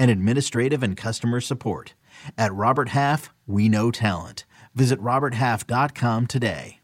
and 0.00 0.10
administrative 0.10 0.82
and 0.82 0.96
customer 0.96 1.40
support. 1.42 1.94
At 2.38 2.54
Robert 2.54 2.88
Half, 2.88 3.30
we 3.46 3.68
know 3.68 3.90
talent. 3.90 4.46
Visit 4.74 4.98
RobertHalf.com 4.98 6.26
today. 6.26 6.78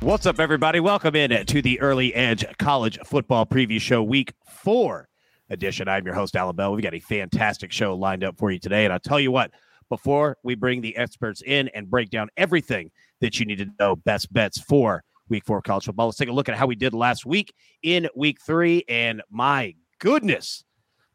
What's 0.00 0.26
up, 0.26 0.38
everybody? 0.38 0.80
Welcome 0.80 1.16
in 1.16 1.46
to 1.46 1.62
the 1.62 1.80
Early 1.80 2.14
Edge 2.14 2.44
College 2.58 2.98
Football 3.06 3.46
Preview 3.46 3.80
Show, 3.80 4.02
Week 4.02 4.34
Four 4.44 5.08
edition. 5.48 5.88
I'm 5.88 6.04
your 6.04 6.14
host, 6.14 6.36
Allan 6.36 6.56
Bell. 6.56 6.72
We've 6.72 6.82
got 6.82 6.92
a 6.92 7.00
fantastic 7.00 7.72
show 7.72 7.94
lined 7.94 8.24
up 8.24 8.36
for 8.36 8.50
you 8.50 8.58
today, 8.58 8.84
and 8.84 8.92
I'll 8.92 8.98
tell 8.98 9.20
you 9.20 9.30
what. 9.30 9.52
Before 9.88 10.36
we 10.42 10.56
bring 10.56 10.80
the 10.80 10.96
experts 10.96 11.40
in 11.40 11.68
and 11.68 11.88
break 11.88 12.10
down 12.10 12.28
everything 12.36 12.90
that 13.20 13.38
you 13.38 13.46
need 13.46 13.58
to 13.58 13.68
know, 13.78 13.94
best 13.94 14.32
bets 14.32 14.60
for 14.60 15.04
Week 15.28 15.44
Four 15.44 15.62
college 15.62 15.84
football. 15.86 16.06
Let's 16.06 16.18
take 16.18 16.28
a 16.28 16.32
look 16.32 16.48
at 16.48 16.56
how 16.56 16.66
we 16.66 16.74
did 16.74 16.94
last 16.94 17.24
week 17.26 17.52
in 17.82 18.08
Week 18.14 18.38
Three, 18.44 18.84
and 18.88 19.22
my 19.30 19.74
goodness, 19.98 20.64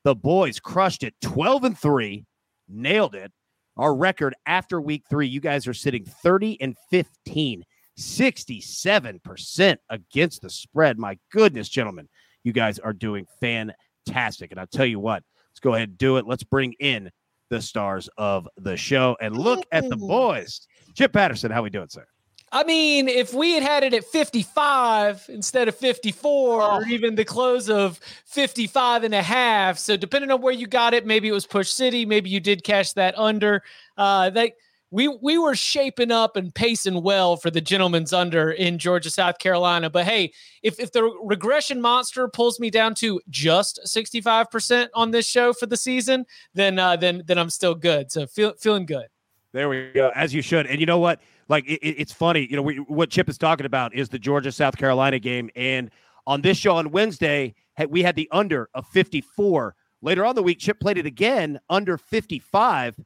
the 0.03 0.15
boys 0.15 0.59
crushed 0.59 1.03
it, 1.03 1.13
twelve 1.21 1.63
and 1.63 1.77
three, 1.77 2.25
nailed 2.67 3.15
it. 3.15 3.31
Our 3.77 3.95
record 3.95 4.35
after 4.45 4.81
Week 4.81 5.03
Three, 5.09 5.27
you 5.27 5.39
guys 5.39 5.67
are 5.67 5.73
sitting 5.73 6.05
thirty 6.05 6.59
and 6.61 6.75
fifteen 6.89 7.63
67% 7.99 9.77
against 9.89 10.41
the 10.41 10.49
spread. 10.49 10.97
My 10.97 11.19
goodness, 11.31 11.67
gentlemen, 11.69 12.07
you 12.43 12.53
guys 12.53 12.80
are 12.80 12.93
doing 12.93 13.25
fantastic. 13.41 14.52
And 14.52 14.59
I'll 14.59 14.67
tell 14.67 14.85
you 14.85 14.99
what, 14.99 15.23
let's 15.52 15.59
go 15.59 15.75
ahead 15.75 15.89
and 15.89 15.97
do 15.97 16.17
it. 16.17 16.25
Let's 16.25 16.43
bring 16.43 16.73
in 16.80 17.11
the 17.49 17.61
stars 17.61 18.09
of 18.17 18.47
the 18.57 18.77
show 18.77 19.17
and 19.21 19.37
look 19.37 19.65
at 19.71 19.89
the 19.89 19.97
boys. 19.97 20.61
Chip 20.95 21.11
Patterson, 21.13 21.52
how 21.52 21.61
we 21.61 21.69
doing, 21.69 21.89
sir? 21.89 22.05
I 22.52 22.64
mean, 22.64 23.08
if 23.08 23.33
we 23.33 23.53
had 23.53 23.64
had 23.64 23.83
it 23.83 23.94
at 23.94 24.05
55 24.05 25.25
instead 25.30 25.67
of 25.67 25.75
54 25.75 26.61
oh. 26.61 26.75
or 26.78 26.88
even 26.88 27.16
the 27.16 27.25
close 27.25 27.69
of 27.69 28.00
55 28.25 29.03
and 29.03 29.14
a 29.14 29.22
half. 29.22 29.78
So 29.78 29.95
depending 29.95 30.31
on 30.31 30.42
where 30.42 30.53
you 30.53 30.67
got 30.67 30.94
it, 30.94 31.05
maybe 31.05 31.27
it 31.27 31.31
was 31.31 31.45
push 31.45 31.70
city, 31.70 32.05
maybe 32.05 32.30
you 32.30 32.39
did 32.39 32.64
cash 32.64 32.94
that 32.94 33.17
under. 33.17 33.64
Uh 33.97 34.30
that 34.31 34.53
we 34.92 35.08
we 35.08 35.38
were 35.38 35.55
shaping 35.55 36.11
up 36.11 36.36
and 36.36 36.54
pacing 36.54 37.04
well 37.04 37.37
for 37.37 37.52
the 37.52 37.61
gentleman's 37.61 38.11
under 38.14 38.52
in 38.52 38.80
Georgia, 38.80 39.10
South 39.10 39.37
Carolina. 39.37 39.89
But 39.89 40.05
hey, 40.05 40.33
if 40.64 40.80
if 40.80 40.92
the 40.92 41.04
regression 41.23 41.81
monster 41.81 42.27
pulls 42.27 42.60
me 42.60 42.70
down 42.70 42.95
to 42.95 43.21
just 43.30 43.80
65% 43.86 44.87
on 44.95 45.11
this 45.11 45.27
show 45.27 45.54
for 45.54 45.67
the 45.67 45.77
season, 45.77 46.26
then 46.54 46.80
uh, 46.80 46.95
then 46.95 47.23
then 47.26 47.37
I'm 47.37 47.49
still 47.49 47.76
good. 47.76 48.11
So 48.11 48.26
feel, 48.26 48.54
feeling 48.54 48.86
good. 48.86 49.08
There 49.52 49.70
we 49.70 49.92
go, 49.93 50.11
as 50.16 50.33
you 50.33 50.42
should. 50.42 50.67
And 50.67 50.80
you 50.80 50.86
know 50.86 50.99
what? 50.99 51.21
Like 51.49 51.65
it, 51.67 51.80
it's 51.83 52.14
funny, 52.14 52.48
you 52.49 52.55
know, 52.55 52.61
we, 52.61 52.77
what 52.77 53.10
Chip 53.10 53.27
is 53.27 53.37
talking 53.37 53.65
about 53.65 53.93
is 53.93 54.08
the 54.10 54.20
Georgia 54.20 54.52
South 54.52 54.77
Carolina 54.77 55.20
game, 55.20 55.49
and 55.55 55.92
on 56.27 56.42
this 56.42 56.58
show 56.58 56.76
on 56.76 56.92
Wednesday, 56.92 57.55
we 57.89 58.04
had 58.04 58.15
the 58.15 58.30
under 58.32 58.70
of 58.73 58.87
54. 58.87 59.76
Later 60.02 60.26
on 60.26 60.36
the 60.36 60.43
week, 60.43 60.60
Chip 60.60 60.80
played 60.80 60.98
it 60.98 61.05
again 61.05 61.60
under 61.70 61.98
55 61.98 62.99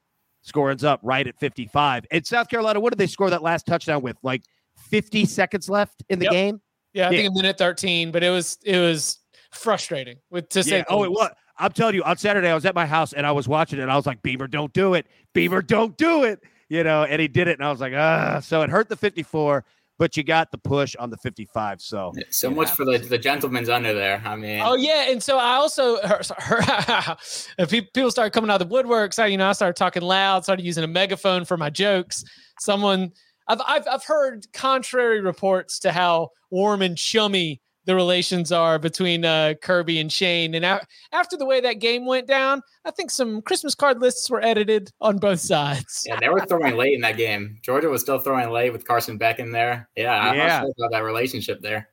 Score 0.43 0.69
ends 0.69 0.83
up 0.83 0.99
right 1.03 1.25
at 1.25 1.39
55. 1.39 2.05
And 2.11 2.27
South 2.27 2.49
Carolina, 2.49 2.79
what 2.79 2.91
did 2.91 2.99
they 2.99 3.07
score 3.07 3.29
that 3.29 3.41
last 3.41 3.65
touchdown 3.65 4.01
with? 4.01 4.17
Like 4.23 4.43
50 4.89 5.25
seconds 5.25 5.69
left 5.69 6.03
in 6.09 6.19
the 6.19 6.25
yep. 6.25 6.33
game? 6.33 6.61
Yeah, 6.93 7.07
I 7.07 7.11
yeah. 7.11 7.17
think 7.17 7.31
a 7.31 7.33
minute 7.33 7.57
13, 7.57 8.11
but 8.11 8.23
it 8.23 8.29
was 8.29 8.57
it 8.63 8.77
was 8.77 9.19
frustrating 9.51 10.17
with 10.29 10.49
to 10.49 10.61
say. 10.61 10.79
Yeah. 10.79 10.83
Oh, 10.89 11.03
it 11.03 11.11
was. 11.11 11.31
I'm 11.57 11.71
telling 11.71 11.95
you, 11.95 12.03
on 12.03 12.17
Saturday 12.17 12.49
I 12.49 12.55
was 12.55 12.65
at 12.65 12.75
my 12.75 12.85
house 12.85 13.13
and 13.13 13.25
I 13.25 13.31
was 13.31 13.47
watching 13.47 13.79
it. 13.79 13.83
and 13.83 13.91
I 13.91 13.95
was 13.95 14.05
like, 14.05 14.21
Beamer, 14.21 14.47
don't 14.47 14.73
do 14.73 14.95
it. 14.95 15.07
Beamer, 15.33 15.61
don't 15.61 15.95
do 15.97 16.23
it. 16.23 16.43
You 16.73 16.83
know, 16.83 17.03
and 17.03 17.21
he 17.21 17.27
did 17.27 17.47
it, 17.47 17.59
and 17.59 17.65
I 17.65 17.69
was 17.69 17.79
like, 17.79 17.93
ah. 17.95 18.39
So 18.39 18.61
it 18.63 18.69
hurt 18.69 18.89
the 18.89 18.95
54 18.95 19.63
but 19.99 20.17
you 20.17 20.23
got 20.23 20.51
the 20.51 20.57
push 20.57 20.95
on 20.97 21.09
the 21.09 21.17
55. 21.17 21.81
So 21.81 22.13
so 22.29 22.49
much 22.49 22.71
for 22.71 22.83
the 22.83 22.97
the 22.97 23.17
gentleman's 23.17 23.69
under 23.69 23.93
there. 23.93 24.21
I 24.25 24.35
mean, 24.35 24.61
oh 24.63 24.75
yeah, 24.75 25.09
and 25.09 25.21
so 25.21 25.37
I 25.37 25.53
also 25.53 25.97
heard, 26.03 26.25
heard 26.39 27.69
people 27.69 28.11
started 28.11 28.31
coming 28.31 28.49
out 28.49 28.61
of 28.61 28.67
the 28.67 28.75
woodworks, 28.75 29.13
So 29.13 29.25
you 29.25 29.37
know, 29.37 29.49
I 29.49 29.53
started 29.53 29.75
talking 29.75 30.01
loud, 30.01 30.43
started 30.43 30.65
using 30.65 30.83
a 30.83 30.87
megaphone 30.87 31.45
for 31.45 31.57
my 31.57 31.69
jokes. 31.69 32.23
Someone 32.59 33.11
I've 33.47 33.61
I've, 33.65 33.87
I've 33.87 34.03
heard 34.03 34.45
contrary 34.53 35.21
reports 35.21 35.79
to 35.79 35.91
how 35.91 36.29
warm 36.49 36.81
and 36.81 36.97
chummy 36.97 37.61
the 37.85 37.95
relations 37.95 38.51
are 38.51 38.79
between 38.79 39.25
uh, 39.25 39.55
Kirby 39.61 39.99
and 39.99 40.11
Shane. 40.11 40.55
And 40.55 40.63
a- 40.63 40.85
after 41.11 41.37
the 41.37 41.45
way 41.45 41.61
that 41.61 41.79
game 41.79 42.05
went 42.05 42.27
down, 42.27 42.61
I 42.85 42.91
think 42.91 43.11
some 43.11 43.41
Christmas 43.41 43.75
card 43.75 43.99
lists 43.99 44.29
were 44.29 44.43
edited 44.43 44.91
on 45.01 45.17
both 45.17 45.39
sides. 45.39 46.03
Yeah, 46.05 46.17
they 46.19 46.29
were 46.29 46.45
throwing 46.45 46.75
late 46.75 46.93
in 46.93 47.01
that 47.01 47.17
game. 47.17 47.57
Georgia 47.61 47.89
was 47.89 48.01
still 48.01 48.19
throwing 48.19 48.49
late 48.49 48.71
with 48.71 48.85
Carson 48.85 49.17
Beck 49.17 49.39
in 49.39 49.51
there. 49.51 49.89
Yeah, 49.95 50.13
I'm 50.13 50.35
yeah. 50.35 50.61
Sure 50.61 50.71
about 50.77 50.91
that 50.91 51.03
relationship 51.03 51.61
there. 51.61 51.89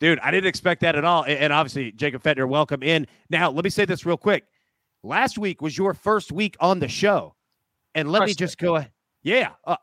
Dude, 0.00 0.18
I 0.20 0.30
didn't 0.30 0.48
expect 0.48 0.80
that 0.80 0.96
at 0.96 1.04
all. 1.04 1.24
And 1.26 1.52
obviously, 1.52 1.92
Jacob 1.92 2.22
Fetner, 2.22 2.48
welcome 2.48 2.82
in. 2.82 3.06
Now, 3.28 3.50
let 3.50 3.64
me 3.64 3.70
say 3.70 3.84
this 3.84 4.06
real 4.06 4.16
quick. 4.16 4.44
Last 5.02 5.38
week 5.38 5.60
was 5.60 5.76
your 5.76 5.92
first 5.94 6.32
week 6.32 6.56
on 6.58 6.80
the 6.80 6.88
show. 6.88 7.34
And 7.94 8.10
let 8.10 8.24
me 8.24 8.34
just 8.34 8.56
go 8.58 8.76
ahead. 8.76 8.92
Yeah. 9.22 9.50
Uh, 9.64 9.76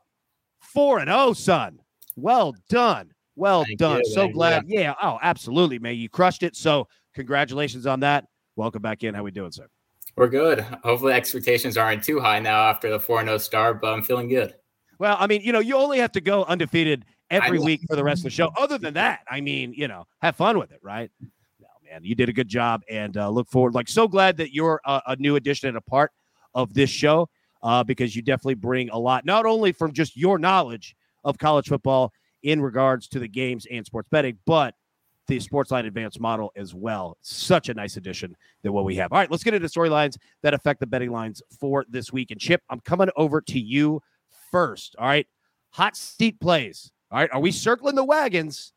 4 0.60 1.00
and 1.00 1.10
0, 1.10 1.34
son. 1.34 1.80
Well 2.16 2.56
done. 2.70 3.14
Well 3.38 3.64
Thank 3.64 3.78
done. 3.78 4.02
You, 4.04 4.12
so 4.14 4.28
glad. 4.28 4.66
You. 4.68 4.80
Yeah. 4.80 4.96
Oh, 5.02 5.20
absolutely, 5.22 5.78
man. 5.78 5.96
You 5.96 6.10
crushed 6.10 6.42
it. 6.44 6.56
So 6.56 6.88
congratulations 7.14 7.86
on 7.86 8.00
that. 8.02 8.26
Welcome 8.56 8.82
back 8.82 9.04
in. 9.04 9.14
How 9.14 9.24
we 9.24 9.32
doing, 9.32 9.52
sir? 9.52 9.68
We're 10.16 10.28
good. 10.28 10.62
Hopefully 10.84 11.14
expectations 11.14 11.78
aren't 11.78 12.04
too 12.04 12.20
high 12.20 12.40
now 12.40 12.68
after 12.68 12.90
the 12.90 13.00
4-0 13.00 13.40
start, 13.40 13.80
but 13.80 13.94
I'm 13.94 14.02
feeling 14.02 14.28
good. 14.28 14.56
Well, 14.98 15.16
I 15.20 15.28
mean, 15.28 15.42
you 15.44 15.52
know, 15.52 15.60
you 15.60 15.76
only 15.78 16.00
have 16.00 16.12
to 16.14 16.22
go 16.22 16.44
undefeated 16.46 17.06
every 17.30 17.60
week 17.60 17.82
for 17.88 17.96
the 17.96 18.04
rest 18.04 18.22
of 18.22 18.24
the 18.24 18.30
show. 18.32 18.52
Other 18.58 18.80
than 18.80 18.96
that, 18.96 19.20
I 19.30 19.42
mean, 19.42 19.74
you 19.74 19.88
know, 19.88 20.06
have 20.24 20.36
fun 20.36 20.58
with 20.58 20.72
it, 20.72 20.80
right? 20.82 21.12
No, 21.22 21.68
man, 21.88 22.04
you 22.04 22.16
did 22.16 22.30
a 22.30 22.34
good 22.34 22.48
job 22.48 22.82
and 22.90 23.16
uh, 23.16 23.30
look 23.30 23.48
forward. 23.50 23.76
Like, 23.76 23.88
so 23.88 24.08
glad 24.08 24.38
that 24.38 24.56
you're 24.56 24.82
a, 24.86 25.02
a 25.10 25.16
new 25.18 25.36
addition 25.36 25.70
and 25.70 25.78
a 25.78 25.82
part 25.82 26.12
of 26.56 26.74
this 26.74 26.90
show 26.90 27.30
uh, 27.62 27.84
because 27.84 28.16
you 28.16 28.24
definitely 28.24 28.56
bring 28.56 28.90
a 28.90 28.98
lot, 28.98 29.24
not 29.24 29.46
only 29.46 29.72
from 29.72 29.94
just 29.94 30.18
your 30.18 30.40
knowledge 30.40 30.96
of 31.24 31.38
college 31.38 31.68
football 31.68 32.12
in 32.44 32.62
regards 32.62 33.08
to 33.10 33.20
the 33.20 33.28
games 33.28 33.66
and 33.70 33.86
sports 33.86 34.08
betting, 34.10 34.38
but 34.46 34.76
the 35.28 35.38
Sportsline 35.40 35.86
Advanced 35.86 36.20
model 36.20 36.52
as 36.56 36.74
well. 36.74 37.18
Such 37.22 37.70
a 37.70 37.74
nice 37.74 37.98
addition 37.98 38.36
than 38.64 38.74
what 38.74 38.86
we 38.86 38.96
have. 38.96 39.12
All 39.12 39.20
right, 39.20 39.30
let's 39.30 39.44
get 39.44 39.54
into 39.54 39.68
storylines 39.68 40.18
that 40.42 40.54
affect 40.54 40.80
the 40.80 40.88
betting 40.88 41.12
lines 41.12 41.42
for 41.60 41.86
this 41.90 42.14
week. 42.14 42.32
And 42.32 42.40
Chip, 42.40 42.62
I'm 42.70 42.80
coming 42.80 43.10
over 43.18 43.42
to 43.42 43.60
you 43.60 44.02
first. 44.52 44.96
All 44.98 45.08
right, 45.08 45.28
hot 45.72 45.98
seat 45.98 46.40
plays. 46.40 46.92
All 47.12 47.20
right, 47.20 47.30
are 47.34 47.42
we 47.42 47.52
circling 47.52 47.96
the 47.96 48.04
wagons, 48.04 48.74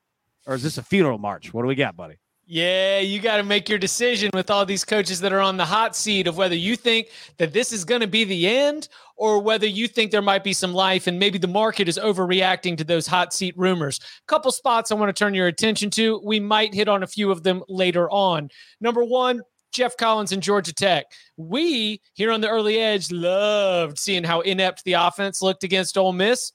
or 0.47 0.55
is 0.55 0.63
this 0.63 0.79
a 0.79 0.83
funeral 0.83 1.19
march? 1.19 1.55
What 1.55 1.63
do 1.63 1.69
we 1.69 1.77
got, 1.77 1.97
buddy? 1.97 2.17
Yeah, 2.53 2.99
you 2.99 3.21
got 3.21 3.37
to 3.37 3.45
make 3.45 3.69
your 3.69 3.79
decision 3.79 4.29
with 4.35 4.51
all 4.51 4.67
these 4.67 4.85
coaches 4.85 5.21
that 5.21 5.33
are 5.33 5.39
on 5.39 5.57
the 5.57 5.65
hot 5.65 5.95
seat 5.95 6.27
of 6.27 6.37
whether 6.37 6.57
you 6.57 6.75
think 6.75 7.11
that 7.37 7.53
this 7.53 7.73
is 7.73 7.85
going 7.85 8.01
to 8.01 8.09
be 8.09 8.25
the 8.25 8.49
end 8.49 8.89
or 9.15 9.39
whether 9.39 9.69
you 9.69 9.87
think 9.87 10.11
there 10.11 10.21
might 10.21 10.43
be 10.43 10.53
some 10.53 10.75
life 10.75 11.07
and 11.07 11.17
maybe 11.17 11.39
the 11.39 11.47
market 11.47 11.89
is 11.89 11.97
overreacting 11.97 12.77
to 12.77 12.83
those 12.83 13.07
hot 13.07 13.33
seat 13.33 13.57
rumors. 13.57 14.01
Couple 14.27 14.51
spots 14.51 14.91
I 14.91 14.97
want 14.97 15.15
to 15.15 15.17
turn 15.17 15.33
your 15.33 15.47
attention 15.47 15.91
to. 15.91 16.21
We 16.25 16.41
might 16.41 16.75
hit 16.75 16.89
on 16.89 17.05
a 17.05 17.07
few 17.07 17.31
of 17.31 17.45
them 17.45 17.63
later 17.69 18.11
on. 18.11 18.49
Number 18.81 19.05
one, 19.05 19.43
Geoff 19.71 19.97
Collins 19.97 20.33
and 20.33 20.43
Georgia 20.43 20.75
Tech. 20.75 21.07
We 21.37 22.01
here 22.15 22.33
on 22.33 22.41
the 22.41 22.49
early 22.49 22.81
edge 22.81 23.13
loved 23.13 23.97
seeing 23.97 24.25
how 24.25 24.41
inept 24.41 24.83
the 24.83 24.95
offense 24.95 25.41
looked 25.41 25.63
against 25.63 25.97
Ole 25.97 26.13
Miss. 26.13 26.51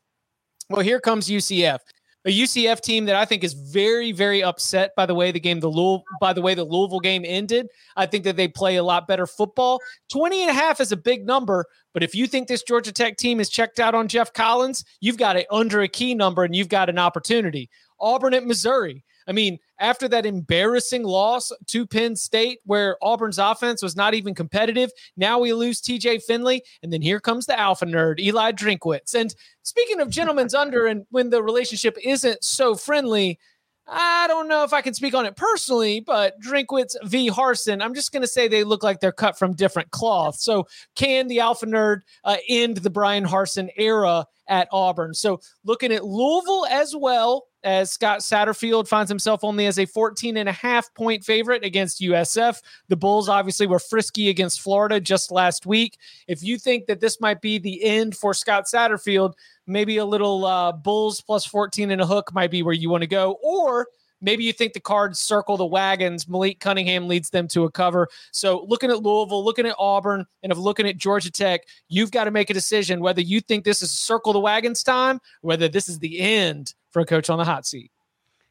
Well, 0.69 0.81
here 0.81 0.99
comes 0.99 1.29
UCF. 1.29 1.79
A 2.25 2.29
UCF 2.29 2.81
team 2.81 3.05
that 3.05 3.15
I 3.15 3.23
think 3.23 3.43
is 3.43 3.53
very, 3.53 4.11
very 4.11 4.43
upset 4.43 4.95
by 4.95 5.05
the 5.05 5.13
way 5.13 5.31
the 5.31 5.39
game, 5.39 5.59
the 5.59 5.67
Louisville, 5.67 6.03
by 6.19 6.33
the 6.33 6.41
way 6.41 6.55
the 6.55 6.63
Louisville 6.63 6.99
game 6.99 7.23
ended. 7.25 7.67
I 7.95 8.07
think 8.07 8.23
that 8.23 8.35
they 8.35 8.47
play 8.47 8.77
a 8.77 8.83
lot 8.83 9.07
better 9.07 9.27
football. 9.27 9.79
20 10.11 10.41
and 10.41 10.49
a 10.49 10.53
half 10.53 10.81
is 10.81 10.91
a 10.91 10.97
big 10.97 11.25
number, 11.27 11.65
but 11.93 12.01
if 12.01 12.15
you 12.15 12.25
think 12.25 12.47
this 12.47 12.63
Georgia 12.63 12.91
Tech 12.91 13.17
team 13.17 13.39
is 13.39 13.49
checked 13.49 13.79
out 13.79 13.93
on 13.93 14.07
Geoff 14.07 14.33
Collins, 14.33 14.83
you've 15.01 15.17
got 15.19 15.35
it 15.35 15.45
under 15.51 15.81
a 15.81 15.87
key 15.87 16.15
number 16.15 16.43
and 16.43 16.55
you've 16.55 16.67
got 16.67 16.89
an 16.89 16.97
opportunity. 16.97 17.69
Auburn 17.99 18.33
at 18.33 18.45
Missouri. 18.45 19.03
I 19.27 19.31
mean, 19.31 19.59
after 19.79 20.07
that 20.07 20.25
embarrassing 20.25 21.03
loss 21.03 21.51
to 21.67 21.85
Penn 21.85 22.15
State, 22.15 22.59
where 22.65 22.97
Auburn's 23.01 23.39
offense 23.39 23.81
was 23.81 23.95
not 23.95 24.13
even 24.13 24.33
competitive, 24.33 24.91
now 25.17 25.39
we 25.39 25.53
lose 25.53 25.81
TJ 25.81 26.23
Finley. 26.23 26.63
And 26.83 26.91
then 26.91 27.01
here 27.01 27.19
comes 27.19 27.45
the 27.45 27.59
alpha 27.59 27.85
nerd, 27.85 28.19
Eli 28.19 28.51
Drinkwitz. 28.51 29.15
And 29.15 29.33
speaking 29.63 29.99
of 29.99 30.09
gentlemen's 30.09 30.53
under, 30.55 30.85
and 30.85 31.05
when 31.09 31.29
the 31.29 31.43
relationship 31.43 31.97
isn't 32.03 32.43
so 32.43 32.75
friendly, 32.75 33.39
I 33.87 34.25
don't 34.27 34.47
know 34.47 34.63
if 34.63 34.73
I 34.73 34.81
can 34.81 34.95
speak 34.95 35.13
on 35.13 35.25
it 35.25 35.35
personally, 35.35 35.99
but 35.99 36.39
Drinkwitz 36.41 36.95
v. 37.03 37.29
Harsin, 37.29 37.83
I'm 37.83 37.93
just 37.93 38.11
going 38.11 38.23
to 38.23 38.27
say 38.27 38.47
they 38.47 38.63
look 38.63 38.81
like 38.81 38.99
they're 38.99 39.11
cut 39.11 39.37
from 39.37 39.53
different 39.53 39.91
cloth. 39.91 40.37
So, 40.37 40.67
can 40.95 41.27
the 41.27 41.39
Alpha 41.39 41.67
Nerd 41.67 42.01
uh, 42.23 42.37
end 42.49 42.77
the 42.77 42.89
Bryan 42.89 43.25
Harsin 43.25 43.69
era 43.77 44.25
at 44.47 44.67
Auburn? 44.71 45.13
So, 45.13 45.39
looking 45.63 45.91
at 45.91 46.03
Louisville 46.03 46.65
as 46.65 46.95
well, 46.95 47.45
as 47.65 47.91
Scott 47.91 48.19
Satterfield 48.19 48.87
finds 48.87 49.09
himself 49.09 49.43
only 49.43 49.65
as 49.65 49.79
a 49.79 49.85
14 49.85 50.37
and 50.37 50.47
a 50.47 50.53
half 50.53 50.93
point 50.93 51.23
favorite 51.23 51.65
against 51.65 51.99
USF. 51.99 52.61
The 52.87 52.95
Bulls 52.95 53.27
obviously 53.27 53.67
were 53.67 53.79
frisky 53.79 54.29
against 54.29 54.61
Florida 54.61 55.01
just 55.01 55.31
last 55.31 55.65
week. 55.65 55.97
If 56.27 56.43
you 56.43 56.57
think 56.57 56.85
that 56.85 57.01
this 57.01 57.19
might 57.19 57.41
be 57.41 57.57
the 57.57 57.83
end 57.83 58.15
for 58.15 58.33
Scott 58.33 58.65
Satterfield, 58.65 59.33
maybe 59.67 59.97
a 59.97 60.05
little 60.05 60.45
uh, 60.45 60.71
Bulls 60.71 61.21
plus 61.21 61.45
14 61.45 61.91
and 61.91 62.01
a 62.01 62.05
hook 62.05 62.33
might 62.33 62.51
be 62.51 62.63
where 62.63 62.73
you 62.73 62.89
want 62.89 63.01
to 63.01 63.07
go. 63.07 63.37
Or 63.43 63.87
maybe 64.25 64.43
you 64.43 64.51
think 64.51 64.73
the 64.73 64.79
cards 64.79 65.19
circle 65.19 65.55
the 65.55 65.65
wagons. 65.65 66.27
Malik 66.27 66.59
Cunningham 66.59 67.07
leads 67.07 67.29
them 67.29 67.47
to 67.49 67.63
a 67.63 67.71
cover. 67.71 68.09
So 68.31 68.65
looking 68.67 68.89
at 68.89 69.03
Louisville, 69.03 69.45
looking 69.45 69.65
at 69.65 69.75
Auburn, 69.79 70.25
and 70.43 70.51
of 70.51 70.57
looking 70.57 70.87
at 70.87 70.97
Georgia 70.97 71.31
Tech, 71.31 71.61
you've 71.87 72.11
got 72.11 72.25
to 72.25 72.31
make 72.31 72.49
a 72.49 72.53
decision 72.53 72.99
whether 72.99 73.21
you 73.21 73.39
think 73.39 73.63
this 73.63 73.81
is 73.81 73.91
circle 73.91 74.33
the 74.33 74.39
wagons 74.39 74.83
time, 74.83 75.21
whether 75.41 75.69
this 75.69 75.87
is 75.87 75.99
the 75.99 76.19
end 76.19 76.73
for 76.89 77.01
a 77.01 77.05
coach 77.05 77.29
on 77.29 77.37
the 77.37 77.45
hot 77.45 77.65
seat. 77.65 77.91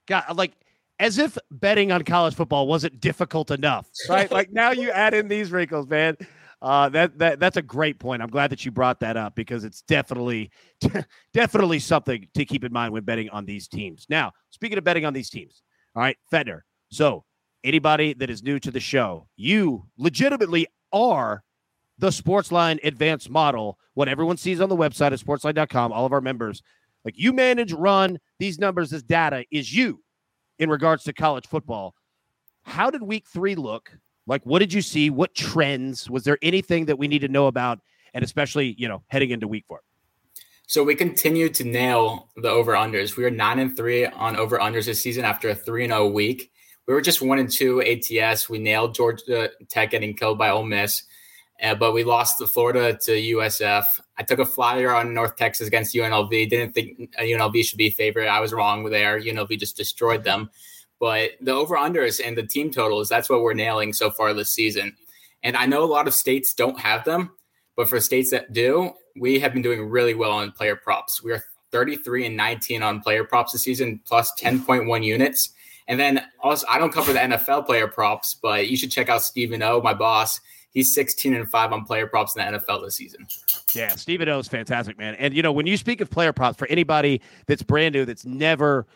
God, 0.06 0.24
like 0.34 0.52
as 0.98 1.18
if 1.18 1.36
betting 1.50 1.90
on 1.90 2.02
college 2.04 2.34
football 2.34 2.66
wasn't 2.66 3.00
difficult 3.00 3.50
enough, 3.50 3.88
right? 4.08 4.30
like 4.30 4.52
now 4.52 4.70
you 4.70 4.90
add 4.90 5.12
in 5.12 5.28
these 5.28 5.50
wrinkles, 5.50 5.88
man. 5.88 6.16
Uh, 6.62 6.88
that 6.88 7.18
that 7.18 7.40
that's 7.40 7.56
a 7.56 7.62
great 7.62 7.98
point. 7.98 8.22
I'm 8.22 8.30
glad 8.30 8.50
that 8.50 8.64
you 8.64 8.70
brought 8.70 9.00
that 9.00 9.16
up 9.16 9.34
because 9.34 9.64
it's 9.64 9.82
definitely 9.82 10.50
definitely 11.34 11.78
something 11.78 12.28
to 12.34 12.44
keep 12.44 12.64
in 12.64 12.72
mind 12.72 12.92
when 12.92 13.04
betting 13.04 13.28
on 13.30 13.44
these 13.44 13.68
teams. 13.68 14.06
Now, 14.08 14.32
speaking 14.50 14.78
of 14.78 14.84
betting 14.84 15.04
on 15.04 15.12
these 15.12 15.30
teams, 15.30 15.62
all 15.94 16.02
right, 16.02 16.16
Fetner. 16.32 16.60
So, 16.90 17.24
anybody 17.62 18.14
that 18.14 18.30
is 18.30 18.42
new 18.42 18.58
to 18.60 18.70
the 18.70 18.80
show, 18.80 19.28
you 19.36 19.86
legitimately 19.98 20.66
are 20.92 21.42
the 21.98 22.08
Sportsline 22.08 22.78
advanced 22.84 23.30
model. 23.30 23.78
What 23.94 24.08
everyone 24.08 24.36
sees 24.36 24.60
on 24.60 24.68
the 24.68 24.76
website 24.76 25.12
at 25.12 25.20
sportsline.com, 25.20 25.92
all 25.92 26.06
of 26.06 26.12
our 26.12 26.20
members 26.20 26.62
like 27.04 27.18
you 27.18 27.32
manage, 27.32 27.72
run 27.72 28.18
these 28.38 28.58
numbers, 28.58 28.90
this 28.90 29.02
data 29.02 29.44
is 29.50 29.74
you 29.74 30.02
in 30.58 30.70
regards 30.70 31.04
to 31.04 31.12
college 31.12 31.46
football. 31.46 31.94
How 32.62 32.90
did 32.90 33.02
week 33.02 33.26
three 33.28 33.54
look? 33.54 33.90
Like, 34.26 34.44
what 34.44 34.60
did 34.60 34.72
you 34.72 34.82
see? 34.82 35.10
What 35.10 35.34
trends? 35.34 36.08
Was 36.08 36.24
there 36.24 36.38
anything 36.42 36.86
that 36.86 36.98
we 36.98 37.08
need 37.08 37.20
to 37.20 37.28
know 37.28 37.46
about? 37.46 37.80
And 38.14 38.24
especially, 38.24 38.74
you 38.78 38.88
know, 38.88 39.02
heading 39.08 39.30
into 39.30 39.48
week 39.48 39.64
four. 39.66 39.80
So 40.66 40.82
we 40.82 40.94
continue 40.94 41.50
to 41.50 41.64
nail 41.64 42.30
the 42.36 42.48
over 42.48 42.72
unders. 42.72 43.16
We 43.16 43.24
are 43.24 43.30
nine 43.30 43.58
and 43.58 43.76
three 43.76 44.06
on 44.06 44.36
over 44.36 44.58
unders 44.58 44.86
this 44.86 45.02
season 45.02 45.24
after 45.24 45.50
a 45.50 45.54
three 45.54 45.84
and 45.84 45.92
zero 45.92 46.08
week. 46.08 46.50
We 46.86 46.94
were 46.94 47.02
just 47.02 47.20
one 47.20 47.38
and 47.38 47.50
two 47.50 47.82
ATS. 47.82 48.48
We 48.48 48.58
nailed 48.58 48.94
Georgia 48.94 49.50
Tech 49.68 49.90
getting 49.90 50.14
killed 50.14 50.38
by 50.38 50.50
Ole 50.50 50.64
Miss. 50.64 51.02
Uh, 51.62 51.74
but 51.74 51.92
we 51.92 52.02
lost 52.02 52.38
the 52.38 52.46
Florida 52.46 52.98
to 53.02 53.12
USF. 53.12 53.84
I 54.18 54.22
took 54.22 54.38
a 54.38 54.44
flyer 54.44 54.94
on 54.94 55.14
North 55.14 55.36
Texas 55.36 55.68
against 55.68 55.94
UNLV. 55.94 56.50
Didn't 56.50 56.72
think 56.72 57.14
UNLV 57.20 57.64
should 57.64 57.78
be 57.78 57.90
favorite. 57.90 58.26
I 58.26 58.40
was 58.40 58.52
wrong 58.52 58.84
there. 58.90 59.20
UNLV 59.20 59.58
just 59.58 59.76
destroyed 59.76 60.24
them. 60.24 60.50
But 61.00 61.32
the 61.41 61.52
over 61.52 61.76
unders 61.76 62.20
and 62.25 62.37
the 62.37 62.46
team 62.46 62.70
totals, 62.70 63.08
that's 63.08 63.29
what 63.29 63.43
we're 63.43 63.55
nailing 63.55 63.93
so 63.93 64.11
far 64.11 64.32
this 64.32 64.50
season. 64.50 64.96
And 65.43 65.56
I 65.56 65.67
know 65.67 65.82
a 65.82 65.87
lot 65.87 66.06
of 66.06 66.14
states 66.14 66.55
don't 66.55 66.81
have 66.81 67.05
them, 67.05 67.32
but 67.76 67.88
for 67.88 68.00
states 68.00 68.31
that 68.31 68.52
do, 68.52 68.93
we 69.17 69.38
have 69.41 69.52
been 69.52 69.62
doing 69.62 69.88
really 69.88 70.14
well 70.14 70.31
on 70.31 70.52
player 70.52 70.76
props. 70.76 71.23
We 71.23 71.32
are 71.32 71.44
33 71.73 72.26
and 72.26 72.37
19 72.37 72.82
on 72.82 73.00
player 73.00 73.25
props 73.25 73.52
this 73.52 73.62
season, 73.62 74.00
plus 74.05 74.32
10.1 74.41 75.05
units. 75.05 75.50
And 75.87 76.00
then 76.00 76.25
also, 76.41 76.67
I 76.70 76.79
don't 76.79 76.93
cover 76.93 77.12
the 77.12 77.19
NFL 77.19 77.67
player 77.67 77.88
props, 77.88 78.35
but 78.35 78.69
you 78.69 78.76
should 78.76 78.91
check 78.91 79.08
out 79.08 79.23
Stephen 79.23 79.62
O, 79.62 79.82
my 79.82 79.93
boss 79.93 80.41
he's 80.75 80.93
16 80.93 81.35
and 81.35 81.49
5 81.49 81.73
on 81.73 81.85
player 81.85 82.06
props 82.06 82.37
in 82.37 82.44
the 82.44 82.58
NFL 82.58 82.85
this 82.85 82.96
season. 82.96 83.26
Yeah, 83.73 83.94
Stephen 83.94 84.29
O 84.29 84.41
is 84.41 84.49
fantastic, 84.49 84.99
man. 84.99 85.14
And 85.14 85.32
you 85.32 85.43
know, 85.43 85.52
when 85.52 85.67
you 85.67 85.76
speak 85.76 86.00
of 86.00 86.11
player 86.11 86.32
props 86.32 86.58
for 86.58 86.67
anybody 86.67 87.23
that's 87.46 87.62
brand 87.62 87.94
new, 87.94 88.05
that's 88.05 88.26
never 88.26 88.87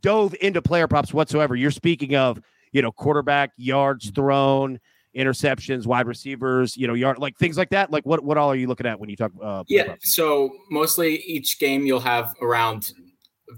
dove 0.00 0.34
into 0.40 0.62
player 0.62 0.88
props 0.88 1.12
whatsoever, 1.12 1.56
you're 1.56 1.70
speaking 1.70 2.14
of, 2.14 2.40
you 2.72 2.82
know, 2.82 2.92
quarterback, 2.92 3.52
yards 3.56 4.10
thrown, 4.10 4.78
interceptions, 5.16 5.86
wide 5.86 6.06
receivers, 6.06 6.76
you 6.76 6.86
know, 6.86 6.94
yard 6.94 7.18
like 7.18 7.36
things 7.38 7.56
like 7.56 7.70
that. 7.70 7.90
Like 7.90 8.04
what 8.04 8.24
what 8.24 8.36
all 8.36 8.50
are 8.50 8.56
you 8.56 8.66
looking 8.66 8.86
at 8.86 8.98
when 8.98 9.08
you 9.08 9.16
talk 9.16 9.32
uh 9.42 9.64
Yeah, 9.68 9.84
props? 9.84 10.14
so 10.14 10.50
mostly 10.70 11.16
each 11.26 11.58
game 11.58 11.86
you'll 11.86 12.00
have 12.00 12.34
around 12.42 12.92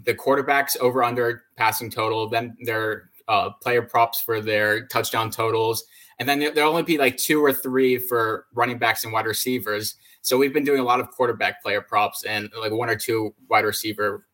the 0.04 0.14
quarterbacks 0.14 0.76
over 0.78 1.02
under 1.02 1.44
passing 1.56 1.90
total, 1.90 2.28
then 2.28 2.56
their 2.62 3.10
uh, 3.28 3.50
player 3.62 3.82
props 3.82 4.20
for 4.20 4.40
their 4.40 4.86
touchdown 4.86 5.30
totals 5.30 5.84
and 6.18 6.28
then 6.28 6.38
there'll 6.54 6.70
only 6.70 6.82
be 6.82 6.98
like 6.98 7.16
two 7.16 7.44
or 7.44 7.52
three 7.52 7.98
for 7.98 8.46
running 8.54 8.78
backs 8.78 9.04
and 9.04 9.12
wide 9.12 9.26
receivers. 9.26 9.96
So 10.22 10.38
we've 10.38 10.52
been 10.52 10.64
doing 10.64 10.80
a 10.80 10.84
lot 10.84 11.00
of 11.00 11.10
quarterback 11.10 11.62
player 11.62 11.80
props 11.80 12.24
and 12.24 12.50
like 12.58 12.72
one 12.72 12.88
or 12.88 12.96
two 12.96 13.34
wide 13.48 13.64
receiver 13.64 14.26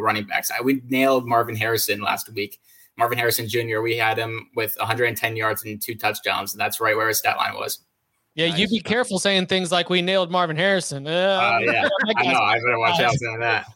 running 0.00 0.26
backs. 0.26 0.50
I, 0.50 0.62
we 0.62 0.82
nailed 0.88 1.26
Marvin 1.26 1.56
Harrison 1.56 2.00
last 2.00 2.30
week. 2.32 2.60
Marvin 2.96 3.18
Harrison 3.18 3.48
Jr. 3.48 3.80
We 3.80 3.96
had 3.96 4.18
him 4.18 4.50
with 4.54 4.76
110 4.78 5.36
yards 5.36 5.64
and 5.64 5.80
two 5.80 5.94
touchdowns, 5.94 6.52
and 6.52 6.60
that's 6.60 6.80
right 6.80 6.96
where 6.96 7.08
his 7.08 7.18
stat 7.18 7.36
line 7.36 7.54
was. 7.54 7.80
Yeah, 8.34 8.48
nice. 8.48 8.58
you 8.58 8.68
be 8.68 8.80
careful 8.80 9.18
saying 9.18 9.46
things 9.46 9.70
like 9.72 9.90
we 9.90 10.00
nailed 10.02 10.30
Marvin 10.30 10.56
Harrison. 10.56 11.06
Uh, 11.06 11.10
uh 11.10 11.58
yeah, 11.62 11.88
I 12.16 12.32
know. 12.32 12.38
I 12.38 12.54
better 12.54 12.78
watch 12.78 13.00
out 13.00 13.14
for 13.14 13.38
that. 13.40 13.66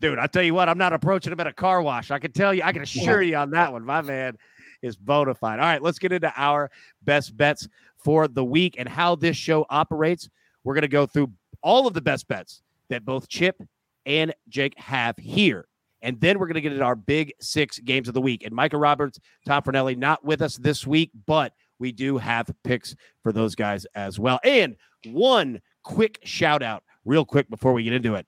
Dude, 0.00 0.18
I 0.18 0.26
tell 0.26 0.42
you 0.42 0.54
what, 0.54 0.68
I'm 0.68 0.78
not 0.78 0.92
approaching 0.92 1.32
him 1.32 1.40
at 1.40 1.46
a 1.46 1.52
car 1.52 1.80
wash. 1.82 2.10
I 2.10 2.18
can 2.18 2.32
tell 2.32 2.52
you, 2.52 2.62
I 2.64 2.72
can 2.72 2.82
assure 2.82 3.22
you 3.22 3.36
on 3.36 3.50
that 3.50 3.72
one, 3.72 3.84
my 3.84 4.02
man 4.02 4.36
is 4.82 4.96
bona 4.96 5.34
fide. 5.34 5.60
All 5.60 5.64
right, 5.64 5.80
let's 5.80 5.98
get 5.98 6.12
into 6.12 6.32
our 6.36 6.70
best 7.02 7.36
bets 7.36 7.68
for 7.96 8.26
the 8.26 8.44
week 8.44 8.76
and 8.78 8.88
how 8.88 9.14
this 9.14 9.36
show 9.36 9.64
operates. 9.70 10.28
We're 10.64 10.74
going 10.74 10.82
to 10.82 10.88
go 10.88 11.06
through 11.06 11.32
all 11.62 11.86
of 11.86 11.94
the 11.94 12.00
best 12.00 12.26
bets 12.28 12.62
that 12.88 13.04
both 13.04 13.28
Chip 13.28 13.56
and 14.06 14.34
Jake 14.48 14.78
have 14.78 15.16
here. 15.16 15.66
And 16.02 16.20
then 16.20 16.38
we're 16.38 16.46
going 16.46 16.54
to 16.54 16.60
get 16.60 16.72
into 16.72 16.84
our 16.84 16.96
big 16.96 17.32
six 17.40 17.78
games 17.78 18.08
of 18.08 18.14
the 18.14 18.20
week. 18.20 18.44
And 18.44 18.54
Micah 18.54 18.76
Roberts, 18.76 19.20
Tom 19.46 19.62
Fornelli, 19.62 19.96
not 19.96 20.24
with 20.24 20.42
us 20.42 20.56
this 20.56 20.84
week, 20.86 21.10
but 21.26 21.52
we 21.78 21.92
do 21.92 22.18
have 22.18 22.50
picks 22.64 22.96
for 23.22 23.32
those 23.32 23.54
guys 23.54 23.86
as 23.94 24.18
well. 24.18 24.40
And 24.44 24.76
one 25.06 25.60
quick 25.84 26.18
shout 26.24 26.62
out, 26.62 26.82
real 27.04 27.24
quick, 27.24 27.48
before 27.48 27.72
we 27.72 27.84
get 27.84 27.92
into 27.92 28.14
it. 28.16 28.26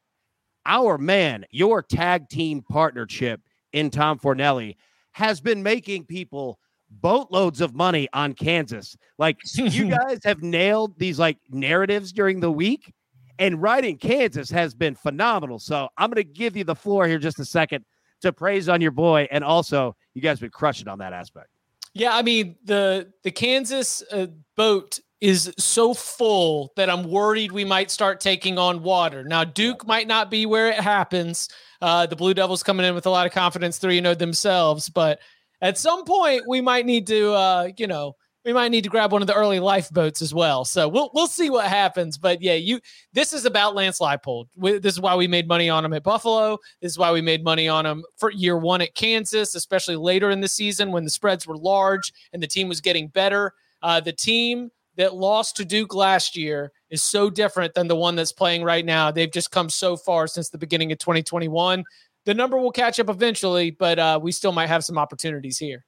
Our 0.67 0.99
man, 0.99 1.45
your 1.51 1.83
tag 1.83 2.29
team 2.29 2.63
partnership 2.63 3.41
in 3.73 3.91
Tom 3.91 4.19
Fornelli, 4.19 4.77
has 5.13 5.41
been 5.41 5.63
making 5.63 6.07
people 6.07 6.59
boatloads 6.91 7.61
of 7.61 7.75
money 7.75 8.09
on 8.13 8.35
Kansas. 8.35 8.97
Like 9.19 9.39
you 9.55 9.91
guys 10.07 10.21
have 10.25 10.43
nailed 10.43 10.99
these 10.99 11.19
like 11.19 11.39
narratives 11.51 12.13
during 12.13 12.41
the 12.41 12.53
week, 12.53 12.93
and 13.39 13.61
writing 13.61 13.99
Kansas 13.99 14.51
has 14.51 14.75
been 14.75 14.95
phenomenal. 14.95 15.59
So 15.59 15.89
I'm 15.97 16.11
going 16.11 16.25
to 16.25 16.33
give 16.33 16.57
you 16.57 16.65
the 16.65 16.75
floor 16.75 17.07
here 17.07 17.19
just 17.19 17.39
a 17.39 17.45
second 17.45 17.85
to 18.23 18.33
praise 18.33 18.69
on 18.69 18.81
your 18.81 18.91
boy, 18.91 19.29
and 19.31 19.45
also 19.45 19.97
you 20.15 20.23
guys 20.23 20.39
have 20.39 20.41
been 20.41 20.51
crushing 20.51 20.89
on 20.89 20.99
that 20.99 21.13
aspect. 21.13 21.49
Yeah, 21.93 22.17
I 22.17 22.23
mean 22.23 22.57
the 22.65 23.13
the 23.23 23.31
Kansas 23.31 24.03
uh, 24.11 24.27
boat 24.57 24.99
is 25.21 25.53
so 25.59 25.95
full 25.95 26.73
that 26.77 26.91
I'm 26.91 27.05
worried 27.05 27.53
we 27.53 27.65
might 27.65 27.91
start 27.91 28.21
taking 28.21 28.59
on 28.59 28.83
water. 28.83 29.25
Now 29.25 29.45
Duke 29.45 29.87
might 29.87 30.09
not 30.09 30.31
be 30.31 30.45
where 30.45 30.69
it 30.69 30.81
happens. 30.81 31.49
Uh, 31.81 32.07
the 32.07 32.17
Blue 32.17 32.35
Devils 32.35 32.63
coming 32.63 32.85
in 32.85 32.95
with 32.95 33.07
a 33.07 33.11
lot 33.11 33.27
of 33.27 33.33
confidence, 33.33 33.79
three 33.79 33.95
you 33.95 34.01
know 34.01 34.15
themselves, 34.15 34.89
but 34.89 35.21
at 35.61 35.79
some 35.79 36.05
point 36.05 36.43
we 36.49 36.61
might 36.61 36.85
need 36.85 37.07
to, 37.07 37.33
uh, 37.33 37.69
you 37.77 37.87
know, 37.87 38.17
we 38.45 38.53
might 38.53 38.69
need 38.69 38.85
to 38.85 38.91
grab 38.91 39.13
one 39.13 39.23
of 39.23 39.29
the 39.29 39.35
early 39.35 39.59
lifeboats 39.59 40.21
as 40.21 40.35
well. 40.35 40.65
So 40.65 40.87
we'll 40.89 41.11
we'll 41.15 41.27
see 41.27 41.51
what 41.51 41.67
happens. 41.67 42.19
But 42.19 42.43
yeah, 42.43 42.55
you 42.55 42.81
this 43.13 43.33
is 43.33 43.45
about 43.45 43.75
Lance 43.75 43.99
Leipold. 43.99 44.47
This 44.57 44.95
is 44.95 45.01
why 45.01 45.17
we 45.17 45.27
made 45.27 45.49
money 45.49 45.69
on 45.71 45.85
him 45.85 45.93
at 45.95 46.03
Buffalo. 46.03 46.59
This 46.81 46.93
is 46.93 46.99
why 46.99 47.11
we 47.13 47.21
made 47.21 47.43
money 47.43 47.69
on 47.69 47.87
him 47.87 48.05
for 48.17 48.31
year 48.31 48.57
one 48.57 48.83
at 48.83 48.95
Kansas, 48.95 49.55
especially 49.55 49.97
later 49.97 50.31
in 50.31 50.41
the 50.41 50.49
season 50.49 50.93
when 50.93 51.05
the 51.05 51.11
spreads 51.11 51.47
were 51.47 51.57
large 51.57 52.13
and 52.33 52.43
the 52.43 52.47
team 52.47 52.69
was 52.69 52.81
getting 52.81 53.09
better. 53.09 53.53
Uh, 53.83 54.01
the 54.01 54.13
team 54.13 54.71
that 54.97 55.15
lost 55.15 55.57
to 55.57 55.65
Duke 55.65 55.95
last 55.95 56.37
year 56.37 56.71
is 56.91 57.03
so 57.03 57.29
different 57.29 57.75
than 57.75 57.89
the 57.89 57.97
one 57.97 58.15
that's 58.15 58.33
playing 58.33 58.63
right 58.63 58.85
now. 58.85 59.11
They've 59.11 59.31
just 59.31 59.51
come 59.51 59.69
so 59.69 59.97
far 59.97 60.27
since 60.27 60.51
the 60.51 60.59
beginning 60.59 60.93
of 60.93 60.99
2021. 60.99 61.85
the 62.27 62.35
number 62.35 62.57
will 62.57 62.71
catch 62.73 62.99
up 63.01 63.11
eventually, 63.11 63.71
but 63.71 63.99
uh, 63.99 64.19
we 64.23 64.33
still 64.33 64.53
might 64.53 64.69
have 64.69 64.85
some 64.85 64.97
opportunities 64.97 65.59
here. 65.59 65.85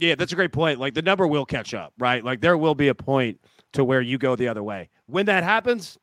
Yeah, 0.00 0.14
that's 0.14 0.32
a 0.32 0.36
great 0.36 0.52
point. 0.52 0.78
Like 0.78 0.94
the 0.94 1.02
number 1.02 1.26
will 1.26 1.46
catch 1.46 1.74
up, 1.74 1.92
right? 1.98 2.24
Like 2.24 2.40
there 2.40 2.56
will 2.56 2.74
be 2.74 2.88
a 2.88 2.94
point 2.94 3.40
to 3.72 3.84
where 3.84 4.00
you 4.00 4.18
go 4.18 4.36
the 4.36 4.48
other 4.48 4.62
way. 4.62 4.90
When 5.06 5.26
that 5.26 5.42
happens, 5.44 5.98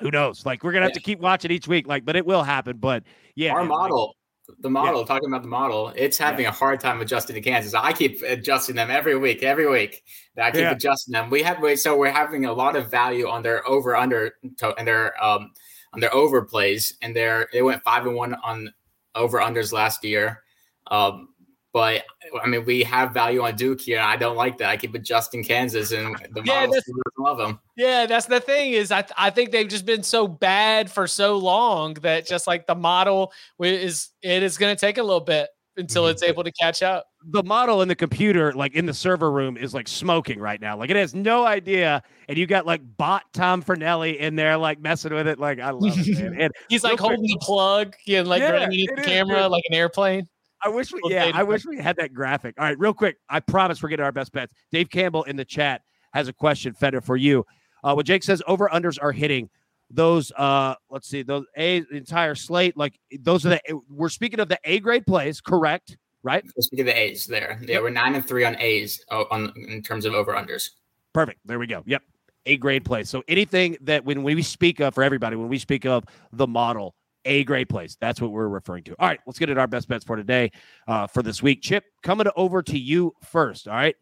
who 0.00 0.10
knows? 0.10 0.46
Like 0.46 0.64
we're 0.64 0.72
gonna 0.72 0.86
have 0.86 0.94
to 0.94 1.00
keep 1.00 1.20
watching 1.20 1.50
each 1.50 1.68
week. 1.68 1.86
Like, 1.86 2.04
but 2.04 2.16
it 2.16 2.24
will 2.24 2.42
happen. 2.42 2.78
But 2.78 3.04
yeah, 3.34 3.52
our 3.52 3.60
man, 3.60 3.68
model, 3.68 4.16
the 4.60 4.70
model, 4.70 5.00
Yeah. 5.00 5.06
talking 5.06 5.28
about 5.28 5.42
the 5.42 5.48
model, 5.48 5.92
it's 5.94 6.16
having 6.16 6.46
a 6.46 6.50
hard 6.50 6.80
time 6.80 7.00
adjusting 7.00 7.34
to 7.34 7.40
Kansas. 7.40 7.74
I 7.74 7.92
keep 7.92 8.22
adjusting 8.22 8.76
them 8.76 8.90
every 8.90 9.16
week, 9.16 9.42
every 9.42 9.68
week. 9.68 10.02
I 10.38 10.50
keep 10.50 10.60
Yeah. 10.60 10.72
adjusting 10.72 11.12
them. 11.12 11.28
We 11.30 11.42
have 11.42 11.58
so 11.78 11.96
we're 11.96 12.10
having 12.10 12.46
a 12.46 12.52
lot 12.52 12.76
of 12.76 12.90
value 12.90 13.28
on 13.28 13.42
their 13.42 13.66
over 13.68 13.94
under 13.94 14.32
and 14.78 14.88
their 14.88 15.22
um 15.22 15.52
on 15.92 16.00
their 16.00 16.14
over 16.14 16.42
plays, 16.42 16.96
and 17.02 17.14
their 17.14 17.48
they 17.52 17.62
went 17.62 17.82
five 17.82 18.06
and 18.06 18.14
one 18.14 18.34
on 18.34 18.72
over 19.14 19.38
unders 19.38 19.72
last 19.72 20.04
year. 20.04 20.42
Um, 20.86 21.28
but 21.72 22.02
I 22.42 22.46
mean, 22.48 22.64
we 22.64 22.82
have 22.82 23.12
value 23.12 23.42
on 23.42 23.54
Duke 23.56 23.80
here. 23.80 24.00
I 24.00 24.16
don't 24.16 24.36
like 24.36 24.58
that. 24.58 24.70
I 24.70 24.76
keep 24.76 24.94
adjusting 24.94 25.44
Kansas, 25.44 25.92
and 25.92 26.16
the 26.32 26.42
Yeah, 26.44 26.54
model 26.66 26.72
that's- 26.74 26.84
doesn't 26.84 27.18
love 27.18 27.38
them. 27.38 27.60
Yeah, 27.76 28.06
that's 28.06 28.26
the 28.26 28.40
thing 28.40 28.72
is 28.72 28.90
I 28.92 29.04
I 29.16 29.30
think 29.30 29.50
they've 29.52 29.68
just 29.68 29.86
been 29.86 30.02
so 30.02 30.26
bad 30.28 30.90
for 30.90 31.06
so 31.06 31.36
long 31.36 31.94
that 31.94 32.26
just 32.26 32.46
like 32.46 32.66
the 32.66 32.74
model 32.74 33.32
is 33.60 34.10
it 34.22 34.42
is 34.42 34.58
going 34.58 34.74
to 34.74 34.80
take 34.80 34.98
a 34.98 35.02
little 35.02 35.20
bit 35.20 35.48
until 35.76 36.02
Mm-hmm. 36.02 36.10
it's 36.10 36.22
able 36.22 36.44
to 36.44 36.52
catch 36.52 36.82
up. 36.82 37.06
the 37.24 37.42
model 37.44 37.80
in 37.80 37.88
the 37.88 37.94
computer, 37.94 38.52
like 38.52 38.74
in 38.74 38.84
the 38.86 38.92
server 38.92 39.30
room, 39.30 39.56
is 39.56 39.72
like 39.72 39.86
smoking 39.88 40.38
right 40.40 40.60
now. 40.60 40.76
Like 40.76 40.90
it 40.90 40.96
has 40.96 41.14
no 41.14 41.46
idea, 41.46 42.02
and 42.28 42.36
you 42.36 42.46
got 42.46 42.66
like 42.66 42.82
bot 42.98 43.22
Tom 43.32 43.62
Fornelli 43.62 44.18
in 44.18 44.34
there, 44.34 44.56
like 44.58 44.80
messing 44.80 45.14
with 45.14 45.26
it. 45.28 45.38
Like 45.38 45.60
I 45.60 45.70
love 45.70 45.96
it, 45.96 46.18
man. 46.18 46.34
And 46.40 46.52
He's 46.68 46.82
Real 46.82 46.92
like 46.92 46.98
quick- 46.98 47.10
holding 47.16 47.22
the 47.22 47.38
plug 47.40 47.94
and 48.08 48.26
like 48.28 48.40
Yeah, 48.40 48.50
bringing 48.66 48.80
it 48.80 48.90
it 48.90 48.96
to 48.96 49.00
is, 49.02 49.06
camera 49.06 49.48
like 49.48 49.62
an 49.70 49.74
airplane. 49.74 50.28
I 50.62 50.68
wish 50.68 50.92
we, 50.92 51.00
yeah, 51.06 51.30
I 51.34 51.42
wish 51.42 51.64
we 51.64 51.78
had 51.78 51.96
that 51.96 52.12
graphic. 52.12 52.54
All 52.58 52.64
right, 52.64 52.78
real 52.78 52.94
quick. 52.94 53.16
I 53.28 53.40
promise 53.40 53.82
we're 53.82 53.88
getting 53.88 54.04
our 54.04 54.12
best 54.12 54.32
bets. 54.32 54.52
Dave 54.70 54.90
Campbell 54.90 55.22
in 55.24 55.36
the 55.36 55.44
chat 55.44 55.82
has 56.12 56.28
a 56.28 56.32
question, 56.32 56.74
Fetner, 56.74 57.02
for 57.02 57.16
you. 57.16 57.46
Uh, 57.82 57.94
when 57.94 58.04
Jake 58.04 58.22
says 58.22 58.42
over 58.46 58.68
unders 58.68 58.98
are 59.00 59.12
hitting 59.12 59.48
those, 59.90 60.30
uh, 60.32 60.74
let's 60.90 61.08
see, 61.08 61.22
those 61.22 61.44
a 61.56 61.80
the 61.80 61.96
entire 61.96 62.34
slate, 62.34 62.76
like 62.76 62.98
those 63.20 63.46
are 63.46 63.50
the 63.50 63.60
we're 63.88 64.08
speaking 64.08 64.40
of 64.40 64.48
the 64.48 64.58
A 64.64 64.80
grade 64.80 65.06
plays, 65.06 65.40
correct? 65.40 65.96
Right? 66.22 66.44
Let's 66.56 66.66
speak 66.66 66.80
of 66.80 66.86
the 66.86 66.98
A's 66.98 67.26
there. 67.26 67.58
Yeah, 67.62 67.80
we're 67.80 67.90
nine 67.90 68.14
and 68.14 68.24
three 68.26 68.44
on 68.44 68.56
A's 68.58 69.02
oh, 69.10 69.24
on 69.30 69.52
in 69.56 69.82
terms 69.82 70.04
of 70.04 70.12
over 70.12 70.34
unders. 70.34 70.70
Perfect. 71.12 71.40
There 71.46 71.58
we 71.58 71.66
go. 71.66 71.82
Yep. 71.86 72.02
A 72.46 72.56
grade 72.56 72.84
plays. 72.84 73.08
So 73.08 73.22
anything 73.28 73.76
that 73.82 74.04
when 74.04 74.22
we 74.22 74.42
speak 74.42 74.80
of 74.80 74.94
for 74.94 75.02
everybody, 75.02 75.36
when 75.36 75.48
we 75.48 75.58
speak 75.58 75.86
of 75.86 76.04
the 76.32 76.46
model, 76.46 76.94
A 77.24 77.44
great 77.44 77.68
place. 77.68 77.96
that's 78.00 78.20
what 78.20 78.30
we're 78.30 78.48
referring 78.48 78.84
to. 78.84 78.96
All 78.98 79.08
right, 79.08 79.20
let's 79.26 79.38
get 79.38 79.50
at 79.50 79.58
our 79.58 79.66
best 79.66 79.88
bets 79.88 80.04
for 80.04 80.16
today, 80.16 80.52
uh, 80.88 81.06
for 81.06 81.22
this 81.22 81.42
week. 81.42 81.60
Chip, 81.60 81.84
coming 82.02 82.26
over 82.34 82.62
to 82.62 82.78
you 82.78 83.14
first. 83.22 83.68
All 83.68 83.74
right. 83.74 83.96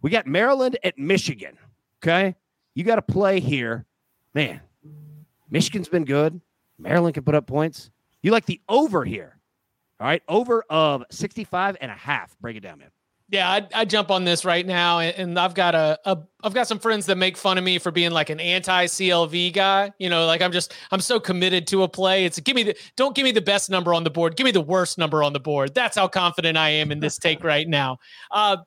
We 0.00 0.10
got 0.10 0.26
Maryland 0.26 0.78
at 0.82 0.98
Michigan. 0.98 1.58
Okay. 2.02 2.34
You 2.74 2.84
got 2.84 2.96
to 2.96 3.02
play 3.02 3.38
here. 3.38 3.86
Man, 4.34 4.60
Michigan's 5.50 5.88
been 5.88 6.04
good. 6.04 6.40
Maryland 6.78 7.14
can 7.14 7.22
put 7.22 7.34
up 7.34 7.46
points. 7.46 7.90
You 8.22 8.30
like 8.30 8.46
the 8.46 8.60
over 8.68 9.04
here. 9.04 9.38
All 10.00 10.06
right. 10.06 10.22
Over 10.26 10.64
of 10.70 11.04
65 11.10 11.76
and 11.80 11.90
a 11.90 11.94
half. 11.94 12.36
Break 12.40 12.56
it 12.56 12.60
down, 12.60 12.78
man. 12.78 12.88
Yeah, 13.32 13.50
I 13.50 13.66
I 13.74 13.84
jump 13.86 14.10
on 14.10 14.24
this 14.24 14.44
right 14.44 14.64
now, 14.66 15.00
and, 15.00 15.38
I've 15.38 15.54
got 15.54 15.74
a, 15.74 15.98
a 16.04 16.18
I've 16.44 16.52
got 16.52 16.68
some 16.68 16.78
friends 16.78 17.06
that 17.06 17.16
make 17.16 17.38
fun 17.38 17.56
of 17.56 17.64
me 17.64 17.78
for 17.78 17.90
being 17.90 18.10
like 18.10 18.28
an 18.28 18.38
anti 18.38 18.84
CLV 18.84 19.54
guy. 19.54 19.90
You 19.98 20.10
know, 20.10 20.26
like 20.26 20.42
I'm 20.42 20.52
just 20.52 20.74
I'm 20.90 21.00
so 21.00 21.18
committed 21.18 21.66
to 21.68 21.82
a 21.82 21.88
play. 21.88 22.26
It's 22.26 22.38
give 22.40 22.54
me 22.54 22.62
the 22.62 22.76
don't 22.94 23.16
give 23.16 23.24
me 23.24 23.32
the 23.32 23.40
best 23.40 23.70
number 23.70 23.94
on 23.94 24.04
the 24.04 24.10
board. 24.10 24.36
Give 24.36 24.44
me 24.44 24.50
the 24.50 24.60
worst 24.60 24.98
number 24.98 25.22
on 25.22 25.32
the 25.32 25.40
board. 25.40 25.74
That's 25.74 25.96
how 25.96 26.08
confident 26.08 26.58
I 26.58 26.68
am 26.68 26.92
in 26.92 27.00
this 27.00 27.16
take 27.16 27.42
right 27.42 27.66
now. 27.66 27.96
Uh, 28.30 28.58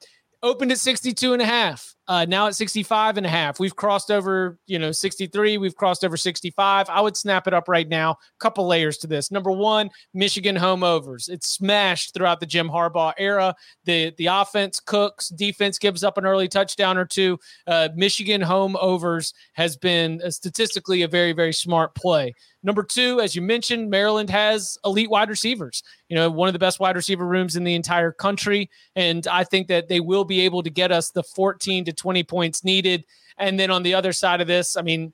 opened 0.42 0.72
at 0.72 0.80
62 0.80 1.34
and 1.34 1.44
a 1.44 1.46
half. 1.46 1.95
Uh, 2.08 2.26
now 2.26 2.48
at 2.48 2.56
65 2.56 3.18
and 3.18 3.26
a 3.26 3.30
half. 3.30 3.60
We've 3.60 3.76
crossed 3.76 4.12
over, 4.12 4.60
you 4.68 4.78
know, 4.78 4.92
63. 4.92 5.58
We've 5.58 5.76
crossed 5.76 6.06
over 6.06 6.18
65. 6.18 6.90
I 6.90 7.02
would 7.02 7.18
snap 7.18 7.48
it 7.48 7.54
up 7.54 7.68
right 7.68 7.88
now. 7.88 8.18
Couple 8.40 8.68
layers 8.68 8.98
to 9.00 9.08
this. 9.08 9.32
Number 9.32 9.52
one, 9.52 9.90
Michigan 10.14 10.56
home 10.56 10.84
overs. 10.84 11.28
It's 11.30 11.48
smashed 11.48 12.14
throughout 12.14 12.40
the 12.40 12.46
Jim 12.46 12.70
Harbaugh 12.70 13.14
era 13.18 13.56
the 13.86 14.14
the 14.18 14.28
offense 14.28 14.80
cooks, 14.80 15.30
defense 15.30 15.80
gives 15.80 16.04
up 16.04 16.18
an 16.18 16.26
early 16.26 16.48
touchdown 16.48 16.98
or 16.98 17.06
two. 17.06 17.40
Uh, 17.68 17.90
Michigan 17.96 18.42
home 18.42 18.76
overs 18.80 19.34
has 19.54 19.78
been 19.78 20.22
uh, 20.24 20.30
statistically 20.30 21.04
a 21.04 21.08
very 21.08 21.34
very 21.34 21.54
smart 21.54 21.96
play. 21.96 22.34
Number 22.64 22.82
two, 22.82 23.22
as 23.22 23.36
you 23.36 23.44
mentioned, 23.44 23.92
Maryland 23.92 24.30
has 24.32 24.78
elite 24.84 25.10
wide 25.10 25.30
receivers. 25.30 25.84
You 26.10 26.16
know, 26.16 26.32
one 26.32 26.50
of 26.50 26.54
the 26.54 26.60
best 26.60 26.80
wide 26.80 26.96
receiver 26.96 27.26
rooms 27.26 27.56
in 27.56 27.64
the 27.64 27.76
entire 27.76 28.12
country, 28.12 28.70
and 28.96 29.28
I 29.28 29.44
think 29.44 29.68
that 29.68 29.88
they 29.88 30.00
will 30.00 30.26
be 30.26 30.42
able 30.42 30.64
to 30.64 30.72
get 30.72 30.92
us 30.92 31.12
the 31.12 31.22
14 31.22 31.86
to 31.86 31.94
20 31.96 32.24
points 32.24 32.64
needed. 32.64 33.06
And 33.38 33.60
then 33.60 33.72
on 33.72 33.84
the 33.84 33.94
other 33.94 34.14
side 34.14 34.42
of 34.42 34.48
this, 34.48 34.78
I 34.78 34.82
mean, 34.82 35.14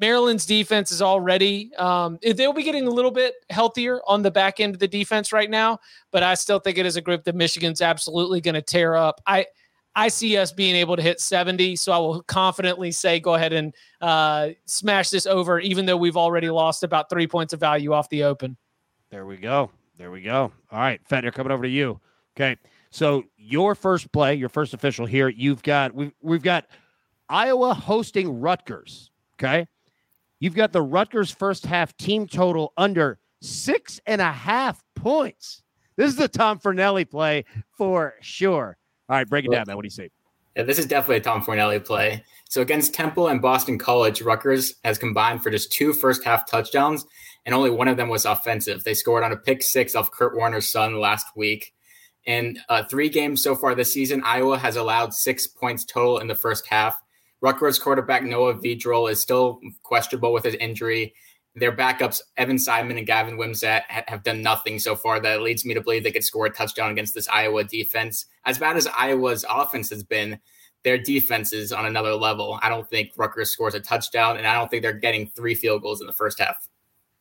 Maryland's 0.00 0.46
defense 0.46 0.92
is 0.92 1.02
already 1.02 1.74
um, 1.76 2.18
they'll 2.22 2.52
be 2.52 2.62
getting 2.62 2.86
a 2.86 2.90
little 2.90 3.10
bit 3.10 3.34
healthier 3.50 4.00
on 4.06 4.22
the 4.22 4.30
back 4.30 4.60
end 4.60 4.74
of 4.74 4.80
the 4.80 4.88
defense 4.88 5.32
right 5.32 5.50
now, 5.50 5.78
but 6.12 6.22
I 6.22 6.34
still 6.34 6.58
think 6.58 6.78
it 6.78 6.86
is 6.86 6.96
a 6.96 7.00
group 7.00 7.24
that 7.24 7.34
Michigan's 7.34 7.82
absolutely 7.82 8.40
going 8.40 8.54
to 8.54 8.62
tear 8.62 8.94
up. 8.94 9.20
I 9.26 9.46
I 9.96 10.08
see 10.08 10.36
us 10.36 10.52
being 10.52 10.76
able 10.76 10.94
to 10.94 11.02
hit 11.02 11.20
70, 11.20 11.74
so 11.74 11.90
I 11.90 11.98
will 11.98 12.22
confidently 12.22 12.92
say 12.92 13.18
go 13.18 13.34
ahead 13.34 13.52
and 13.52 13.74
uh, 14.00 14.50
smash 14.66 15.10
this 15.10 15.26
over, 15.26 15.58
even 15.58 15.86
though 15.86 15.96
we've 15.96 16.16
already 16.16 16.50
lost 16.50 16.84
about 16.84 17.10
three 17.10 17.26
points 17.26 17.52
of 17.52 17.58
value 17.58 17.92
off 17.92 18.08
the 18.08 18.22
open. 18.22 18.56
There 19.10 19.26
we 19.26 19.36
go. 19.36 19.72
There 19.96 20.12
we 20.12 20.20
go. 20.20 20.52
All 20.70 20.78
right, 20.78 21.00
Fetner, 21.10 21.32
coming 21.32 21.50
over 21.50 21.64
to 21.64 21.68
you. 21.68 21.98
Okay, 22.36 22.56
so 22.90 23.24
your 23.36 23.74
first 23.74 24.10
play, 24.12 24.34
your 24.34 24.48
first 24.48 24.74
official 24.74 25.06
here. 25.06 25.28
You've 25.28 25.62
got 25.62 25.94
we've 25.94 26.12
we've 26.20 26.42
got 26.42 26.66
Iowa 27.28 27.74
hosting 27.74 28.40
Rutgers. 28.40 29.10
Okay, 29.38 29.66
you've 30.40 30.54
got 30.54 30.72
the 30.72 30.82
Rutgers 30.82 31.30
first 31.30 31.66
half 31.66 31.96
team 31.96 32.26
total 32.26 32.72
under 32.76 33.18
six 33.40 34.00
and 34.06 34.20
a 34.20 34.32
half 34.32 34.82
points. 34.94 35.62
This 35.96 36.10
is 36.10 36.16
the 36.16 36.28
Tom 36.28 36.58
Fornelli 36.58 37.08
play 37.08 37.44
for 37.76 38.14
sure. 38.20 38.76
All 39.08 39.16
right, 39.16 39.28
break 39.28 39.44
it 39.44 39.50
down, 39.50 39.64
man. 39.66 39.76
What 39.76 39.82
do 39.82 39.86
you 39.86 39.90
see? 39.90 40.10
Yeah, 40.56 40.64
this 40.64 40.78
is 40.78 40.86
definitely 40.86 41.16
a 41.16 41.20
Tom 41.20 41.42
Fornelli 41.42 41.84
play. 41.84 42.24
So 42.48 42.62
against 42.62 42.94
Temple 42.94 43.28
and 43.28 43.42
Boston 43.42 43.78
College, 43.78 44.22
Rutgers 44.22 44.74
has 44.84 44.98
combined 44.98 45.42
for 45.42 45.50
just 45.50 45.72
two 45.72 45.92
first 45.92 46.24
half 46.24 46.50
touchdowns, 46.50 47.04
and 47.46 47.54
only 47.54 47.70
one 47.70 47.88
of 47.88 47.96
them 47.96 48.08
was 48.08 48.24
offensive. 48.24 48.84
They 48.84 48.94
scored 48.94 49.22
on 49.22 49.32
a 49.32 49.36
pick 49.36 49.62
six 49.62 49.94
off 49.94 50.10
Kurt 50.10 50.34
Warner's 50.34 50.70
son 50.70 50.98
last 50.98 51.26
week. 51.36 51.72
In 52.28 52.58
uh, 52.68 52.84
three 52.84 53.08
games 53.08 53.42
so 53.42 53.56
far 53.56 53.74
this 53.74 53.90
season, 53.90 54.22
Iowa 54.22 54.58
has 54.58 54.76
allowed 54.76 55.14
six 55.14 55.46
points 55.46 55.82
total 55.82 56.18
in 56.18 56.28
the 56.28 56.34
first 56.34 56.66
half. 56.66 57.00
Rutgers 57.40 57.78
quarterback 57.78 58.22
Noah 58.22 58.54
Vedral 58.54 59.10
is 59.10 59.18
still 59.18 59.58
questionable 59.82 60.34
with 60.34 60.44
his 60.44 60.54
injury. 60.56 61.14
Their 61.54 61.74
backups, 61.74 62.20
Evan 62.36 62.58
Simon 62.58 62.98
and 62.98 63.06
Gavin 63.06 63.38
Wimsatt, 63.38 63.80
ha- 63.88 64.04
have 64.08 64.24
done 64.24 64.42
nothing 64.42 64.78
so 64.78 64.94
far. 64.94 65.18
That 65.20 65.40
leads 65.40 65.64
me 65.64 65.72
to 65.72 65.80
believe 65.80 66.04
they 66.04 66.10
could 66.10 66.22
score 66.22 66.44
a 66.44 66.50
touchdown 66.50 66.90
against 66.90 67.14
this 67.14 67.28
Iowa 67.28 67.64
defense. 67.64 68.26
As 68.44 68.58
bad 68.58 68.76
as 68.76 68.86
Iowa's 68.88 69.46
offense 69.48 69.88
has 69.88 70.02
been, 70.02 70.38
their 70.84 70.98
defense 70.98 71.54
is 71.54 71.72
on 71.72 71.86
another 71.86 72.14
level. 72.14 72.58
I 72.60 72.68
don't 72.68 72.88
think 72.90 73.12
Rutgers 73.16 73.50
scores 73.50 73.74
a 73.74 73.80
touchdown, 73.80 74.36
and 74.36 74.46
I 74.46 74.54
don't 74.54 74.70
think 74.70 74.82
they're 74.82 74.92
getting 74.92 75.28
three 75.28 75.54
field 75.54 75.80
goals 75.80 76.02
in 76.02 76.06
the 76.06 76.12
first 76.12 76.38
half. 76.38 76.68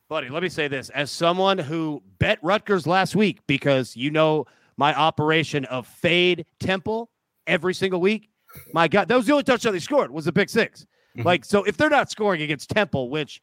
Buddy, 0.10 0.28
let 0.28 0.44
me 0.44 0.50
say 0.50 0.68
this 0.68 0.90
as 0.90 1.12
someone 1.12 1.58
who 1.58 2.04
bet 2.20 2.40
Rutgers 2.42 2.86
last 2.86 3.16
week 3.16 3.40
because 3.48 3.96
you 3.96 4.12
know 4.12 4.46
my 4.78 4.94
operation 4.94 5.66
of 5.66 5.88
fade 5.88 6.46
Temple 6.60 7.10
every 7.46 7.74
single 7.74 8.00
week. 8.00 8.30
My 8.74 8.88
God, 8.88 9.08
that 9.08 9.16
was 9.16 9.26
the 9.26 9.34
only 9.34 9.44
touchdown 9.44 9.74
they 9.74 9.80
scored 9.80 10.12
was 10.12 10.28
a 10.28 10.32
pick 10.32 10.50
6 10.50 10.86
Mhm. 11.18 11.26
Like, 11.26 11.46
so 11.46 11.64
if 11.64 11.78
they're 11.78 11.90
not 11.90 12.10
scoring 12.10 12.42
against 12.42 12.70
Temple, 12.70 13.10
which 13.10 13.42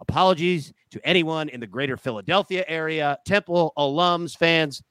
apologies 0.00 0.72
to 0.90 1.00
anyone 1.06 1.48
in 1.48 1.60
the 1.60 1.66
greater 1.66 1.96
Philadelphia 1.96 2.64
area, 2.68 3.18
Temple 3.24 3.72
alums, 3.78 4.36
fans, 4.36 4.82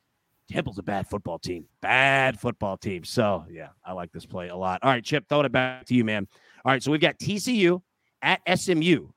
Temple's 0.50 0.78
a 0.78 0.84
bad 0.84 1.08
football 1.08 1.40
team. 1.40 1.66
Bad 1.82 2.40
football 2.40 2.76
team. 2.78 3.04
So 3.06 3.46
yeah, 3.50 3.70
I 3.86 3.94
like 3.94 4.12
this 4.12 4.26
play 4.26 4.50
a 4.50 4.56
lot. 4.56 4.80
All 4.84 4.90
right, 4.90 5.04
Chip, 5.04 5.28
throwing 5.30 5.46
it 5.46 5.52
back 5.52 5.86
to 5.86 5.96
you, 5.96 6.04
man. 6.04 6.28
All 6.66 6.72
right, 6.72 6.84
so 6.84 6.92
we've 6.92 7.02
got 7.02 7.18
TCU 7.18 7.82
at 8.22 8.42
SMU. 8.48 9.10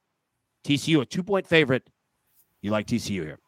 TCU, 0.65 1.01
a 1.01 1.05
two 1.07 1.23
point 1.23 1.47
favorite. 1.47 1.89
You 2.63 2.71
like 2.71 2.87
TCU 2.87 3.23
here. 3.23 3.39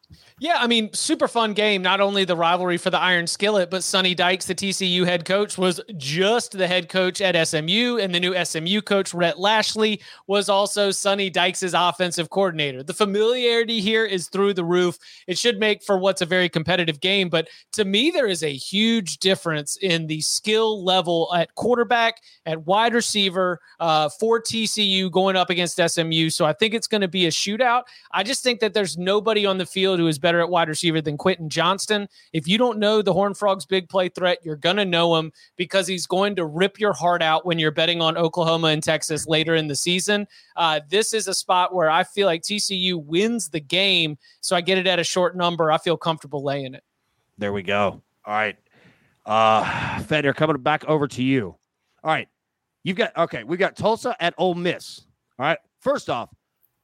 Yeah, 0.40 0.56
I 0.58 0.68
mean, 0.68 0.92
super 0.92 1.26
fun 1.26 1.52
game. 1.52 1.82
Not 1.82 2.00
only 2.00 2.24
the 2.24 2.36
rivalry 2.36 2.78
for 2.78 2.90
the 2.90 2.98
Iron 2.98 3.26
Skillet, 3.26 3.70
but 3.70 3.82
Sonny 3.82 4.14
Dykes, 4.14 4.46
the 4.46 4.54
TCU 4.54 5.04
head 5.04 5.24
coach, 5.24 5.58
was 5.58 5.80
just 5.96 6.52
the 6.52 6.66
head 6.68 6.88
coach 6.88 7.20
at 7.20 7.48
SMU, 7.48 7.98
and 7.98 8.14
the 8.14 8.20
new 8.20 8.44
SMU 8.44 8.80
coach, 8.80 9.12
Rhett 9.12 9.38
Lashlee, 9.38 10.00
was 10.28 10.48
also 10.48 10.92
Sonny 10.92 11.28
Dykes' 11.28 11.74
offensive 11.74 12.30
coordinator. 12.30 12.82
The 12.82 12.94
familiarity 12.94 13.80
here 13.80 14.06
is 14.06 14.28
through 14.28 14.54
the 14.54 14.64
roof. 14.64 14.96
It 15.26 15.36
should 15.36 15.58
make 15.58 15.82
for 15.82 15.98
what's 15.98 16.22
a 16.22 16.26
very 16.26 16.48
competitive 16.48 17.00
game, 17.00 17.28
but 17.28 17.48
to 17.72 17.84
me, 17.84 18.10
there 18.10 18.28
is 18.28 18.42
a 18.42 18.52
huge 18.52 19.18
difference 19.18 19.76
in 19.78 20.06
the 20.06 20.20
skill 20.20 20.84
level 20.84 21.34
at 21.34 21.54
quarterback, 21.56 22.22
at 22.46 22.64
wide 22.64 22.94
receiver 22.94 23.60
uh, 23.80 24.08
for 24.08 24.40
TCU 24.40 25.10
going 25.10 25.36
up 25.36 25.50
against 25.50 25.80
SMU. 25.84 26.30
So 26.30 26.46
I 26.46 26.52
think 26.52 26.74
it's 26.74 26.86
going 26.86 27.00
to 27.02 27.08
be 27.08 27.26
a 27.26 27.30
shootout. 27.30 27.82
I 28.12 28.22
just 28.22 28.42
think 28.42 28.60
that 28.60 28.72
there's 28.72 28.96
nobody 28.96 29.44
on 29.44 29.58
the 29.58 29.66
field 29.66 29.97
Who 29.98 30.06
is 30.06 30.18
better 30.18 30.40
at 30.40 30.48
wide 30.48 30.68
receiver 30.68 31.00
than 31.00 31.18
Quentin 31.18 31.48
Johnston. 31.48 32.08
If 32.32 32.48
you 32.48 32.56
don't 32.56 32.78
know 32.78 33.02
the 33.02 33.12
Horn 33.12 33.34
Frogs' 33.34 33.66
big 33.66 33.88
play 33.88 34.08
threat, 34.08 34.38
you're 34.42 34.56
going 34.56 34.76
to 34.76 34.84
know 34.84 35.16
him 35.16 35.32
because 35.56 35.86
he's 35.86 36.06
going 36.06 36.36
to 36.36 36.46
rip 36.46 36.80
your 36.80 36.92
heart 36.92 37.22
out 37.22 37.44
when 37.44 37.58
you're 37.58 37.70
betting 37.70 38.00
on 38.00 38.16
Oklahoma 38.16 38.68
and 38.68 38.82
Texas 38.82 39.26
later 39.26 39.54
in 39.54 39.68
the 39.68 39.76
season. 39.76 40.26
Uh, 40.56 40.80
this 40.88 41.12
is 41.12 41.28
a 41.28 41.34
spot 41.34 41.74
where 41.74 41.90
I 41.90 42.04
feel 42.04 42.26
like 42.26 42.42
TCU 42.42 43.02
wins 43.04 43.48
the 43.48 43.60
game. 43.60 44.16
So 44.40 44.56
I 44.56 44.60
get 44.60 44.78
it 44.78 44.86
at 44.86 44.98
a 44.98 45.04
short 45.04 45.36
number. 45.36 45.70
I 45.70 45.78
feel 45.78 45.96
comfortable 45.96 46.42
laying 46.42 46.74
it. 46.74 46.84
There 47.36 47.52
we 47.52 47.62
go. 47.62 48.02
All 48.24 48.34
right. 48.34 48.56
Uh, 49.26 49.64
Fetner, 50.00 50.34
coming 50.34 50.60
back 50.62 50.84
over 50.86 51.06
to 51.08 51.22
you. 51.22 51.56
All 52.02 52.10
right. 52.10 52.28
You've 52.82 52.96
got, 52.96 53.16
okay, 53.16 53.44
we 53.44 53.56
got 53.56 53.76
Tulsa 53.76 54.16
at 54.20 54.34
Ole 54.38 54.54
Miss. 54.54 55.02
All 55.38 55.46
right. 55.46 55.58
First 55.80 56.08
off, 56.08 56.30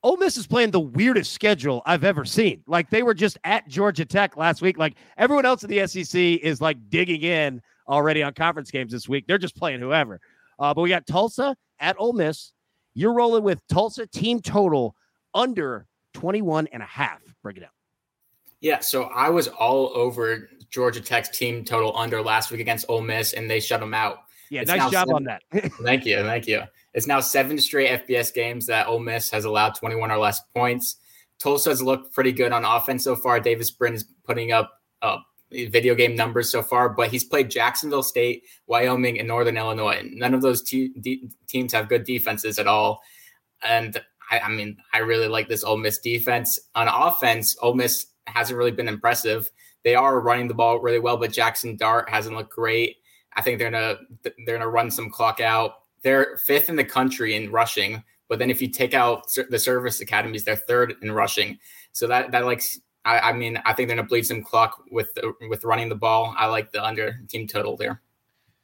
Ole 0.04 0.18
Miss 0.18 0.36
is 0.36 0.46
playing 0.46 0.70
the 0.70 0.80
weirdest 0.80 1.32
schedule 1.32 1.80
I've 1.86 2.04
ever 2.04 2.26
seen. 2.26 2.62
Like 2.66 2.90
they 2.90 3.02
were 3.02 3.14
just 3.14 3.38
at 3.42 3.66
Georgia 3.66 4.04
Tech 4.04 4.36
last 4.36 4.60
week. 4.60 4.76
Like 4.76 4.96
everyone 5.16 5.46
else 5.46 5.64
in 5.64 5.70
the 5.70 5.86
SEC 5.86 6.20
is 6.20 6.60
like 6.60 6.76
digging 6.90 7.22
in 7.22 7.62
already 7.88 8.22
on 8.22 8.34
conference 8.34 8.70
games 8.70 8.92
this 8.92 9.08
week. 9.08 9.26
They're 9.26 9.38
just 9.38 9.56
playing 9.56 9.80
whoever. 9.80 10.20
Uh, 10.58 10.74
but 10.74 10.82
we 10.82 10.90
got 10.90 11.06
Tulsa 11.06 11.56
at 11.80 11.96
Ole 11.98 12.12
Miss. 12.12 12.52
You're 12.92 13.14
rolling 13.14 13.44
with 13.44 13.66
Tulsa 13.68 14.06
team 14.06 14.40
total 14.40 14.94
under 15.32 15.86
21 16.12 16.68
and 16.70 16.82
a 16.82 16.86
half. 16.86 17.20
Break 17.42 17.56
it 17.56 17.60
down. 17.60 17.70
Yeah, 18.60 18.80
so 18.80 19.04
I 19.04 19.30
was 19.30 19.48
all 19.48 19.90
over 19.94 20.50
Georgia 20.68 21.00
Tech's 21.00 21.30
team 21.30 21.64
total 21.64 21.96
under 21.96 22.20
last 22.22 22.50
week 22.50 22.60
against 22.60 22.84
Ole 22.90 23.00
Miss, 23.00 23.32
and 23.32 23.50
they 23.50 23.58
shut 23.58 23.80
them 23.80 23.94
out. 23.94 24.18
Yeah, 24.50 24.60
it's 24.60 24.70
nice 24.70 24.90
job 24.90 25.08
seven, 25.08 25.14
on 25.14 25.24
that. 25.24 25.42
thank 25.82 26.04
you, 26.04 26.18
thank 26.22 26.46
you. 26.46 26.62
It's 26.94 27.06
now 27.06 27.20
seven 27.20 27.58
straight 27.58 28.06
FBS 28.06 28.32
games 28.32 28.66
that 28.66 28.86
Ole 28.86 29.00
Miss 29.00 29.30
has 29.30 29.44
allowed 29.44 29.74
21 29.74 30.10
or 30.10 30.18
less 30.18 30.40
points. 30.54 30.96
Tulsa's 31.38 31.82
looked 31.82 32.14
pretty 32.14 32.32
good 32.32 32.52
on 32.52 32.64
offense 32.64 33.04
so 33.04 33.16
far. 33.16 33.40
Davis 33.40 33.70
Brin 33.70 33.94
is 33.94 34.04
putting 34.24 34.52
up 34.52 34.70
uh, 35.02 35.18
video 35.50 35.94
game 35.94 36.14
numbers 36.14 36.50
so 36.50 36.62
far, 36.62 36.88
but 36.88 37.10
he's 37.10 37.24
played 37.24 37.50
Jacksonville 37.50 38.02
State, 38.02 38.44
Wyoming, 38.66 39.18
and 39.18 39.28
Northern 39.28 39.56
Illinois. 39.56 39.98
And 39.98 40.16
None 40.16 40.34
of 40.34 40.42
those 40.42 40.62
teams 40.62 41.72
have 41.72 41.88
good 41.88 42.04
defenses 42.04 42.58
at 42.58 42.66
all. 42.66 43.02
And 43.62 44.00
I, 44.30 44.40
I, 44.40 44.48
mean, 44.48 44.76
I 44.92 44.98
really 44.98 45.28
like 45.28 45.48
this 45.48 45.64
Ole 45.64 45.76
Miss 45.76 45.98
defense. 45.98 46.58
On 46.74 46.88
offense, 46.88 47.56
Ole 47.60 47.74
Miss 47.74 48.06
hasn't 48.26 48.56
really 48.56 48.70
been 48.70 48.88
impressive. 48.88 49.50
They 49.82 49.94
are 49.94 50.20
running 50.20 50.48
the 50.48 50.54
ball 50.54 50.78
really 50.80 50.98
well, 50.98 51.16
but 51.16 51.32
Jackson 51.32 51.76
Dart 51.76 52.08
hasn't 52.08 52.36
looked 52.36 52.54
great. 52.54 52.96
I 53.36 53.42
think 53.42 53.58
they're 53.58 53.70
gonna 53.70 53.98
they're 54.22 54.56
gonna 54.56 54.68
run 54.68 54.90
some 54.90 55.10
clock 55.10 55.40
out. 55.40 55.72
They're 56.04 56.36
fifth 56.36 56.68
in 56.68 56.76
the 56.76 56.84
country 56.84 57.34
in 57.34 57.50
rushing, 57.50 58.04
but 58.28 58.38
then 58.38 58.50
if 58.50 58.62
you 58.62 58.68
take 58.68 58.94
out 58.94 59.26
the 59.50 59.58
service 59.58 60.00
academies, 60.00 60.44
they're 60.44 60.54
third 60.54 60.94
in 61.02 61.10
rushing. 61.10 61.58
So 61.92 62.06
that 62.06 62.30
that 62.30 62.44
like 62.44 62.62
I, 63.04 63.18
I 63.18 63.32
mean 63.32 63.60
I 63.64 63.72
think 63.72 63.88
they're 63.88 63.96
gonna 63.96 64.06
bleed 64.06 64.26
some 64.26 64.42
clock 64.42 64.84
with 64.90 65.08
with 65.48 65.64
running 65.64 65.88
the 65.88 65.94
ball. 65.96 66.34
I 66.38 66.46
like 66.46 66.70
the 66.70 66.84
under 66.84 67.18
team 67.28 67.48
total 67.48 67.76
there. 67.76 68.02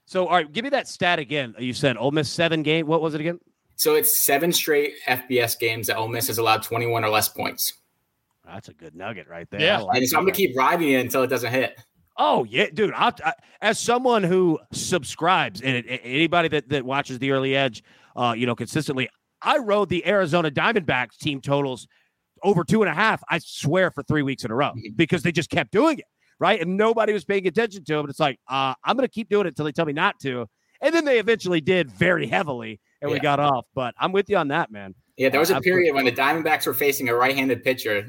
So 0.05 0.27
all 0.27 0.35
right, 0.35 0.53
give 0.53 0.65
me 0.65 0.71
that 0.71 0.87
stat 0.87 1.19
again. 1.19 1.55
You 1.59 1.73
said 1.73 1.97
Ole 1.97 2.11
Miss 2.11 2.31
seven 2.31 2.63
game. 2.63 2.87
What 2.87 3.01
was 3.01 3.15
it 3.15 3.21
again? 3.21 3.41
So 3.77 3.95
it's 3.95 4.21
seven 4.21 4.53
straight 4.53 4.93
FBS 5.09 5.59
games 5.59 5.87
that 5.87 5.97
Ole 5.97 6.09
Miss 6.09 6.27
has 6.27 6.37
allowed 6.37 6.63
21 6.63 7.03
or 7.03 7.09
less 7.09 7.31
points. 7.31 7.73
That's 8.45 8.69
a 8.69 8.75
good 8.75 8.95
nugget 8.95 9.27
right 9.29 9.49
there. 9.51 9.61
Yeah, 9.61 9.79
like 9.79 10.05
so 10.07 10.19
I'm 10.19 10.25
gonna 10.25 10.33
keep 10.33 10.55
riding 10.55 10.91
it 10.91 11.01
until 11.01 11.23
it 11.23 11.29
doesn't 11.29 11.51
hit. 11.51 11.79
Oh 12.23 12.45
yeah, 12.45 12.67
dude. 12.73 12.93
I, 12.95 13.13
I, 13.25 13.33
as 13.63 13.79
someone 13.79 14.23
who 14.23 14.59
subscribes 14.73 15.63
and 15.63 15.83
anybody 15.89 16.49
that 16.49 16.69
that 16.69 16.85
watches 16.85 17.19
the 17.19 17.31
early 17.31 17.57
edge, 17.57 17.83
uh, 18.15 18.35
you 18.37 18.45
know, 18.45 18.55
consistently, 18.55 19.09
I 19.41 19.57
rode 19.57 19.89
the 19.89 20.07
Arizona 20.07 20.51
Diamondbacks 20.51 21.17
team 21.17 21.41
totals 21.41 21.89
over 22.43 22.63
two 22.63 22.83
and 22.83 22.91
a 22.91 22.95
half. 22.95 23.23
I 23.31 23.39
swear 23.39 23.91
for 23.91 24.03
three 24.03 24.21
weeks 24.21 24.45
in 24.45 24.51
a 24.51 24.55
row 24.55 24.73
because 24.97 25.23
they 25.23 25.33
just 25.33 25.49
kept 25.49 25.73
doing 25.73 25.99
it 25.99 26.05
right, 26.39 26.61
and 26.61 26.77
nobody 26.77 27.15
was 27.15 27.25
paying 27.25 27.47
attention 27.47 27.85
to 27.85 27.95
them. 27.95 28.11
It's 28.11 28.21
like 28.21 28.39
uh, 28.47 28.75
I'm 28.85 28.97
going 28.99 29.09
to 29.09 29.13
keep 29.13 29.31
doing 29.31 29.47
it 29.47 29.51
until 29.51 29.65
they 29.65 29.73
tell 29.73 29.87
me 29.87 29.95
not 29.95 30.21
to, 30.21 30.47
and 30.83 30.95
then 30.95 31.07
they 31.07 31.21
eventually 31.21 31.63
did 31.63 31.91
very 31.91 32.27
heavily, 32.27 32.81
and 33.01 33.11
yeah. 33.11 33.15
we 33.15 33.21
got 33.21 33.41
off. 33.41 33.65
But 33.75 33.95
I'm 33.99 34.13
with 34.13 34.29
you 34.29 34.37
on 34.37 34.49
that, 34.49 34.71
man. 34.71 34.95
Yeah, 35.17 35.31
there 35.31 35.41
was 35.41 35.51
a 35.51 35.61
period 35.63 35.95
when 35.95 36.05
the 36.05 36.13
Diamondbacks 36.13 36.67
were 36.67 36.75
facing 36.75 37.09
a 37.09 37.15
right-handed 37.15 37.63
pitcher 37.63 38.07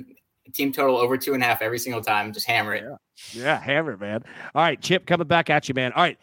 team 0.52 0.72
total 0.72 0.98
over 0.98 1.18
two 1.18 1.34
and 1.34 1.42
a 1.42 1.46
half 1.46 1.62
every 1.62 1.80
single 1.80 2.02
time. 2.02 2.34
Just 2.34 2.48
hammer 2.48 2.74
it. 2.76 2.84
Yeah, 2.84 3.44
yeah 3.44 3.60
hammer 3.60 3.94
it, 3.94 4.00
man. 4.00 4.24
All 4.56 4.62
right, 4.64 4.80
Chip, 4.80 5.06
coming 5.06 5.28
back 5.28 5.50
at 5.50 5.68
you, 5.68 5.76
man. 5.76 5.92
All 5.94 6.04
right. 6.04 6.18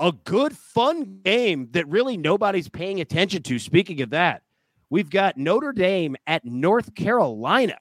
A 0.00 0.10
good, 0.10 0.56
fun 0.56 1.20
game 1.24 1.68
that 1.72 1.88
really 1.88 2.16
nobody's 2.16 2.68
paying 2.68 3.00
attention 3.00 3.42
to. 3.44 3.58
Speaking 3.60 4.02
of 4.02 4.10
that, 4.10 4.42
we've 4.90 5.08
got 5.08 5.36
Notre 5.36 5.72
Dame 5.72 6.16
at 6.26 6.44
North 6.44 6.94
Carolina. 6.96 7.78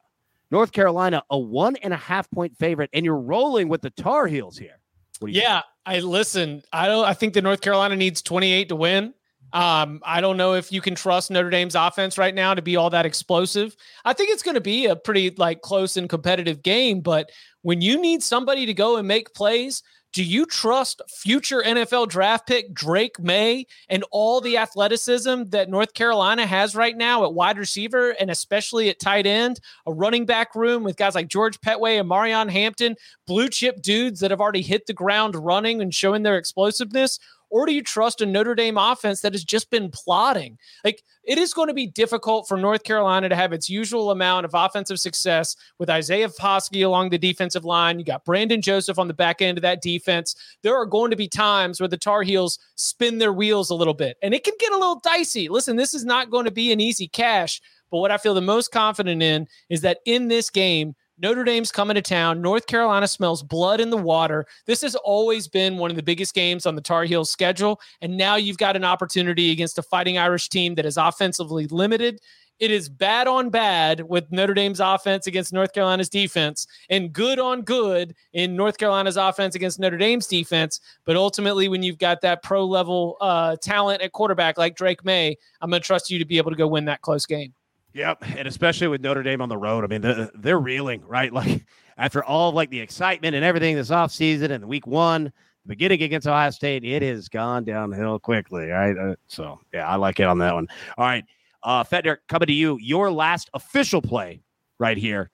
North 0.52 0.72
Carolina, 0.72 1.24
a 1.32 1.40
one 1.40 1.76
and 1.78 1.92
a 1.92 1.98
half 1.98 2.30
point 2.30 2.56
favorite, 2.56 2.92
and 2.94 3.04
you're 3.04 3.18
rolling 3.18 3.68
with 3.68 3.82
the 3.82 3.90
Tar 3.90 4.28
Heels 4.28 4.56
here. 4.56 4.80
yeah, 5.26 5.62
think? 5.62 5.66
I 5.88 6.00
listen. 6.02 6.62
I 6.72 6.88
don't. 6.88 7.04
I 7.04 7.16
think 7.16 7.34
that 7.34 7.42
North 7.42 7.62
Carolina 7.62 7.96
needs 7.96 8.22
28 8.22 8.70
to 8.70 8.76
win. 8.76 9.16
Um, 9.54 10.02
I 10.04 10.20
don't 10.20 10.38
know 10.38 10.56
if 10.56 10.72
you 10.72 10.82
can 10.82 10.96
trust 10.96 11.30
Notre 11.30 11.52
Dame's 11.52 11.76
offense 11.76 12.18
right 12.18 12.34
now 12.34 12.56
to 12.56 12.62
be 12.62 12.76
all 12.76 12.90
that 12.90 13.06
explosive. 13.06 13.76
I 14.04 14.14
think 14.14 14.32
it's 14.32 14.44
going 14.44 14.56
to 14.56 14.62
be 14.62 14.88
a 14.88 14.96
pretty 14.96 15.30
like 15.38 15.62
close 15.62 15.96
and 15.96 16.10
competitive 16.10 16.64
game, 16.64 17.02
but 17.02 17.32
when 17.62 17.80
you 17.80 18.02
need 18.02 18.24
somebody 18.24 18.66
to 18.66 18.74
go 18.74 18.98
and 18.98 19.08
make 19.08 19.34
plays, 19.34 19.84
do 20.14 20.24
you 20.24 20.46
trust 20.46 21.02
future 21.10 21.64
NFL 21.66 22.08
draft 22.08 22.46
pick 22.48 22.72
Drake 22.72 23.20
Maye 23.20 23.66
and 23.90 24.06
all 24.12 24.42
the 24.42 24.58
athleticism 24.58 25.46
that 25.50 25.72
North 25.72 25.96
Carolina 25.96 26.46
has 26.46 26.76
right 26.76 26.96
now 26.96 27.24
at 27.24 27.34
wide 27.34 27.58
receiver 27.58 28.12
and 28.12 28.30
especially 28.30 28.90
at 28.90 29.00
tight 29.00 29.26
end? 29.26 29.60
A 29.88 29.92
running 29.92 30.28
back 30.28 30.54
room 30.54 30.84
with 30.84 30.98
guys 30.98 31.16
like 31.16 31.30
George 31.30 31.60
Pettaway 31.62 32.00
and 32.00 32.08
Marion 32.08 32.48
Hampton, 32.48 32.96
blue 33.26 33.50
chip 33.50 33.82
dudes 33.82 34.20
that 34.20 34.30
have 34.30 34.42
already 34.42 34.62
hit 34.62 34.86
the 34.86 34.94
ground 34.94 35.36
running 35.36 35.82
and 35.82 35.94
showing 35.94 36.22
their 36.22 36.38
explosiveness? 36.38 37.18
Or 37.54 37.68
do 37.68 37.72
you 37.72 37.84
trust 37.84 38.20
a 38.20 38.26
Notre 38.26 38.56
Dame 38.56 38.80
offense 38.80 39.22
that 39.22 39.34
has 39.34 39.44
just 39.44 39.70
been 39.70 39.92
plotting? 39.92 40.58
Like 40.84 41.04
it 41.24 41.38
is 41.38 41.54
going 41.54 41.68
to 41.68 41.74
be 41.76 41.86
difficult 41.86 42.48
for 42.48 42.58
North 42.58 42.84
Carolina 42.84 43.30
to 43.30 43.36
have 43.36 43.54
its 43.54 43.70
usual 43.70 44.10
amount 44.10 44.46
of 44.46 44.56
offensive 44.56 45.00
success 45.00 45.56
with 45.78 45.88
Isaiah 45.88 46.30
Foskey 46.30 46.84
along 46.84 47.12
the 47.12 47.20
defensive 47.20 47.64
line. 47.64 48.00
You 48.00 48.06
got 48.06 48.26
Brandon 48.26 48.60
Joseph 48.60 48.98
on 48.98 49.08
the 49.08 49.14
back 49.14 49.40
end 49.40 49.60
of 49.60 49.62
that 49.62 49.84
defense. 49.84 50.36
There 50.64 50.76
are 50.76 50.88
going 50.88 51.12
to 51.12 51.16
be 51.16 51.28
times 51.28 51.80
where 51.80 51.88
the 51.88 51.96
Tar 51.96 52.24
Heels 52.24 52.58
spin 52.74 53.20
their 53.20 53.32
wheels 53.32 53.70
a 53.70 53.76
little 53.76 53.94
bit, 53.94 54.18
and 54.24 54.34
it 54.34 54.44
can 54.44 54.56
get 54.60 54.72
a 54.72 54.78
little 54.78 55.00
dicey. 55.04 55.48
Listen, 55.48 55.76
this 55.76 55.94
is 55.94 56.04
not 56.04 56.32
going 56.32 56.46
to 56.46 56.52
be 56.52 56.72
an 56.72 56.80
easy 56.80 57.08
cash. 57.08 57.62
But 57.92 58.00
what 58.00 58.10
I 58.10 58.18
feel 58.18 58.34
the 58.34 58.42
most 58.42 58.72
confident 58.72 59.22
in 59.22 59.48
is 59.70 59.82
that 59.82 60.00
in 60.06 60.28
this 60.28 60.50
game, 60.50 60.96
Notre 61.20 61.44
Dame's 61.44 61.72
coming 61.72 61.96
to 61.96 62.02
town. 62.02 62.42
North 62.42 62.66
Carolina 62.66 63.08
smells 63.08 63.44
blood 63.44 63.80
in 63.80 63.92
the 63.92 63.98
water. 63.98 64.46
This 64.66 64.82
has 64.82 64.96
always 64.96 65.48
been 65.48 65.78
one 65.78 65.92
of 65.92 65.96
the 65.96 66.04
biggest 66.04 66.34
games 66.34 66.66
on 66.66 66.76
the 66.76 66.82
Tar 66.82 67.04
Heels 67.04 67.30
schedule. 67.30 67.80
And 68.02 68.18
now 68.18 68.36
you've 68.36 68.58
got 68.58 68.76
an 68.76 68.84
opportunity 68.84 69.52
against 69.52 69.78
a 69.78 69.84
fighting 69.84 70.18
Irish 70.18 70.50
team 70.50 70.76
that 70.76 70.86
is 70.86 70.98
offensively 70.98 71.68
limited. 71.68 72.20
It 72.60 72.72
is 72.72 72.88
bad 72.88 73.28
on 73.28 73.50
bad 73.50 74.02
with 74.02 74.32
Notre 74.32 74.54
Dame's 74.54 74.80
offense 74.80 75.28
against 75.28 75.54
North 75.54 75.74
Carolina's 75.74 76.08
defense, 76.08 76.68
and 76.90 77.12
good 77.12 77.40
on 77.40 77.64
good 77.64 78.16
in 78.32 78.56
North 78.56 78.78
Carolina's 78.78 79.18
offense 79.18 79.56
against 79.56 79.80
Notre 79.80 79.98
Dame's 79.98 80.28
defense. 80.28 80.80
But 81.04 81.16
ultimately, 81.16 81.68
when 81.68 81.84
you've 81.84 81.98
got 81.98 82.22
that 82.22 82.44
pro 82.44 82.64
level 82.64 83.18
uh, 83.22 83.58
talent 83.58 84.02
at 84.02 84.14
quarterback 84.14 84.58
like 84.58 84.76
Drake 84.76 85.04
Maye, 85.04 85.36
I'm 85.62 85.72
going 85.72 85.82
to 85.82 85.86
trust 85.86 86.10
you 86.10 86.20
to 86.20 86.26
be 86.26 86.38
able 86.38 86.52
to 86.52 86.58
go 86.58 86.68
win 86.68 86.86
that 86.86 87.02
close 87.02 87.26
game. 87.26 87.54
Yep, 87.94 88.24
and 88.38 88.48
especially 88.48 88.88
with 88.88 89.02
Notre 89.02 89.22
Dame 89.22 89.42
on 89.42 89.50
the 89.50 89.58
road, 89.58 89.84
I 89.84 89.88
mean 89.88 90.02
they're, 90.02 90.32
they're 90.34 90.60
reeling, 90.60 91.04
right? 91.06 91.32
Like 91.44 91.66
after 91.98 92.24
all 92.24 92.50
of 92.50 92.56
like 92.56 92.72
the 92.72 92.80
excitement 92.80 93.36
and 93.36 93.46
everything 93.46 93.76
this 93.76 93.92
offseason 93.92 94.50
and 94.50 94.66
week 94.66 94.88
one, 94.88 95.26
the 95.26 95.68
beginning 95.68 96.02
against 96.02 96.28
Ohio 96.28 96.50
State, 96.50 96.84
it 96.84 97.04
has 97.04 97.30
gone 97.30 97.64
downhill 97.64 98.18
quickly, 98.18 98.68
right? 98.68 98.98
Uh, 98.98 99.16
so 99.28 99.60
yeah, 99.74 99.88
I 99.88 99.96
like 99.96 100.20
it 100.20 100.24
on 100.24 100.40
that 100.40 100.56
one. 100.56 100.68
All 100.98 101.06
right, 101.06 101.24
uh, 101.62 101.84
Fetner, 101.84 102.18
coming 102.28 102.48
to 102.48 102.54
you, 102.54 102.78
your 102.82 103.12
last 103.12 103.50
official 103.54 104.02
play 104.02 104.42
right 104.80 104.98
here. 104.98 105.30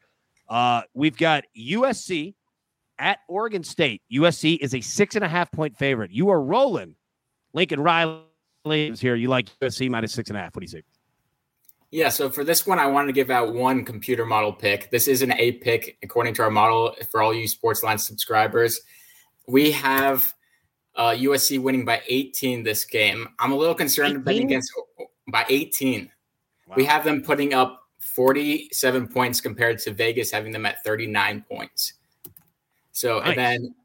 Uh, 0.50 0.82
we've 0.93 1.17
got 1.17 1.45
USC 1.58 2.34
at 2.98 3.19
Oregon 3.28 3.63
State. 3.63 4.02
USC 4.12 4.58
is 4.60 4.76
a 4.76 4.82
six 4.82 5.15
and 5.15 5.24
a 5.24 5.28
half 5.28 5.52
point 5.52 5.78
favorite. 5.78 6.12
You 6.12 6.30
are 6.30 6.41
rolling. 6.41 6.95
Lincoln 7.54 7.80
Riley 7.80 8.22
is 8.65 9.00
here. 9.00 9.15
You 9.15 9.30
like 9.30 9.48
USC 9.62 9.89
minus 9.89 10.13
six 10.13 10.30
and 10.30 10.38
a 10.38 10.41
half. 10.41 10.56
What 10.56 10.62
do 10.62 10.65
you 10.65 10.67
say? 10.67 10.84
Yeah, 11.91 12.10
so 12.10 12.30
for 12.30 12.43
this 12.43 12.67
one, 12.67 12.78
I 12.78 12.86
wanted 12.86 13.08
to 13.08 13.13
give 13.13 13.32
out 13.32 13.54
one 13.54 13.84
computer 13.84 14.25
model 14.25 14.54
pick. 14.54 14.91
This 14.91 15.08
is 15.08 15.23
an 15.23 15.34
A 15.34 15.54
pick 15.54 15.97
according 16.04 16.36
to 16.36 16.43
our 16.43 16.52
model 16.52 16.95
for 17.10 17.23
all 17.23 17.34
you 17.34 17.45
Sportsline 17.45 17.99
subscribers. 17.99 18.82
We 19.47 19.71
have 19.71 20.32
uh, 20.95 21.12
USC 21.12 21.60
winning 21.60 21.86
by 21.86 22.02
18 22.08 22.62
this 22.62 22.86
game. 22.86 23.28
I'm 23.39 23.52
a 23.52 23.56
little 23.56 23.73
concerned 23.73 24.23
betting 24.23 24.43
against 24.43 24.71
by 25.32 25.45
18. 25.49 26.12
Wow. 26.67 26.75
We 26.78 26.86
have 26.86 27.04
them 27.04 27.23
putting 27.23 27.56
up 27.56 27.82
47 28.02 29.08
points 29.08 29.41
compared 29.41 29.80
to 29.80 29.91
Vegas 29.91 30.32
having 30.32 30.52
them 30.52 30.67
at 30.67 30.84
39 30.84 31.43
points. 31.49 31.93
So, 32.91 33.17
nice. 33.17 33.30
and 33.30 33.38
then 33.38 33.75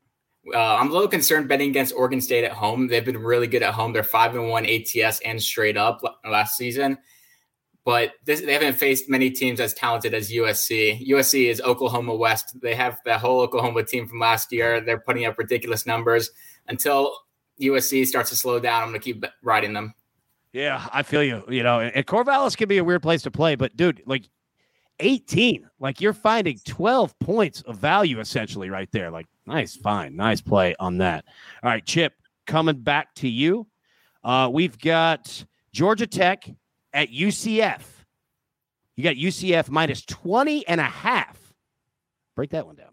uh, 0.54 0.76
I'm 0.76 0.90
a 0.90 0.92
little 0.92 1.08
concerned 1.08 1.48
betting 1.48 1.70
against 1.70 1.94
Oregon 1.94 2.20
State 2.20 2.44
at 2.44 2.52
home. 2.52 2.86
They've 2.86 3.04
been 3.04 3.16
really 3.16 3.46
good 3.46 3.62
at 3.62 3.72
home. 3.72 3.94
They're 3.94 4.02
five 4.02 4.36
and 4.36 4.50
one 4.50 4.66
ATS 4.66 5.20
and 5.20 5.42
straight 5.42 5.78
up 5.78 6.02
last 6.28 6.58
season 6.58 6.98
but 7.84 8.12
this, 8.24 8.40
they 8.40 8.52
haven't 8.52 8.74
faced 8.74 9.10
many 9.10 9.30
teams 9.30 9.60
as 9.60 9.74
talented 9.74 10.14
as 10.14 10.30
USC. 10.30 11.06
USC 11.06 11.48
is 11.50 11.60
Oklahoma 11.60 12.14
West. 12.14 12.58
They 12.60 12.74
have 12.74 12.98
the 13.04 13.18
whole 13.18 13.40
Oklahoma 13.40 13.84
team 13.84 14.08
from 14.08 14.18
last 14.18 14.50
year. 14.52 14.80
They're 14.80 15.00
putting 15.00 15.26
up 15.26 15.38
ridiculous 15.38 15.86
numbers. 15.86 16.30
Until 16.66 17.14
USC 17.60 18.06
starts 18.06 18.30
to 18.30 18.36
slow 18.36 18.58
down, 18.58 18.82
I'm 18.82 18.88
going 18.88 19.00
to 19.00 19.04
keep 19.04 19.24
riding 19.42 19.74
them. 19.74 19.94
Yeah, 20.52 20.86
I 20.92 21.02
feel 21.02 21.22
you. 21.22 21.44
You 21.48 21.62
know, 21.62 21.80
and 21.80 22.06
Corvallis 22.06 22.56
can 22.56 22.68
be 22.68 22.78
a 22.78 22.84
weird 22.84 23.02
place 23.02 23.22
to 23.22 23.30
play, 23.30 23.54
but 23.54 23.76
dude, 23.76 24.02
like 24.06 24.30
18, 25.00 25.68
like 25.78 26.00
you're 26.00 26.14
finding 26.14 26.58
12 26.64 27.18
points 27.18 27.60
of 27.62 27.76
value 27.76 28.20
essentially 28.20 28.70
right 28.70 28.88
there. 28.92 29.10
Like, 29.10 29.26
nice, 29.46 29.76
fine, 29.76 30.16
nice 30.16 30.40
play 30.40 30.74
on 30.78 30.98
that. 30.98 31.24
All 31.62 31.70
right, 31.70 31.84
Chip, 31.84 32.14
coming 32.46 32.80
back 32.80 33.14
to 33.16 33.28
you. 33.28 33.66
Uh, 34.22 34.48
we've 34.50 34.78
got 34.78 35.44
Georgia 35.72 36.06
Tech 36.06 36.48
at 36.94 37.10
UCF. 37.10 37.82
You 38.96 39.04
got 39.04 39.16
UCF 39.16 39.68
minus 39.68 40.02
20 40.06 40.66
and 40.66 40.80
a 40.80 40.84
half. 40.84 41.38
Break 42.36 42.50
that 42.50 42.64
one 42.64 42.76
down, 42.76 42.88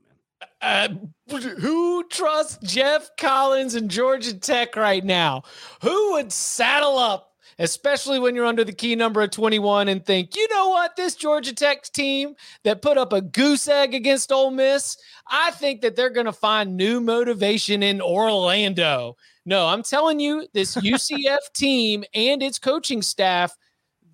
man. 0.61 0.99
Uh, 1.29 1.37
who 1.59 2.03
trusts 2.09 2.57
Geoff 2.63 3.09
Collins 3.17 3.75
and 3.75 3.89
Georgia 3.89 4.37
Tech 4.37 4.75
right 4.75 5.05
now? 5.05 5.43
Who 5.81 6.13
would 6.13 6.31
saddle 6.33 6.97
up 6.97 7.31
especially 7.61 8.19
when 8.19 8.35
you're 8.35 8.45
under 8.45 8.63
the 8.63 8.73
key 8.73 8.95
number 8.95 9.21
of 9.21 9.29
21 9.29 9.87
and 9.87 10.03
think, 10.03 10.35
you 10.35 10.47
know 10.49 10.69
what, 10.69 10.95
this 10.95 11.15
Georgia 11.15 11.53
Tech 11.53 11.83
team 11.83 12.35
that 12.63 12.81
put 12.81 12.97
up 12.97 13.13
a 13.13 13.21
goose 13.21 13.67
egg 13.67 13.93
against 13.93 14.31
Ole 14.31 14.49
Miss, 14.49 14.97
I 15.27 15.51
think 15.51 15.81
that 15.81 15.95
they're 15.95 16.09
going 16.09 16.25
to 16.25 16.33
find 16.33 16.75
new 16.75 16.99
motivation 16.99 17.83
in 17.83 18.01
Orlando. 18.01 19.15
No, 19.45 19.67
I'm 19.67 19.83
telling 19.83 20.19
you, 20.19 20.47
this 20.53 20.75
UCF 20.77 21.53
team 21.53 22.03
and 22.15 22.41
its 22.41 22.57
coaching 22.57 23.03
staff, 23.03 23.55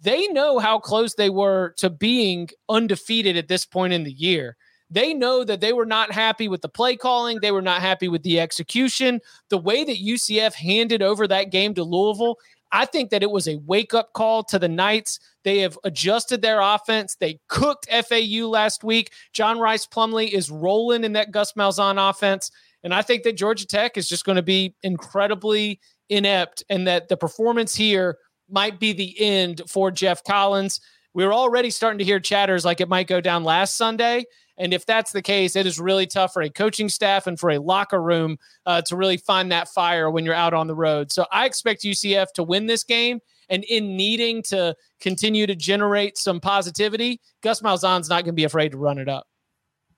they 0.01 0.27
know 0.27 0.59
how 0.59 0.79
close 0.79 1.15
they 1.15 1.29
were 1.29 1.73
to 1.77 1.89
being 1.89 2.49
undefeated 2.69 3.37
at 3.37 3.47
this 3.47 3.65
point 3.65 3.93
in 3.93 4.03
the 4.03 4.11
year. 4.11 4.55
They 4.89 5.13
know 5.13 5.43
that 5.43 5.59
they 5.59 5.73
were 5.73 5.85
not 5.85 6.11
happy 6.11 6.47
with 6.47 6.61
the 6.61 6.69
play 6.69 6.95
calling. 6.95 7.39
They 7.41 7.51
were 7.51 7.61
not 7.61 7.81
happy 7.81 8.07
with 8.07 8.23
the 8.23 8.39
execution. 8.39 9.19
The 9.49 9.57
way 9.57 9.83
that 9.83 9.97
UCF 9.97 10.53
handed 10.53 11.01
over 11.01 11.27
that 11.27 11.51
game 11.51 11.73
to 11.73 11.83
Louisville, 11.83 12.37
I 12.71 12.85
think 12.85 13.09
that 13.09 13.23
it 13.23 13.31
was 13.31 13.47
a 13.47 13.57
wake 13.65 13.93
up 13.93 14.13
call 14.13 14.43
to 14.45 14.59
the 14.59 14.69
Knights. 14.69 15.19
They 15.43 15.59
have 15.59 15.77
adjusted 15.83 16.41
their 16.41 16.61
offense. 16.61 17.15
They 17.15 17.39
cooked 17.49 17.87
FAU 17.91 18.47
last 18.47 18.83
week. 18.83 19.11
John 19.33 19.59
Rhys 19.59 19.87
Plumlee 19.87 20.31
is 20.31 20.49
rolling 20.49 21.03
in 21.03 21.13
that 21.13 21.31
Gus 21.31 21.53
Malzahn 21.53 22.09
offense. 22.09 22.51
And 22.83 22.93
I 22.93 23.01
think 23.01 23.23
that 23.23 23.37
Georgia 23.37 23.65
Tech 23.65 23.97
is 23.97 24.07
just 24.07 24.25
going 24.25 24.35
to 24.37 24.41
be 24.41 24.73
incredibly 24.83 25.79
inept 26.09 26.63
and 26.69 26.87
that 26.87 27.09
the 27.09 27.17
performance 27.17 27.75
here 27.75 28.17
might 28.49 28.79
be 28.79 28.93
the 28.93 29.19
end 29.19 29.61
for 29.67 29.91
Geoff 29.91 30.23
Collins. 30.23 30.79
We 31.13 31.23
are 31.23 31.33
already 31.33 31.69
starting 31.69 31.99
to 31.99 32.05
hear 32.05 32.19
chatters 32.19 32.63
like 32.63 32.81
it 32.81 32.89
might 32.89 33.07
go 33.07 33.21
down 33.21 33.43
last 33.43 33.75
Sunday. 33.75 34.25
And 34.57 34.73
if 34.73 34.85
that's 34.85 35.11
the 35.11 35.21
case, 35.21 35.55
it 35.55 35.65
is 35.65 35.79
really 35.79 36.07
tough 36.07 36.33
for 36.33 36.41
a 36.41 36.49
coaching 36.49 36.89
staff 36.89 37.27
and 37.27 37.39
for 37.39 37.51
a 37.51 37.59
locker 37.59 38.01
room 38.01 38.37
uh, 38.65 38.81
to 38.83 38.95
really 38.95 39.17
find 39.17 39.51
that 39.51 39.67
fire 39.69 40.09
when 40.09 40.25
you're 40.25 40.33
out 40.33 40.53
on 40.53 40.67
the 40.67 40.75
road. 40.75 41.11
So 41.11 41.25
I 41.31 41.45
expect 41.45 41.83
UCF 41.83 42.27
to 42.35 42.43
win 42.43 42.65
this 42.65 42.83
game. 42.83 43.19
And 43.49 43.63
in 43.63 43.95
needing 43.95 44.43
to 44.43 44.75
continue 44.99 45.47
to 45.47 45.55
generate 45.55 46.17
some 46.17 46.39
positivity, 46.39 47.21
Gus 47.41 47.61
Malzahn's 47.61 48.09
not 48.09 48.23
going 48.23 48.33
to 48.33 48.33
be 48.33 48.43
afraid 48.43 48.73
to 48.73 48.77
run 48.77 48.97
it 48.97 49.07
up. 49.07 49.25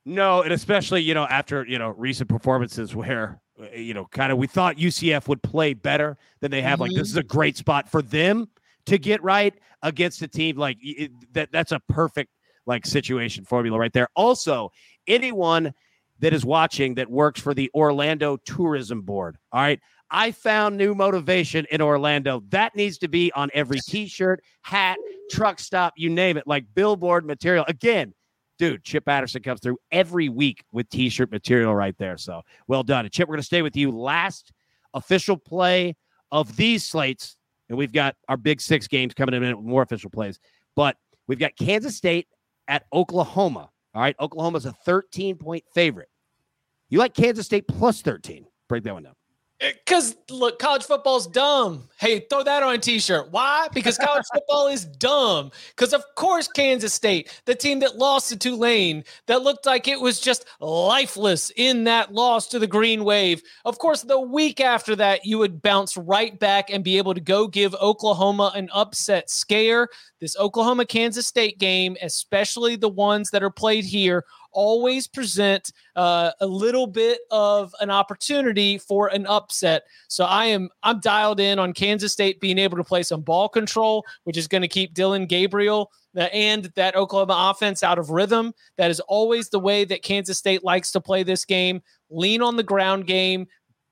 No, 0.06 0.42
and 0.42 0.54
especially, 0.54 1.02
you 1.02 1.14
know, 1.14 1.26
after, 1.26 1.66
you 1.66 1.80
know, 1.80 1.90
recent 1.90 2.30
performances 2.30 2.96
where, 2.96 3.42
you 3.82 3.94
know, 3.94 4.06
kind 4.06 4.32
of 4.32 4.38
we 4.38 4.48
thought 4.48 4.78
UCF 4.78 5.28
would 5.28 5.42
play 5.42 5.74
better 5.74 6.18
than 6.40 6.52
they 6.52 6.62
have. 6.62 6.74
Mm-hmm. 6.74 6.82
Like, 6.82 6.92
this 6.96 7.10
is 7.10 7.18
a 7.18 7.24
great 7.24 7.58
spot 7.58 7.90
for 7.90 8.02
them 8.02 8.48
to 8.86 8.98
get 8.98 9.24
right 9.24 9.54
against 9.82 10.22
a 10.22 10.28
team 10.28 10.58
like 10.58 10.78
it, 10.82 11.12
that. 11.34 11.52
That's 11.52 11.72
a 11.72 11.80
perfect 11.90 12.32
like 12.66 12.86
situation 12.86 13.46
formula 13.46 13.80
right 13.80 13.94
there. 13.94 14.10
Also, 14.16 14.72
anyone 15.08 15.74
that 16.20 16.34
is 16.34 16.46
watching 16.46 16.96
that 16.96 17.10
works 17.10 17.40
for 17.40 17.54
the 17.54 17.72
Orlando 17.74 18.38
Tourism 18.38 19.02
Board, 19.02 19.38
all 19.52 19.62
right, 19.62 19.80
I 20.12 20.32
found 20.32 20.78
new 20.78 20.96
motivation 20.96 21.66
in 21.72 21.82
Orlando. 21.82 22.44
That 22.50 22.76
needs 22.76 22.98
to 23.00 23.08
be 23.08 23.32
on 23.34 23.50
every 23.54 23.80
t 23.80 24.08
shirt, 24.08 24.44
hat, 24.62 24.98
truck 25.30 25.60
stop, 25.60 25.94
you 25.98 26.10
name 26.10 26.38
it, 26.38 26.48
like 26.48 26.66
billboard 26.74 27.26
material. 27.26 27.66
Again, 27.68 28.14
dude, 28.60 28.84
Chip 28.84 29.06
Patterson 29.06 29.42
comes 29.42 29.62
through 29.62 29.78
every 29.92 30.30
week 30.30 30.64
with 30.72 30.88
t 30.90 31.10
shirt 31.10 31.32
material 31.32 31.74
right 31.74 31.98
there. 31.98 32.18
So 32.18 32.42
well 32.68 32.84
done. 32.84 33.06
And 33.06 33.12
Chip, 33.12 33.28
we're 33.28 33.36
going 33.36 33.42
to 33.42 33.46
stay 33.46 33.64
with 33.64 33.76
you. 33.76 33.92
Last 33.92 34.52
official 34.94 35.38
play 35.38 35.96
of 36.32 36.56
these 36.56 36.86
slates. 36.86 37.38
And 37.70 37.78
we've 37.78 37.94
got 37.94 38.16
our 38.28 38.38
big 38.38 38.62
six 38.62 38.88
games 38.88 39.14
coming 39.14 39.34
in 39.34 39.38
a 39.38 39.42
minute 39.42 39.58
with 39.58 39.66
more 39.66 39.82
official 39.82 40.10
plays. 40.10 40.40
But 40.76 40.98
we've 41.28 41.40
got 41.40 41.56
Kansas 41.56 41.96
State 41.96 42.28
at 42.68 42.84
Oklahoma. 42.94 43.70
All 43.96 44.02
right. 44.02 44.16
Oklahoma's 44.20 44.66
a 44.66 44.74
13 44.86 45.38
point 45.38 45.64
favorite. 45.74 46.10
You 46.90 47.00
like 47.00 47.14
Kansas 47.14 47.46
State 47.46 47.68
plus 47.68 48.02
13. 48.02 48.46
Break 48.68 48.84
that 48.84 48.94
one 48.94 49.04
down. 49.04 49.14
Because 49.60 50.16
look, 50.30 50.58
college 50.58 50.84
football's 50.84 51.28
dumb. 51.28 51.90
Hey, 51.98 52.26
throw 52.30 52.44
that 52.44 52.64
on 52.64 52.76
a 52.76 52.78
t-shirt. 52.78 53.30
Why? 53.32 53.68
Because 53.74 53.98
college 53.98 54.24
football 54.34 54.68
is 54.68 54.86
dumb. 54.86 55.52
Because 55.76 55.92
of 55.94 56.04
course, 56.16 56.48
Kansas 56.48 56.94
State, 56.94 57.42
the 57.44 57.56
team 57.56 57.80
that 57.80 57.98
lost 57.98 58.30
to 58.30 58.38
Tulane, 58.38 59.04
that 59.26 59.42
looked 59.42 59.66
like 59.66 59.90
it 59.90 60.00
was 60.00 60.22
just 60.22 60.46
lifeless 60.62 61.52
in 61.58 61.84
that 61.84 62.14
loss 62.14 62.48
to 62.48 62.60
the 62.60 62.68
Green 62.68 63.04
Wave. 63.04 63.42
Of 63.66 63.80
course, 63.80 64.02
the 64.02 64.20
week 64.20 64.62
after 64.62 64.96
that, 64.96 65.26
you 65.26 65.38
would 65.40 65.62
bounce 65.62 65.98
right 65.98 66.40
back 66.40 66.70
and 66.70 66.82
be 66.82 66.98
able 66.98 67.14
to 67.14 67.22
go 67.22 67.46
give 67.46 67.76
Oklahoma 67.76 68.54
an 68.56 68.70
upset 68.72 69.30
scare. 69.30 69.90
This 70.22 70.38
Oklahoma 70.38 70.86
Kansas 70.86 71.28
State 71.28 71.60
game, 71.60 71.98
especially 72.02 72.78
the 72.78 72.90
ones 72.90 73.30
that 73.32 73.44
are 73.44 73.50
played 73.50 73.84
here, 73.84 74.24
always 74.52 75.08
present 75.08 75.72
uh, 75.96 76.32
a 76.40 76.46
little 76.46 76.88
bit 76.88 77.20
of 77.32 77.74
an 77.80 77.90
opportunity 77.90 78.78
for 78.78 79.08
an 79.08 79.26
upset. 79.28 79.84
So 80.08 80.26
I 80.26 80.46
am 80.46 80.70
I'm 80.84 81.00
dialed 81.00 81.40
in 81.40 81.60
on 81.60 81.74
Kansas 81.74 82.14
State 82.14 82.40
being 82.40 82.58
able 82.58 82.78
to 82.78 82.84
play 82.84 83.04
some 83.04 83.22
ball 83.22 83.50
control, 83.50 84.06
which 84.24 84.38
is 84.38 84.48
going 84.48 84.62
to 84.62 84.68
keep 84.68 84.94
Dillon 84.94 85.26
Gabriel 85.26 85.92
uh, 86.18 86.22
and 86.34 86.66
that 86.76 86.96
Oklahoma 86.96 87.52
offense 87.52 87.84
out 87.84 88.00
of 88.00 88.10
rhythm. 88.10 88.54
That 88.78 88.92
is 88.92 89.00
always 89.02 89.50
the 89.50 89.60
way 89.60 89.86
that 89.86 90.04
Kansas 90.04 90.38
State 90.38 90.64
likes 90.64 90.92
to 90.92 91.02
play 91.02 91.24
this 91.24 91.46
game. 91.46 91.82
Lean 92.10 92.42
on 92.42 92.56
the 92.56 92.64
ground 92.64 93.08
game. 93.08 93.48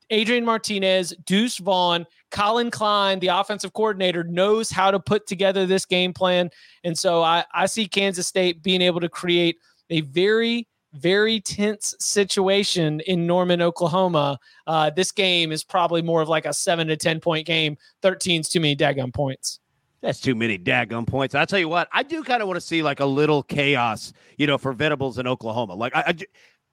Adrian 0.09 0.45
Martinez, 0.45 1.13
Deuce 1.25 1.57
Vaughn, 1.57 2.05
Collin 2.31 2.71
Klein, 2.71 3.19
the 3.19 3.27
offensive 3.27 3.73
coordinator, 3.73 4.23
knows 4.23 4.69
how 4.69 4.89
to 4.89 4.99
put 4.99 5.27
together 5.27 5.65
this 5.65 5.85
game 5.85 6.13
plan. 6.13 6.49
And 6.83 6.97
so 6.97 7.21
I, 7.21 7.43
I 7.53 7.65
see 7.65 7.87
Kansas 7.87 8.27
State 8.27 8.63
being 8.63 8.81
able 8.81 9.01
to 9.01 9.09
create 9.09 9.57
a 9.89 10.01
very 10.01 10.67
very 10.93 11.39
tense 11.39 11.95
situation 11.99 13.01
in 13.01 13.27
Norman, 13.27 13.61
Oklahoma. 13.61 14.39
Uh, 14.65 14.89
this 14.89 15.11
game 15.11 15.51
is 15.51 15.63
probably 15.63 16.01
more 16.01 16.21
of 16.21 16.29
like 16.29 16.45
a 16.45 16.53
seven 16.53 16.87
to 16.87 16.97
10 16.97 17.19
point 17.19 17.45
game. 17.45 17.77
13's 18.01 18.49
too 18.49 18.59
many 18.59 18.75
daggum 18.75 19.13
points. 19.13 19.59
That's 20.01 20.19
too 20.19 20.35
many 20.35 20.57
daggum 20.59 21.07
points. 21.07 21.33
I'll 21.35 21.45
tell 21.45 21.59
you 21.59 21.69
what, 21.69 21.87
I 21.91 22.03
do 22.03 22.23
kind 22.23 22.41
of 22.41 22.47
want 22.47 22.57
to 22.57 22.65
see 22.65 22.83
like 22.83 22.99
a 22.99 23.05
little 23.05 23.43
chaos, 23.43 24.13
you 24.37 24.47
know, 24.47 24.57
for 24.57 24.73
Venables 24.73 25.17
in 25.17 25.27
Oklahoma. 25.27 25.73
Like, 25.73 25.95
I, 25.95 26.03
I 26.07 26.15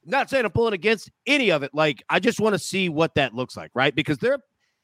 not 0.05 0.29
saying 0.29 0.45
I'm 0.45 0.51
pulling 0.51 0.75
against 0.75 1.11
any 1.27 1.51
of 1.51 1.63
it. 1.63 1.73
Like, 1.73 2.03
I 2.11 2.21
just 2.21 2.39
want 2.39 2.55
to 2.55 2.59
see 2.59 2.91
what 2.91 3.15
that 3.15 3.35
looks 3.35 3.57
like, 3.57 3.71
right? 3.75 3.95
Because 3.95 4.19
they're 4.19 4.39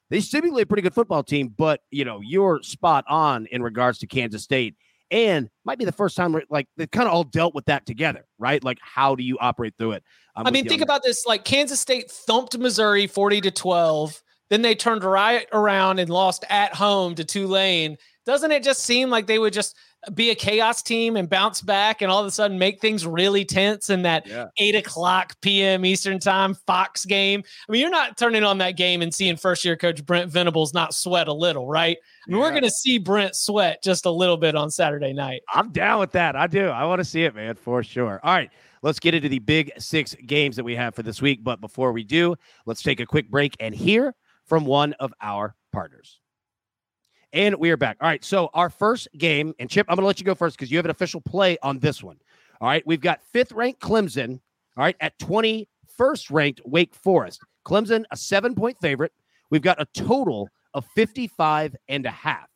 they 0.09 0.21
seemingly 0.21 0.63
a 0.63 0.67
pretty 0.67 0.83
good 0.83 0.95
football 0.95 1.23
team, 1.23 1.55
but 1.57 1.83
you 1.91 2.05
know, 2.05 2.21
you're 2.21 2.61
spot 2.63 3.05
on 3.09 3.47
in 3.47 3.63
regards 3.63 3.99
to 3.99 4.07
Kansas 4.07 4.43
State 4.43 4.75
and 5.11 5.49
might 5.65 5.79
be 5.79 5.85
the 5.85 5.93
first 5.93 6.17
time 6.17 6.39
like 6.51 6.69
they 6.77 6.87
kind 6.87 7.09
of 7.09 7.15
all 7.15 7.25
dealt 7.25 7.55
with 7.55 7.65
that 7.67 7.87
together, 7.87 8.25
right? 8.39 8.63
Like, 8.63 8.79
how 8.81 9.15
do 9.15 9.23
you 9.23 9.37
operate 9.41 9.75
through 9.79 9.93
it? 9.93 10.05
I'm 10.37 10.47
i 10.47 10.51
mean, 10.51 10.69
think 10.69 10.83
about 10.83 11.03
this: 11.03 11.27
like 11.27 11.45
Kansas 11.45 11.81
State 11.81 12.11
thumped 12.11 12.57
Missouri 12.59 13.07
forty 13.07 13.41
to 13.41 13.51
twelve, 13.51 14.23
then 14.49 14.63
they 14.63 14.75
turned 14.75 15.05
right 15.05 15.47
around 15.53 15.99
and 15.99 16.11
lost 16.11 16.45
at 16.49 16.75
home 16.75 17.15
to 17.17 17.25
Tulane. 17.25 17.97
Doesn't 18.27 18.53
it 18.53 18.63
just 18.63 18.83
seem 18.83 19.11
like 19.11 19.27
they 19.27 19.39
would 19.39 19.53
just 19.53 19.77
be 20.15 20.31
a 20.31 20.35
chaos 20.35 20.83
team 20.83 21.17
and 21.17 21.29
bounce 21.29 21.61
back 21.61 22.01
and 22.01 22.11
all 22.11 22.21
of 22.21 22.27
a 22.27 22.31
sudden 22.31 22.59
make 22.59 22.81
things 22.81 23.07
really 23.07 23.45
tense 23.45 23.91
in 23.91 24.03
that 24.03 24.27
yeah. 24.27 24.47
eight 24.59 24.75
o'clock 24.75 25.35
p.m. 25.43 25.85
Eastern 25.85 26.19
time 26.19 26.55
Fox 26.67 27.05
game. 27.05 27.43
I 27.69 27.73
mean, 27.73 27.81
you're 27.83 27.91
not 27.91 28.17
turning 28.17 28.45
on 28.45 28.59
that 28.59 28.77
game 28.77 29.03
and 29.03 29.15
seeing 29.15 29.37
first 29.37 29.65
year 29.65 29.77
coach 29.77 30.05
Brent 30.05 30.31
Venables 30.31 30.73
not 30.73 30.95
sweat 30.95 31.29
a 31.29 31.33
little, 31.33 31.67
right? 31.67 31.99
Mean, 32.27 32.37
yeah. 32.37 32.43
we're 32.43 32.51
going 32.51 32.63
to 32.63 32.71
see 32.71 32.99
Brent 32.99 33.35
sweat 33.35 33.83
just 33.83 34.07
a 34.07 34.11
little 34.11 34.37
bit 34.37 34.55
on 34.55 34.71
Saturday 34.71 35.13
night. 35.13 35.43
I'm 35.53 35.71
down 35.71 36.01
with 36.01 36.13
that. 36.13 36.37
I 36.37 36.47
do. 36.47 36.69
I 36.69 36.85
want 36.85 37.01
to 37.01 37.05
see 37.05 37.25
it, 37.25 37.35
man, 37.35 37.55
for 37.55 37.83
sure. 37.83 38.21
All 38.23 38.35
right. 38.35 38.51
Let's 38.83 38.99
get 38.99 39.15
into 39.15 39.29
the 39.29 39.39
big 39.39 39.73
six 39.79 40.15
games 40.27 40.57
that 40.57 40.65
we 40.65 40.75
have 40.75 40.95
for 40.95 41.03
this 41.03 41.21
week. 41.21 41.45
But 41.45 41.61
before 41.61 41.93
we 41.93 42.03
do, 42.05 42.35
let's 42.67 42.83
take 42.83 43.01
a 43.01 43.07
quick 43.07 43.31
break 43.31 43.57
and 43.61 43.75
hear 43.75 44.15
from 44.47 44.65
one 44.65 44.95
of 44.95 45.13
our 45.21 45.55
partners. 45.73 46.21
And 47.33 47.55
we 47.57 47.71
are 47.71 47.77
back. 47.77 47.99
All 48.01 48.09
right. 48.09 48.25
So 48.25 48.51
our 48.55 48.71
first 48.71 49.09
game, 49.17 49.55
and 49.59 49.71
Chip, 49.71 49.87
I'm 49.89 49.97
going 49.97 50.03
to 50.03 50.07
let 50.07 50.19
you 50.19 50.27
go 50.27 50.35
first 50.35 50.57
because 50.57 50.71
you 50.71 50.79
have 50.79 50.87
an 50.87 50.91
official 50.91 51.21
play 51.21 51.59
on 51.63 51.79
this 51.79 52.03
one. 52.03 52.17
All 52.61 52.69
right. 52.69 52.83
We've 52.87 53.01
got 53.01 53.21
fifth 53.33 53.53
ranked 53.53 53.81
Clemson, 53.81 54.41
all 54.77 54.85
right, 54.85 54.97
at 55.01 55.19
21st 55.19 56.31
ranked 56.31 56.61
Wake 56.65 56.95
Forest. 56.95 57.41
Clemson, 57.65 58.05
a 58.11 58.17
seven 58.17 58.55
point 58.55 58.79
favorite. 58.81 59.13
We've 59.51 59.63
got 59.63 59.81
a 59.81 59.87
total 59.95 60.49
of 60.75 60.85
55 60.95 61.77
and 61.89 62.07
a 62.07 62.11
half. 62.11 62.47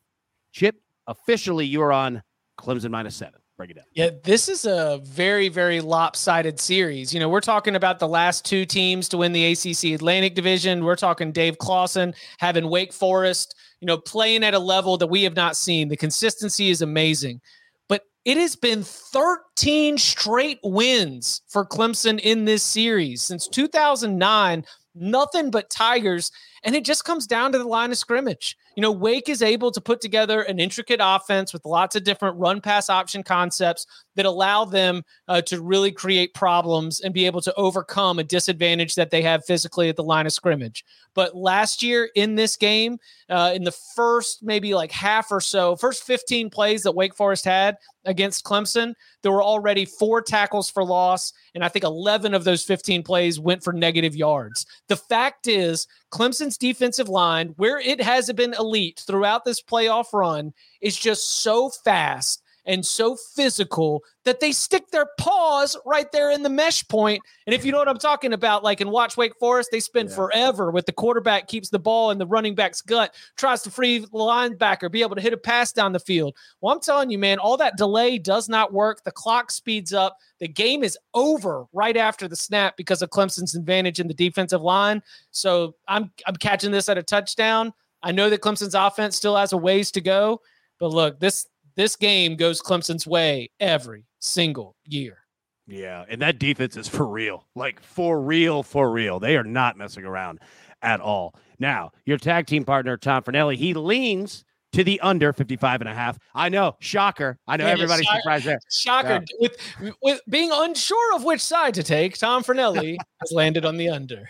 Chip, 0.51 0.75
officially 1.07 1.65
you 1.65 1.81
are 1.81 1.91
on 1.91 2.21
Clemson 2.59 2.91
minus 2.91 3.15
seven. 3.15 3.39
Break 3.57 3.69
it 3.69 3.75
down. 3.75 3.85
Yeah, 3.93 4.09
this 4.23 4.49
is 4.49 4.65
a 4.65 4.99
very, 5.03 5.47
very 5.47 5.79
lopsided 5.79 6.59
series. 6.59 7.13
You 7.13 7.21
know, 7.21 7.29
we're 7.29 7.39
talking 7.39 7.75
about 7.75 7.99
the 7.99 8.07
last 8.07 8.43
two 8.43 8.65
teams 8.65 9.07
to 9.09 9.17
win 9.17 9.31
the 9.31 9.53
ACC 9.53 9.93
Atlantic 9.93 10.35
Division. 10.35 10.83
We're 10.83 10.97
talking 10.97 11.31
Dave 11.31 11.57
Clawson 11.57 12.13
having 12.37 12.69
Wake 12.69 12.91
Forest, 12.91 13.55
you 13.79 13.85
know, 13.85 13.97
playing 13.97 14.43
at 14.43 14.53
a 14.53 14.59
level 14.59 14.97
that 14.97 15.07
we 15.07 15.23
have 15.23 15.37
not 15.37 15.55
seen. 15.55 15.87
The 15.87 15.95
consistency 15.95 16.69
is 16.69 16.81
amazing. 16.81 17.39
But 17.87 18.01
it 18.25 18.35
has 18.35 18.57
been 18.57 18.83
13 18.83 19.97
straight 19.97 20.59
wins 20.61 21.41
for 21.47 21.65
Clemson 21.65 22.19
in 22.19 22.43
this 22.43 22.63
series 22.63 23.21
since 23.21 23.47
2009 23.47 24.65
nothing 24.95 25.51
but 25.51 25.69
Tigers. 25.69 26.31
And 26.65 26.75
it 26.75 26.83
just 26.83 27.05
comes 27.05 27.27
down 27.27 27.51
to 27.51 27.59
the 27.59 27.67
line 27.67 27.91
of 27.91 27.97
scrimmage. 27.97 28.57
You 28.75 28.81
know, 28.81 28.91
Wake 28.91 29.29
is 29.29 29.43
able 29.43 29.71
to 29.71 29.79
put 29.79 30.01
together 30.01 30.41
an 30.41 30.59
intricate 30.59 30.99
offense 31.01 31.53
with 31.53 31.63
lots 31.63 31.95
of 31.95 32.03
different 32.03 32.37
run 32.37 32.59
pass 32.59 32.89
option 32.89 33.21
concepts 33.21 33.85
that 34.15 34.25
allow 34.25 34.65
them 34.65 35.03
uh, 35.27 35.41
to 35.41 35.61
really 35.61 35.91
create 35.91 36.33
problems 36.33 37.01
and 37.01 37.13
be 37.13 37.25
able 37.25 37.41
to 37.41 37.53
overcome 37.55 38.17
a 38.17 38.23
disadvantage 38.23 38.95
that 38.95 39.11
they 39.11 39.21
have 39.21 39.45
physically 39.45 39.89
at 39.89 39.95
the 39.95 40.03
line 40.03 40.25
of 40.25 40.33
scrimmage. 40.33 40.83
But 41.13 41.35
last 41.35 41.83
year 41.83 42.09
in 42.15 42.35
this 42.35 42.57
game, 42.57 42.97
uh, 43.29 43.51
in 43.55 43.63
the 43.63 43.75
first 43.95 44.43
maybe 44.43 44.73
like 44.73 44.91
half 44.91 45.31
or 45.31 45.41
so, 45.41 45.75
first 45.75 46.03
15 46.03 46.49
plays 46.49 46.83
that 46.83 46.93
Wake 46.93 47.15
Forest 47.15 47.45
had 47.45 47.77
against 48.03 48.43
Clemson, 48.43 48.93
there 49.21 49.31
were 49.31 49.43
already 49.43 49.85
four 49.85 50.21
tackles 50.21 50.69
for 50.69 50.83
loss. 50.83 51.31
And 51.53 51.63
I 51.63 51.69
think 51.69 51.85
11 51.85 52.33
of 52.33 52.43
those 52.43 52.63
15 52.63 53.03
plays 53.03 53.39
went 53.39 53.63
for 53.63 53.73
negative 53.73 54.15
yards. 54.15 54.65
The 54.89 54.97
fact 54.97 55.47
is, 55.47 55.87
Clemson's 56.11 56.57
defensive 56.57 57.09
line, 57.09 57.49
where 57.57 57.79
it 57.79 58.01
has 58.01 58.31
been 58.33 58.53
elite 58.53 59.03
throughout 59.05 59.43
this 59.45 59.61
playoff 59.61 60.13
run, 60.13 60.53
is 60.81 60.97
just 60.97 61.41
so 61.41 61.69
fast 61.69 62.41
and 62.65 62.85
so 62.85 63.15
physical 63.15 64.03
that 64.23 64.39
they 64.39 64.51
stick 64.51 64.89
their 64.89 65.07
paws 65.19 65.77
right 65.85 66.11
there 66.11 66.31
in 66.31 66.41
the 66.41 66.49
mesh 66.49 66.87
point. 66.87 67.21
And 67.45 67.53
if 67.53 67.63
you 67.63 67.71
know 67.71 67.77
what 67.77 67.87
I'm 67.87 67.99
talking 67.99 68.33
about, 68.33 68.63
like 68.63 68.81
in 68.81 68.89
Watch 68.89 69.17
Wake 69.17 69.37
Forest, 69.39 69.69
they 69.71 69.79
spend 69.79 70.09
yeah. 70.09 70.15
forever 70.15 70.71
with 70.71 70.85
the 70.85 70.91
quarterback 70.91 71.47
keeps 71.47 71.69
the 71.69 71.79
ball 71.79 72.11
in 72.11 72.17
the 72.17 72.25
running 72.25 72.55
back's 72.55 72.81
gut, 72.81 73.13
tries 73.37 73.61
to 73.63 73.71
free 73.71 73.99
the 73.99 74.07
linebacker, 74.07 74.91
be 74.91 75.01
able 75.01 75.15
to 75.15 75.21
hit 75.21 75.33
a 75.33 75.37
pass 75.37 75.71
down 75.71 75.93
the 75.93 75.99
field. 75.99 76.35
Well, 76.61 76.73
I'm 76.73 76.81
telling 76.81 77.11
you, 77.11 77.19
man, 77.19 77.39
all 77.39 77.57
that 77.57 77.77
delay 77.77 78.17
does 78.17 78.49
not 78.49 78.73
work. 78.73 79.03
The 79.03 79.11
clock 79.11 79.51
speeds 79.51 79.93
up. 79.93 80.17
The 80.39 80.47
game 80.47 80.83
is 80.83 80.97
over 81.13 81.65
right 81.71 81.95
after 81.95 82.27
the 82.27 82.35
snap 82.35 82.77
because 82.77 83.01
of 83.01 83.09
Clemson's 83.09 83.55
advantage 83.55 83.99
in 83.99 84.07
the 84.07 84.13
defensive 84.13 84.61
line. 84.61 85.01
So 85.31 85.75
I'm 85.87 86.11
I'm 86.25 86.35
catching 86.35 86.71
this 86.71 86.89
at 86.89 86.97
a 86.97 87.03
touchdown. 87.03 87.73
I 88.01 88.11
know 88.11 88.29
that 88.29 88.41
Clemson's 88.41 88.75
offense 88.75 89.15
still 89.15 89.35
has 89.35 89.53
a 89.53 89.57
ways 89.57 89.91
to 89.91 90.01
go, 90.01 90.41
but 90.79 90.91
look, 90.91 91.19
this 91.19 91.47
this 91.75 91.95
game 91.95 92.35
goes 92.35 92.61
Clemson's 92.61 93.05
way 93.05 93.49
every 93.59 94.05
single 94.19 94.75
year. 94.85 95.19
Yeah, 95.67 96.05
and 96.07 96.21
that 96.21 96.39
defense 96.39 96.77
is 96.77 96.87
for 96.87 97.07
real. 97.07 97.47
Like 97.55 97.81
for 97.81 98.21
real, 98.21 98.63
for 98.63 98.91
real. 98.91 99.19
They 99.19 99.35
are 99.35 99.43
not 99.43 99.77
messing 99.77 100.05
around 100.05 100.39
at 100.81 101.01
all. 101.01 101.35
Now, 101.59 101.91
your 102.05 102.17
tag 102.17 102.45
team 102.45 102.65
partner, 102.65 102.97
Tom 102.97 103.23
Fornelli, 103.23 103.55
he 103.55 103.73
leans 103.73 104.45
to 104.73 104.83
the 104.83 104.99
under 104.99 105.33
55 105.33 105.81
and 105.81 105.89
a 105.89 105.93
half. 105.93 106.19
I 106.33 106.49
know, 106.49 106.75
shocker. 106.79 107.39
I 107.47 107.57
know 107.57 107.65
yeah, 107.65 107.71
everybody's 107.71 108.05
shocker, 108.05 108.19
surprised 108.21 108.45
there. 108.45 108.59
Shocker. 108.71 109.23
Yeah. 109.39 109.39
With 109.39 109.95
with 110.01 110.21
being 110.29 110.51
unsure 110.53 111.15
of 111.15 111.23
which 111.23 111.41
side 111.41 111.73
to 111.75 111.83
take, 111.83 112.17
Tom 112.17 112.43
Fornelli 112.43 112.97
has 113.21 113.31
landed 113.31 113.65
on 113.65 113.77
the 113.77 113.89
under. 113.89 114.29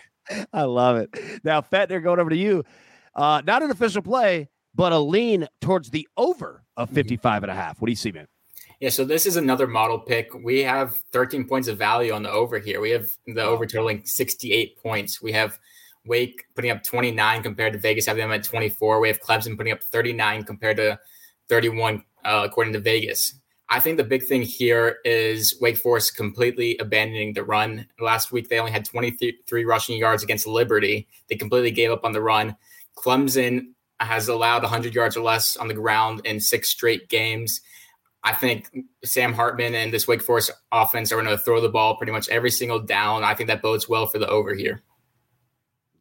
I 0.52 0.62
love 0.62 0.96
it. 0.96 1.10
Now, 1.44 1.60
Fetner, 1.60 2.02
going 2.02 2.18
over 2.18 2.30
to 2.30 2.36
you. 2.36 2.64
Uh, 3.14 3.42
not 3.46 3.62
an 3.62 3.70
official 3.70 4.02
play, 4.02 4.48
but 4.74 4.92
a 4.92 4.98
lean 4.98 5.46
towards 5.60 5.90
the 5.90 6.08
over 6.16 6.64
of 6.76 6.88
mm-hmm. 6.88 6.96
55 6.96 7.44
and 7.44 7.52
a 7.52 7.54
half. 7.54 7.80
What 7.80 7.86
do 7.86 7.92
you 7.92 7.96
see, 7.96 8.12
man? 8.12 8.26
Yeah, 8.80 8.90
so 8.90 9.04
this 9.04 9.24
is 9.24 9.36
another 9.36 9.66
model 9.66 9.98
pick. 9.98 10.34
We 10.34 10.62
have 10.62 10.96
13 11.12 11.48
points 11.48 11.66
of 11.68 11.78
value 11.78 12.12
on 12.12 12.22
the 12.22 12.30
over 12.30 12.58
here. 12.58 12.80
We 12.80 12.90
have 12.90 13.08
the 13.26 13.42
over 13.42 13.64
totaling 13.64 14.02
68 14.04 14.76
points. 14.76 15.22
We 15.22 15.32
have 15.32 15.58
Wake 16.04 16.44
putting 16.54 16.70
up 16.70 16.82
29 16.82 17.42
compared 17.42 17.72
to 17.72 17.78
Vegas 17.78 18.06
having 18.06 18.22
them 18.22 18.32
at 18.32 18.44
24. 18.44 19.00
We 19.00 19.08
have 19.08 19.20
Clemson 19.20 19.56
putting 19.56 19.72
up 19.72 19.82
39 19.82 20.44
compared 20.44 20.76
to 20.76 20.98
31 21.48 22.04
uh, 22.24 22.42
according 22.44 22.74
to 22.74 22.80
Vegas. 22.80 23.40
I 23.68 23.80
think 23.80 23.96
the 23.96 24.04
big 24.04 24.24
thing 24.24 24.42
here 24.42 24.98
is 25.04 25.58
Wake 25.60 25.76
Forest 25.76 26.16
completely 26.16 26.76
abandoning 26.78 27.32
the 27.32 27.42
run. 27.42 27.86
Last 27.98 28.30
week 28.30 28.48
they 28.48 28.60
only 28.60 28.72
had 28.72 28.84
23 28.84 29.64
rushing 29.64 29.98
yards 29.98 30.22
against 30.22 30.46
Liberty. 30.46 31.08
They 31.28 31.36
completely 31.36 31.72
gave 31.72 31.90
up 31.90 32.04
on 32.04 32.12
the 32.12 32.22
run. 32.22 32.56
Clemson 32.96 33.72
has 34.00 34.28
allowed 34.28 34.62
100 34.62 34.94
yards 34.94 35.16
or 35.16 35.22
less 35.22 35.56
on 35.56 35.68
the 35.68 35.74
ground 35.74 36.20
in 36.24 36.40
six 36.40 36.70
straight 36.70 37.08
games. 37.08 37.60
I 38.22 38.32
think 38.32 38.70
Sam 39.04 39.32
Hartman 39.32 39.74
and 39.74 39.92
this 39.92 40.08
Wake 40.08 40.22
Forest 40.22 40.50
offense 40.72 41.12
are 41.12 41.22
going 41.22 41.26
to 41.26 41.38
throw 41.38 41.60
the 41.60 41.68
ball 41.68 41.96
pretty 41.96 42.12
much 42.12 42.28
every 42.28 42.50
single 42.50 42.80
down. 42.80 43.22
I 43.22 43.34
think 43.34 43.48
that 43.48 43.62
bodes 43.62 43.88
well 43.88 44.06
for 44.06 44.18
the 44.18 44.28
over 44.28 44.52
here. 44.54 44.82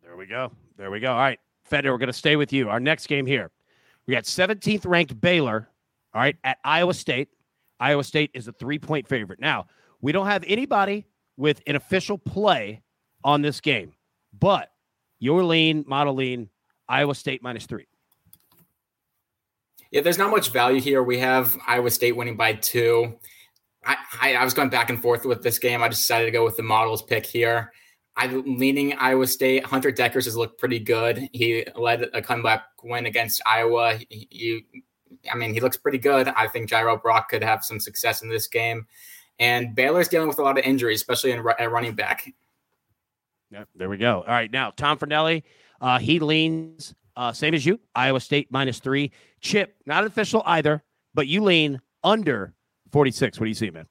There 0.03 0.17
we 0.17 0.25
go. 0.25 0.51
There 0.77 0.89
we 0.89 0.99
go. 0.99 1.11
All 1.11 1.19
right, 1.19 1.39
Fetner, 1.69 1.91
we're 1.91 1.97
going 1.97 2.07
to 2.07 2.13
stay 2.13 2.35
with 2.35 2.51
you. 2.51 2.69
Our 2.69 2.79
next 2.79 3.07
game 3.07 3.25
here, 3.25 3.51
we 4.07 4.13
got 4.13 4.23
17th 4.23 4.85
ranked 4.85 5.19
Baylor. 5.21 5.69
All 6.13 6.21
right, 6.21 6.35
at 6.43 6.57
Iowa 6.63 6.93
State. 6.93 7.29
Iowa 7.79 8.03
State 8.03 8.31
is 8.33 8.47
a 8.47 8.53
three 8.53 8.79
point 8.79 9.07
favorite. 9.07 9.39
Now, 9.39 9.67
we 10.01 10.11
don't 10.11 10.27
have 10.27 10.43
anybody 10.47 11.05
with 11.37 11.61
an 11.67 11.75
official 11.75 12.17
play 12.17 12.81
on 13.23 13.41
this 13.41 13.61
game, 13.61 13.93
but 14.39 14.71
your 15.19 15.43
lean, 15.43 15.83
model 15.87 16.15
lean, 16.15 16.49
Iowa 16.87 17.15
State 17.15 17.41
minus 17.43 17.65
three. 17.65 17.87
Yeah, 19.91 20.01
there's 20.01 20.17
not 20.17 20.31
much 20.31 20.51
value 20.51 20.81
here. 20.81 21.03
We 21.03 21.19
have 21.19 21.57
Iowa 21.67 21.89
State 21.89 22.15
winning 22.15 22.35
by 22.35 22.53
two. 22.53 23.17
I, 23.85 23.95
I, 24.21 24.35
I 24.35 24.43
was 24.43 24.53
going 24.53 24.69
back 24.69 24.89
and 24.89 25.01
forth 25.01 25.25
with 25.25 25.43
this 25.43 25.59
game. 25.59 25.83
I 25.83 25.87
decided 25.87 26.25
to 26.25 26.31
go 26.31 26.43
with 26.43 26.57
the 26.57 26.63
models 26.63 27.01
pick 27.01 27.25
here. 27.25 27.71
I'm 28.17 28.57
leaning 28.57 28.93
Iowa 28.93 29.27
State. 29.27 29.65
Hunter 29.65 29.91
Dekkers 29.91 30.25
has 30.25 30.35
looked 30.35 30.59
pretty 30.59 30.79
good. 30.79 31.29
He 31.33 31.65
led 31.75 32.09
a 32.13 32.21
comeback 32.21 32.63
win 32.83 33.05
against 33.05 33.41
Iowa. 33.45 33.99
He, 34.09 34.27
he, 34.29 34.65
I 35.31 35.35
mean, 35.35 35.53
he 35.53 35.59
looks 35.59 35.77
pretty 35.77 35.97
good. 35.97 36.27
I 36.29 36.47
think 36.47 36.69
Jirehl 36.69 37.01
Brock 37.01 37.29
could 37.29 37.43
have 37.43 37.63
some 37.63 37.79
success 37.79 38.21
in 38.21 38.29
this 38.29 38.47
game. 38.47 38.87
And 39.37 39.75
Baylor's 39.75 40.07
dealing 40.07 40.29
with 40.29 40.39
a 40.39 40.43
lot 40.43 40.57
of 40.57 40.63
injuries, 40.63 40.99
especially 40.99 41.31
in, 41.31 41.45
at 41.59 41.71
running 41.71 41.93
back. 41.93 42.33
Yeah, 43.51 43.65
there 43.75 43.89
we 43.89 43.97
go. 43.97 44.21
All 44.21 44.33
right, 44.33 44.51
now 44.51 44.71
Tom 44.71 44.97
Fornelli 44.97 45.43
uh, 45.81 45.99
he 45.99 46.19
leans 46.19 46.93
uh, 47.15 47.31
same 47.31 47.53
as 47.53 47.65
you, 47.65 47.79
Iowa 47.93 48.19
State 48.19 48.51
minus 48.51 48.79
three. 48.79 49.11
Chip, 49.39 49.75
not 49.85 50.03
official 50.05 50.43
either, 50.45 50.83
but 51.13 51.27
you 51.27 51.43
lean 51.43 51.79
under 52.03 52.53
46. 52.91 53.39
What 53.39 53.45
do 53.45 53.49
you 53.49 53.55
see, 53.55 53.69
man? 53.69 53.87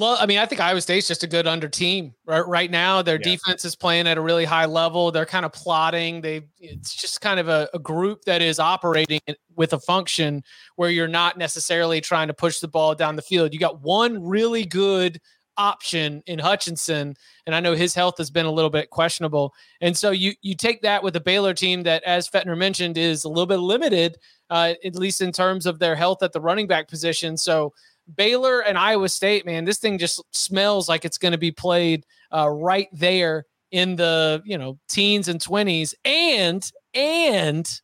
I 0.00 0.24
mean, 0.24 0.38
I 0.38 0.46
think 0.46 0.60
Iowa 0.60 0.80
State's 0.80 1.08
just 1.08 1.22
a 1.22 1.26
good 1.26 1.46
under 1.46 1.68
team 1.68 2.14
right, 2.24 2.46
right 2.46 2.70
now. 2.70 3.02
Their 3.02 3.16
yeah. 3.16 3.36
defense 3.36 3.64
is 3.66 3.76
playing 3.76 4.06
at 4.06 4.16
a 4.16 4.22
really 4.22 4.46
high 4.46 4.64
level. 4.64 5.10
They're 5.10 5.26
kind 5.26 5.44
of 5.44 5.52
plotting. 5.52 6.22
They 6.22 6.42
it's 6.58 6.94
just 6.94 7.20
kind 7.20 7.38
of 7.38 7.48
a, 7.48 7.68
a, 7.74 7.78
group 7.78 8.22
that 8.24 8.40
is 8.40 8.58
operating 8.58 9.20
with 9.54 9.74
a 9.74 9.78
function 9.78 10.42
where 10.76 10.88
you're 10.88 11.08
not 11.08 11.36
necessarily 11.36 12.00
trying 12.00 12.28
to 12.28 12.34
push 12.34 12.60
the 12.60 12.68
ball 12.68 12.94
down 12.94 13.16
the 13.16 13.22
field. 13.22 13.52
You 13.52 13.60
got 13.60 13.82
one 13.82 14.24
really 14.24 14.64
good 14.64 15.20
option 15.62 16.22
in 16.26 16.40
Hutchinson, 16.40 17.14
and 17.46 17.54
I 17.54 17.60
know 17.60 17.74
his 17.74 17.94
health 17.94 18.18
has 18.18 18.30
been 18.30 18.46
a 18.46 18.50
little 18.50 18.70
bit 18.70 18.90
questionable. 18.90 19.54
And 19.80 19.96
so 19.96 20.10
you 20.10 20.32
you 20.42 20.56
take 20.56 20.82
that 20.82 21.02
with 21.02 21.14
a 21.14 21.20
Baylor 21.20 21.54
team 21.54 21.84
that, 21.84 22.02
as 22.02 22.28
Fetner 22.28 22.58
mentioned, 22.58 22.98
is 22.98 23.22
a 23.24 23.28
little 23.28 23.46
bit 23.46 23.58
limited, 23.58 24.18
uh, 24.50 24.74
at 24.84 24.96
least 24.96 25.20
in 25.20 25.30
terms 25.30 25.64
of 25.66 25.78
their 25.78 25.94
health 25.94 26.22
at 26.22 26.32
the 26.32 26.40
running 26.40 26.66
back 26.66 26.88
position. 26.88 27.36
So 27.36 27.72
Baylor 28.16 28.60
and 28.60 28.76
Iowa 28.76 29.08
State, 29.08 29.46
man, 29.46 29.64
this 29.64 29.78
thing 29.78 29.98
just 29.98 30.20
smells 30.32 30.88
like 30.88 31.04
it's 31.04 31.18
going 31.18 31.32
to 31.32 31.38
be 31.38 31.52
played 31.52 32.04
uh, 32.34 32.48
right 32.48 32.88
there 32.92 33.44
in 33.70 33.94
the 33.94 34.42
you 34.44 34.58
know 34.58 34.78
teens 34.88 35.28
and 35.28 35.40
twenties, 35.40 35.94
and 36.04 36.68
and 36.92 37.80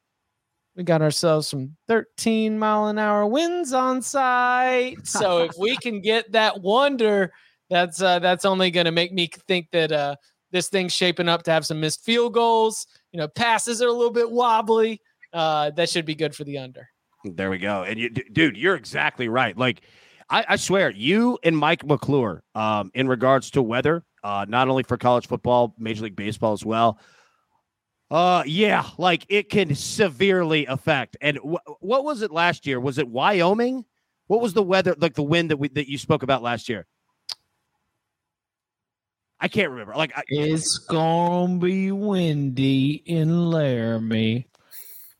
we 0.74 0.84
got 0.84 1.02
ourselves 1.02 1.48
some 1.48 1.76
13 1.88 2.56
mile 2.56 2.86
an 2.86 2.98
hour 2.98 3.26
winds 3.26 3.72
on 3.72 4.00
site. 4.00 5.04
So 5.08 5.38
if 5.38 5.50
we 5.58 5.76
can 5.76 6.00
get 6.00 6.30
that 6.32 6.60
wonder 6.60 7.32
that's 7.70 8.00
uh, 8.00 8.18
that's 8.18 8.44
only 8.44 8.70
going 8.70 8.86
to 8.86 8.92
make 8.92 9.12
me 9.12 9.28
think 9.46 9.68
that 9.72 9.92
uh, 9.92 10.16
this 10.50 10.68
thing's 10.68 10.92
shaping 10.92 11.28
up 11.28 11.42
to 11.44 11.50
have 11.50 11.66
some 11.66 11.80
missed 11.80 12.04
field 12.04 12.34
goals. 12.34 12.86
You 13.12 13.18
know, 13.18 13.28
passes 13.28 13.82
are 13.82 13.88
a 13.88 13.92
little 13.92 14.12
bit 14.12 14.30
wobbly. 14.30 15.00
Uh, 15.32 15.70
that 15.70 15.90
should 15.90 16.06
be 16.06 16.14
good 16.14 16.34
for 16.34 16.44
the 16.44 16.58
under. 16.58 16.88
There 17.24 17.50
we 17.50 17.58
go. 17.58 17.82
And 17.82 17.98
you, 17.98 18.10
dude, 18.10 18.56
you're 18.56 18.76
exactly 18.76 19.28
right. 19.28 19.56
Like, 19.56 19.82
I, 20.30 20.44
I 20.50 20.56
swear, 20.56 20.90
you 20.90 21.38
and 21.42 21.56
Mike 21.56 21.84
McClure, 21.84 22.42
um, 22.54 22.90
in 22.94 23.08
regards 23.08 23.50
to 23.52 23.62
weather, 23.62 24.04
uh, 24.22 24.46
not 24.48 24.68
only 24.68 24.82
for 24.82 24.96
college 24.96 25.26
football, 25.26 25.74
Major 25.78 26.04
League 26.04 26.16
Baseball 26.16 26.52
as 26.52 26.64
well. 26.64 26.98
Uh, 28.10 28.42
yeah, 28.46 28.84
like 28.96 29.26
it 29.28 29.50
can 29.50 29.74
severely 29.74 30.64
affect. 30.66 31.16
And 31.20 31.36
w- 31.36 31.58
what 31.80 32.04
was 32.04 32.22
it 32.22 32.30
last 32.30 32.66
year? 32.66 32.80
Was 32.80 32.96
it 32.98 33.06
Wyoming? 33.06 33.84
What 34.28 34.40
was 34.40 34.54
the 34.54 34.62
weather 34.62 34.94
like 34.98 35.14
the 35.14 35.22
wind 35.22 35.50
that 35.50 35.58
we 35.58 35.68
that 35.68 35.90
you 35.90 35.98
spoke 35.98 36.22
about 36.22 36.42
last 36.42 36.68
year? 36.68 36.86
I 39.40 39.48
can't 39.48 39.70
remember. 39.70 39.94
Like 39.94 40.16
I, 40.16 40.22
it's 40.28 40.78
gonna 40.78 41.58
be 41.58 41.92
windy 41.92 43.02
in 43.06 43.50
Laramie. 43.50 44.48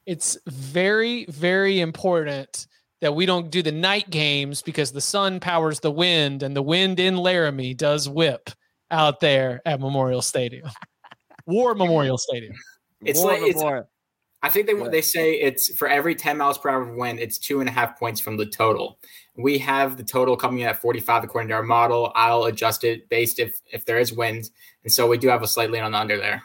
It's 0.07 0.39
very, 0.47 1.27
very 1.27 1.81
important 1.81 2.67
that 3.01 3.15
we 3.15 3.27
don't 3.27 3.51
do 3.51 3.63
the 3.63 3.73
night 3.73 4.11
games 4.11 4.63
because 4.63 4.91
the 4.91 5.01
sun 5.01 5.39
powers 5.39 5.81
the 5.81 5.91
wind 5.91 6.43
and 6.43 6.57
the 6.57 6.63
wind 6.63 6.99
in 6.99 7.17
Laramie 7.17 7.75
does 7.75 8.09
whip 8.09 8.51
out 8.91 9.21
there 9.21 9.61
at 9.65 9.81
Memorial 9.81 10.23
Stadium. 10.23 10.69
War 11.47 11.75
Memorial 11.75 12.19
Stadium. 12.19 12.55
It's 13.03 13.21
War 13.21 13.33
like 13.33 13.43
it's, 13.43 13.59
Memorial. 13.59 13.89
I 14.43 14.51
think 14.51 14.67
they 14.67 14.75
they 14.89 15.03
say 15.03 15.35
it's 15.35 15.77
for 15.77 15.89
every 15.89 16.15
10 16.15 16.39
miles 16.39 16.59
per 16.59 16.69
hour 16.69 16.83
of 16.83 16.95
wind, 16.95 17.19
it's 17.19 17.39
two 17.39 17.61
and 17.61 17.69
a 17.69 17.73
half 17.73 17.99
points 17.99 18.21
from 18.21 18.37
the 18.37 18.47
total. 18.47 18.99
We 19.37 19.59
have 19.59 19.97
the 19.97 20.05
total 20.05 20.37
coming 20.37 20.61
in 20.61 20.69
at 20.69 20.81
45 20.81 21.25
according 21.25 21.49
to 21.49 21.55
our 21.55 21.63
model. 21.63 22.13
I'll 22.15 22.45
adjust 22.45 22.85
it 22.85 23.09
based 23.09 23.41
if 23.41 23.61
if 23.73 23.85
there 23.85 23.99
is 23.99 24.13
wind, 24.13 24.51
and 24.85 24.93
so 24.93 25.09
we 25.09 25.19
do 25.19 25.29
have 25.29 25.43
a 25.43 25.49
slight 25.49 25.71
lean 25.71 25.83
on 25.83 25.93
the 25.93 25.99
under 25.99 26.19
there. 26.19 26.43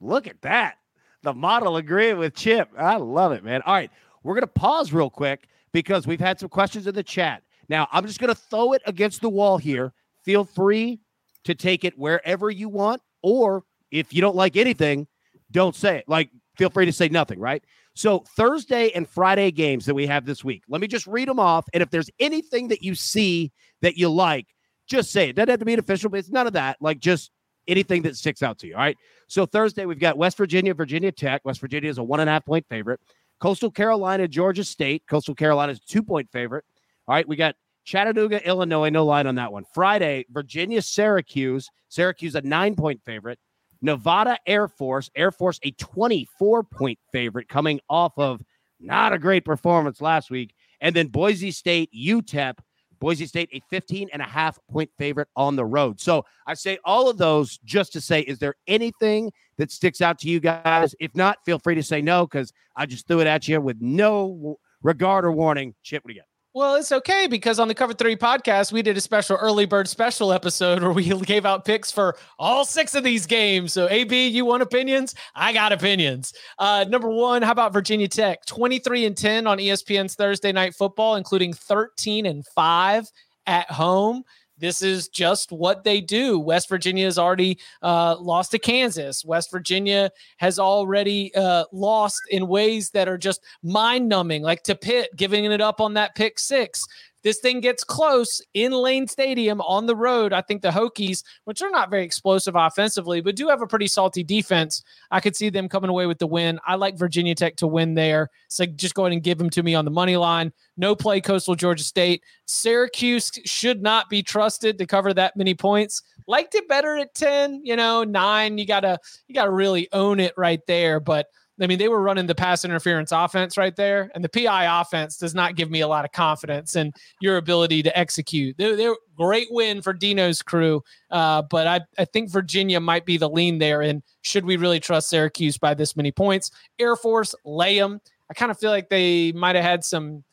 Look 0.00 0.26
at 0.26 0.42
that. 0.42 0.76
The 1.22 1.32
model 1.32 1.76
agreeing 1.76 2.18
with 2.18 2.34
Chip. 2.34 2.68
I 2.76 2.96
love 2.96 3.32
it, 3.32 3.42
man. 3.42 3.62
All 3.62 3.74
right. 3.74 3.90
We're 4.22 4.34
going 4.34 4.42
to 4.42 4.48
pause 4.48 4.92
real 4.92 5.08
quick 5.08 5.48
because 5.72 6.06
we've 6.06 6.20
had 6.20 6.38
some 6.40 6.48
questions 6.48 6.86
in 6.86 6.94
the 6.94 7.02
chat. 7.02 7.42
Now, 7.68 7.88
I'm 7.92 8.06
just 8.06 8.20
going 8.20 8.34
to 8.34 8.40
throw 8.40 8.72
it 8.72 8.82
against 8.86 9.20
the 9.20 9.28
wall 9.28 9.56
here. 9.58 9.92
Feel 10.24 10.44
free 10.44 11.00
to 11.44 11.54
take 11.54 11.84
it 11.84 11.96
wherever 11.96 12.50
you 12.50 12.68
want. 12.68 13.02
Or 13.22 13.64
if 13.90 14.12
you 14.12 14.20
don't 14.20 14.36
like 14.36 14.56
anything, 14.56 15.06
don't 15.50 15.74
say 15.74 15.98
it. 15.98 16.08
Like, 16.08 16.30
feel 16.56 16.70
free 16.70 16.86
to 16.86 16.92
say 16.92 17.08
nothing, 17.08 17.38
right? 17.38 17.62
So, 17.94 18.24
Thursday 18.36 18.90
and 18.92 19.08
Friday 19.08 19.50
games 19.50 19.86
that 19.86 19.94
we 19.94 20.06
have 20.06 20.26
this 20.26 20.44
week, 20.44 20.62
let 20.68 20.80
me 20.80 20.86
just 20.86 21.06
read 21.06 21.28
them 21.28 21.38
off. 21.38 21.66
And 21.72 21.82
if 21.82 21.90
there's 21.90 22.10
anything 22.18 22.68
that 22.68 22.82
you 22.82 22.94
see 22.94 23.52
that 23.82 23.96
you 23.96 24.08
like, 24.08 24.46
just 24.86 25.10
say 25.10 25.30
it. 25.30 25.36
Doesn't 25.36 25.48
have 25.48 25.58
to 25.58 25.64
be 25.64 25.72
an 25.72 25.78
official, 25.78 26.10
but 26.10 26.18
it's 26.18 26.30
none 26.30 26.46
of 26.46 26.52
that. 26.52 26.76
Like, 26.80 27.00
just 27.00 27.30
anything 27.68 28.02
that 28.02 28.16
sticks 28.16 28.42
out 28.42 28.58
to 28.58 28.66
you. 28.66 28.74
All 28.74 28.80
right. 28.80 28.96
So 29.28 29.46
Thursday, 29.46 29.86
we've 29.86 29.98
got 29.98 30.16
West 30.16 30.36
Virginia, 30.36 30.74
Virginia 30.74 31.12
Tech. 31.12 31.42
West 31.44 31.60
Virginia 31.60 31.90
is 31.90 31.98
a 31.98 32.02
one 32.02 32.20
and 32.20 32.28
a 32.28 32.32
half 32.32 32.44
point 32.44 32.66
favorite. 32.68 33.00
Coastal 33.40 33.70
Carolina, 33.70 34.28
Georgia 34.28 34.64
State. 34.64 35.02
Coastal 35.08 35.34
Carolina 35.34 35.72
is 35.72 35.80
two 35.80 36.02
point 36.02 36.30
favorite. 36.32 36.64
All 37.08 37.14
right. 37.14 37.26
We 37.26 37.36
got 37.36 37.54
Chattanooga, 37.84 38.46
Illinois. 38.46 38.88
No 38.88 39.04
line 39.04 39.26
on 39.26 39.34
that 39.36 39.52
one. 39.52 39.64
Friday, 39.74 40.26
Virginia, 40.30 40.82
Syracuse. 40.82 41.68
Syracuse, 41.88 42.34
a 42.34 42.42
nine 42.42 42.74
point 42.76 43.00
favorite. 43.04 43.38
Nevada, 43.82 44.38
Air 44.46 44.68
Force. 44.68 45.10
Air 45.14 45.30
Force, 45.30 45.60
a 45.62 45.70
24 45.72 46.62
point 46.64 46.98
favorite 47.12 47.48
coming 47.48 47.80
off 47.88 48.12
of 48.16 48.42
not 48.80 49.12
a 49.12 49.18
great 49.18 49.44
performance 49.44 50.00
last 50.00 50.30
week. 50.30 50.54
And 50.80 50.94
then 50.94 51.08
Boise 51.08 51.50
State, 51.50 51.90
UTEP. 51.96 52.54
Boise 52.98 53.26
State, 53.26 53.50
a 53.52 53.60
15 53.70 54.08
and 54.12 54.22
a 54.22 54.26
half 54.26 54.58
point 54.70 54.90
favorite 54.96 55.28
on 55.36 55.56
the 55.56 55.64
road. 55.64 56.00
So 56.00 56.24
I 56.46 56.54
say 56.54 56.78
all 56.84 57.10
of 57.10 57.18
those 57.18 57.58
just 57.58 57.92
to 57.92 58.00
say, 58.00 58.20
is 58.20 58.38
there 58.38 58.54
anything 58.66 59.32
that 59.58 59.70
sticks 59.70 60.00
out 60.00 60.18
to 60.20 60.28
you 60.28 60.40
guys? 60.40 60.94
If 60.98 61.14
not, 61.14 61.38
feel 61.44 61.58
free 61.58 61.74
to 61.74 61.82
say 61.82 62.00
no 62.00 62.26
because 62.26 62.52
I 62.74 62.86
just 62.86 63.06
threw 63.06 63.20
it 63.20 63.26
at 63.26 63.46
you 63.48 63.60
with 63.60 63.76
no 63.80 64.58
regard 64.82 65.24
or 65.24 65.32
warning. 65.32 65.74
Chip, 65.82 66.04
what 66.04 66.08
do 66.08 66.14
you 66.14 66.20
got? 66.20 66.26
Well, 66.56 66.76
it's 66.76 66.90
okay 66.90 67.26
because 67.26 67.58
on 67.58 67.68
the 67.68 67.74
Cover 67.74 67.92
Three 67.92 68.16
podcast, 68.16 68.72
we 68.72 68.80
did 68.80 68.96
a 68.96 69.00
special 69.02 69.36
early 69.36 69.66
bird 69.66 69.86
special 69.88 70.32
episode 70.32 70.80
where 70.82 70.90
we 70.90 71.04
gave 71.26 71.44
out 71.44 71.66
picks 71.66 71.92
for 71.92 72.16
all 72.38 72.64
six 72.64 72.94
of 72.94 73.04
these 73.04 73.26
games. 73.26 73.74
So, 73.74 73.86
AB, 73.90 74.28
you 74.28 74.46
want 74.46 74.62
opinions? 74.62 75.14
I 75.34 75.52
got 75.52 75.72
opinions. 75.72 76.32
Uh, 76.58 76.86
number 76.88 77.10
one, 77.10 77.42
how 77.42 77.52
about 77.52 77.74
Virginia 77.74 78.08
Tech? 78.08 78.46
23 78.46 79.04
and 79.04 79.14
10 79.14 79.46
on 79.46 79.58
ESPN's 79.58 80.14
Thursday 80.14 80.50
Night 80.50 80.74
Football, 80.74 81.16
including 81.16 81.52
13 81.52 82.24
and 82.24 82.46
5 82.46 83.06
at 83.46 83.70
home. 83.70 84.24
This 84.58 84.82
is 84.82 85.08
just 85.08 85.52
what 85.52 85.84
they 85.84 86.00
do. 86.00 86.38
West 86.38 86.68
Virginia 86.68 87.04
has 87.04 87.18
already 87.18 87.58
uh, 87.82 88.16
lost 88.18 88.52
to 88.52 88.58
Kansas. 88.58 89.24
West 89.24 89.50
Virginia 89.50 90.10
has 90.38 90.58
already 90.58 91.34
uh, 91.34 91.64
lost 91.72 92.20
in 92.30 92.48
ways 92.48 92.90
that 92.90 93.08
are 93.08 93.18
just 93.18 93.42
mind 93.62 94.08
numbing, 94.08 94.42
like 94.42 94.62
to 94.64 94.74
Pitt 94.74 95.10
giving 95.16 95.44
it 95.44 95.60
up 95.60 95.80
on 95.80 95.94
that 95.94 96.14
pick 96.14 96.38
six. 96.38 96.86
This 97.26 97.40
thing 97.40 97.58
gets 97.58 97.82
close 97.82 98.40
in 98.54 98.70
Lane 98.70 99.08
Stadium 99.08 99.60
on 99.62 99.86
the 99.86 99.96
road. 99.96 100.32
I 100.32 100.42
think 100.42 100.62
the 100.62 100.70
Hokies, 100.70 101.24
which 101.42 101.60
are 101.60 101.70
not 101.70 101.90
very 101.90 102.04
explosive 102.04 102.54
offensively, 102.54 103.20
but 103.20 103.34
do 103.34 103.48
have 103.48 103.60
a 103.60 103.66
pretty 103.66 103.88
salty 103.88 104.22
defense, 104.22 104.84
I 105.10 105.18
could 105.18 105.34
see 105.34 105.50
them 105.50 105.68
coming 105.68 105.90
away 105.90 106.06
with 106.06 106.20
the 106.20 106.28
win. 106.28 106.60
I 106.64 106.76
like 106.76 106.96
Virginia 106.96 107.34
Tech 107.34 107.56
to 107.56 107.66
win 107.66 107.94
there. 107.94 108.30
So 108.46 108.64
just 108.64 108.94
go 108.94 109.06
ahead 109.06 109.12
and 109.12 109.24
give 109.24 109.38
them 109.38 109.50
to 109.50 109.64
me 109.64 109.74
on 109.74 109.84
the 109.84 109.90
money 109.90 110.16
line. 110.16 110.52
No 110.76 110.94
play 110.94 111.20
Coastal 111.20 111.56
Georgia 111.56 111.82
State. 111.82 112.22
Syracuse 112.44 113.32
should 113.44 113.82
not 113.82 114.08
be 114.08 114.22
trusted 114.22 114.78
to 114.78 114.86
cover 114.86 115.12
that 115.12 115.36
many 115.36 115.52
points. 115.52 116.02
Liked 116.28 116.54
it 116.54 116.68
better 116.68 116.94
at 116.94 117.12
10, 117.16 117.62
you 117.64 117.74
know, 117.74 118.04
nine. 118.04 118.56
You 118.56 118.66
gotta 118.66 119.00
you 119.26 119.34
gotta 119.34 119.50
really 119.50 119.88
own 119.90 120.20
it 120.20 120.34
right 120.36 120.64
there. 120.68 121.00
But 121.00 121.26
I 121.60 121.66
mean, 121.66 121.78
they 121.78 121.88
were 121.88 122.02
running 122.02 122.26
the 122.26 122.34
pass 122.34 122.64
interference 122.64 123.12
offense 123.12 123.56
right 123.56 123.74
there, 123.74 124.10
and 124.14 124.22
the 124.22 124.28
PI 124.28 124.80
offense 124.80 125.16
does 125.16 125.34
not 125.34 125.56
give 125.56 125.70
me 125.70 125.80
a 125.80 125.88
lot 125.88 126.04
of 126.04 126.12
confidence 126.12 126.76
in 126.76 126.92
your 127.20 127.38
ability 127.38 127.82
to 127.82 127.98
execute. 127.98 128.56
They're, 128.58 128.76
they're 128.76 128.96
great 129.16 129.48
win 129.50 129.80
for 129.80 129.92
Dino's 129.94 130.42
crew, 130.42 130.82
uh, 131.10 131.42
but 131.42 131.66
I, 131.66 131.80
I 131.98 132.04
think 132.04 132.30
Virginia 132.30 132.78
might 132.78 133.06
be 133.06 133.16
the 133.16 133.30
lean 133.30 133.58
there. 133.58 133.80
And 133.82 134.02
should 134.20 134.44
we 134.44 134.56
really 134.56 134.80
trust 134.80 135.08
Syracuse 135.08 135.56
by 135.56 135.72
this 135.72 135.96
many 135.96 136.12
points? 136.12 136.50
Air 136.78 136.94
Force, 136.96 137.34
lay 137.44 137.80
'em. 137.80 138.00
I 138.30 138.34
kind 138.34 138.50
of 138.50 138.58
feel 138.58 138.70
like 138.70 138.88
they 138.88 139.32
might 139.32 139.56
have 139.56 139.64
had 139.64 139.84
some. 139.84 140.24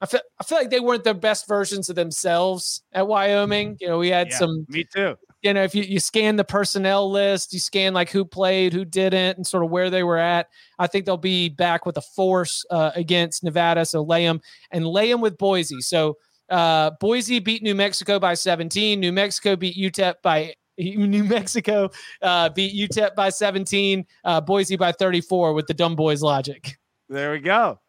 I 0.00 0.06
feel, 0.06 0.20
I 0.40 0.44
feel 0.44 0.58
like 0.58 0.70
they 0.70 0.80
weren't 0.80 1.04
the 1.04 1.14
best 1.14 1.46
versions 1.48 1.88
of 1.88 1.96
themselves 1.96 2.82
at 2.92 3.06
Wyoming. 3.06 3.76
You 3.80 3.88
know, 3.88 3.98
we 3.98 4.08
had 4.08 4.28
Yeah, 4.30 4.38
some 4.38 4.66
Me 4.68 4.84
too. 4.84 5.16
You 5.44 5.54
know, 5.54 5.62
if 5.62 5.74
you, 5.74 5.82
you 5.82 6.00
scan 6.00 6.36
the 6.36 6.44
personnel 6.44 7.10
list, 7.10 7.52
you 7.52 7.60
scan 7.60 7.92
like 7.92 8.10
who 8.10 8.24
played, 8.24 8.72
who 8.72 8.84
didn't, 8.84 9.36
and 9.36 9.46
sort 9.46 9.62
of 9.62 9.70
where 9.70 9.90
they 9.90 10.02
were 10.02 10.16
at, 10.16 10.48
I 10.78 10.86
think 10.86 11.04
they'll 11.04 11.16
be 11.18 11.50
back 11.50 11.84
with 11.84 11.96
a 11.98 12.00
force 12.00 12.64
uh, 12.70 12.92
against 12.94 13.44
Nevada. 13.44 13.84
So 13.84 14.02
lay 14.02 14.24
them 14.24 14.40
and 14.70 14.86
lay 14.86 15.10
them 15.10 15.20
with 15.20 15.36
Boise. 15.36 15.82
So 15.82 16.16
uh, 16.48 16.92
Boise 16.98 17.40
beat 17.40 17.62
New 17.62 17.74
Mexico 17.74 18.18
by 18.18 18.34
17. 18.34 18.98
New 18.98 19.12
Mexico 19.12 19.54
beat 19.54 19.76
UTEP 19.76 20.14
by 20.22 20.54
New 20.78 21.24
Mexico 21.24 21.90
uh, 22.22 22.48
beat 22.48 22.74
UTEP 22.74 23.14
by 23.14 23.28
17. 23.28 24.04
Uh, 24.24 24.40
Boise 24.40 24.76
by 24.76 24.92
34 24.92 25.52
with 25.52 25.66
the 25.66 25.74
dumb 25.74 25.94
boys 25.94 26.22
logic. 26.22 26.78
There 27.08 27.32
we 27.32 27.40
go. 27.40 27.80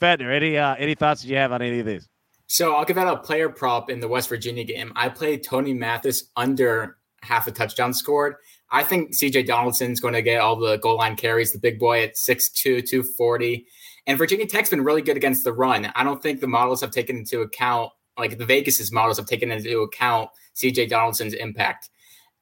Fetner, 0.00 0.34
any 0.34 0.56
uh, 0.56 0.74
any 0.76 0.94
thoughts 0.94 1.22
that 1.22 1.28
you 1.28 1.36
have 1.36 1.52
on 1.52 1.62
any 1.62 1.78
of 1.78 1.86
these? 1.86 2.08
So 2.46 2.74
I'll 2.74 2.84
give 2.84 2.98
out 2.98 3.12
a 3.12 3.18
player 3.18 3.48
prop 3.48 3.88
in 3.88 4.00
the 4.00 4.08
West 4.08 4.28
Virginia 4.28 4.64
game. 4.64 4.92
I 4.96 5.08
played 5.08 5.42
Tony 5.42 5.72
Mathis 5.72 6.24
under 6.36 6.98
half 7.22 7.46
a 7.46 7.52
touchdown 7.52 7.94
scored. 7.94 8.36
I 8.70 8.82
think 8.82 9.12
CJ 9.12 9.46
Donaldson's 9.46 10.00
going 10.00 10.14
to 10.14 10.22
get 10.22 10.40
all 10.40 10.56
the 10.56 10.76
goal 10.78 10.96
line 10.96 11.16
carries, 11.16 11.52
the 11.52 11.58
big 11.58 11.78
boy 11.78 12.02
at 12.02 12.14
6'2, 12.14 12.88
240. 12.88 13.66
And 14.06 14.18
Virginia 14.18 14.46
Tech's 14.46 14.70
been 14.70 14.84
really 14.84 15.02
good 15.02 15.16
against 15.16 15.44
the 15.44 15.52
run. 15.52 15.92
I 15.94 16.04
don't 16.04 16.22
think 16.22 16.40
the 16.40 16.48
models 16.48 16.80
have 16.80 16.90
taken 16.90 17.16
into 17.16 17.42
account, 17.42 17.92
like 18.18 18.38
the 18.38 18.46
Vegas's 18.46 18.90
models 18.90 19.18
have 19.18 19.26
taken 19.26 19.50
into 19.50 19.80
account 19.80 20.30
CJ 20.56 20.88
Donaldson's 20.88 21.34
impact. 21.34 21.90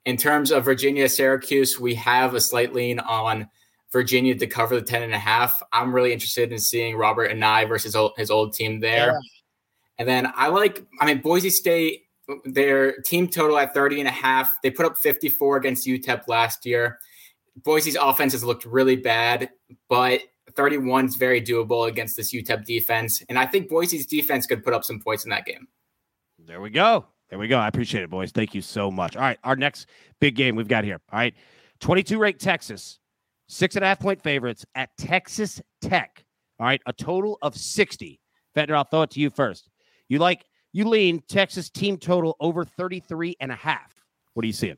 In 0.06 0.16
terms 0.16 0.50
of 0.50 0.64
Virginia 0.64 1.08
Syracuse, 1.08 1.78
we 1.78 1.94
have 1.96 2.34
a 2.34 2.40
slight 2.40 2.72
lean 2.72 3.00
on 3.00 3.48
Virginia 3.92 4.34
to 4.36 4.46
cover 4.46 4.76
the 4.76 4.82
10 4.82 5.02
and 5.02 5.12
a 5.12 5.18
half. 5.18 5.60
I'm 5.72 5.92
really 5.92 6.12
interested 6.12 6.52
in 6.52 6.58
seeing 6.58 6.96
Robert 6.96 7.30
Anae 7.30 7.68
versus 7.68 7.94
his 8.16 8.30
old 8.30 8.54
team 8.54 8.80
there. 8.80 9.18
And 9.98 10.08
then 10.08 10.32
I 10.34 10.48
like, 10.48 10.82
I 11.00 11.06
mean, 11.06 11.20
Boise 11.20 11.50
State, 11.50 12.04
their 12.44 12.96
team 13.02 13.28
total 13.28 13.58
at 13.58 13.74
30 13.74 14.00
and 14.00 14.08
a 14.08 14.12
half. 14.12 14.56
They 14.62 14.70
put 14.70 14.86
up 14.86 14.98
54 14.98 15.56
against 15.56 15.86
UTEP 15.86 16.28
last 16.28 16.66
year. 16.66 16.98
Boise's 17.62 17.96
offense 18.00 18.32
has 18.32 18.44
looked 18.44 18.64
really 18.64 18.96
bad, 18.96 19.50
but 19.88 20.22
31 20.54 21.06
is 21.06 21.16
very 21.16 21.40
doable 21.40 21.88
against 21.88 22.16
this 22.16 22.32
UTEP 22.32 22.64
defense. 22.64 23.22
And 23.28 23.38
I 23.38 23.46
think 23.46 23.68
Boise's 23.68 24.06
defense 24.06 24.46
could 24.46 24.64
put 24.64 24.74
up 24.74 24.84
some 24.84 25.00
points 25.00 25.24
in 25.24 25.30
that 25.30 25.46
game. 25.46 25.68
There 26.38 26.60
we 26.60 26.70
go. 26.70 27.06
There 27.28 27.38
we 27.38 27.48
go. 27.48 27.58
I 27.58 27.68
appreciate 27.68 28.02
it, 28.02 28.10
boys. 28.10 28.32
Thank 28.32 28.54
you 28.54 28.60
so 28.60 28.90
much. 28.90 29.16
All 29.16 29.22
right, 29.22 29.38
our 29.44 29.54
next 29.56 29.86
big 30.20 30.34
game 30.34 30.56
we've 30.56 30.68
got 30.68 30.84
here. 30.84 31.00
All 31.12 31.18
right, 31.18 31.34
22 31.80 32.18
ranked 32.18 32.40
Texas, 32.40 32.98
six 33.48 33.76
and 33.76 33.84
a 33.84 33.88
half 33.88 34.00
point 34.00 34.20
favorites 34.20 34.64
at 34.74 34.90
Texas 34.98 35.60
Tech. 35.80 36.24
All 36.58 36.66
right, 36.66 36.80
a 36.86 36.92
total 36.92 37.38
of 37.42 37.56
60. 37.56 38.20
Fetner, 38.56 38.74
I'll 38.74 38.84
throw 38.84 39.02
it 39.02 39.10
to 39.12 39.20
you 39.20 39.30
first. 39.30 39.70
You 40.08 40.18
like, 40.18 40.44
you 40.72 40.88
lean 40.88 41.22
Texas 41.28 41.70
team 41.70 41.96
total 41.96 42.36
over 42.40 42.64
33 42.64 43.36
and 43.40 43.50
a 43.50 43.56
half. 43.56 43.92
What 44.34 44.44
are 44.44 44.46
you 44.46 44.52
seeing? 44.52 44.76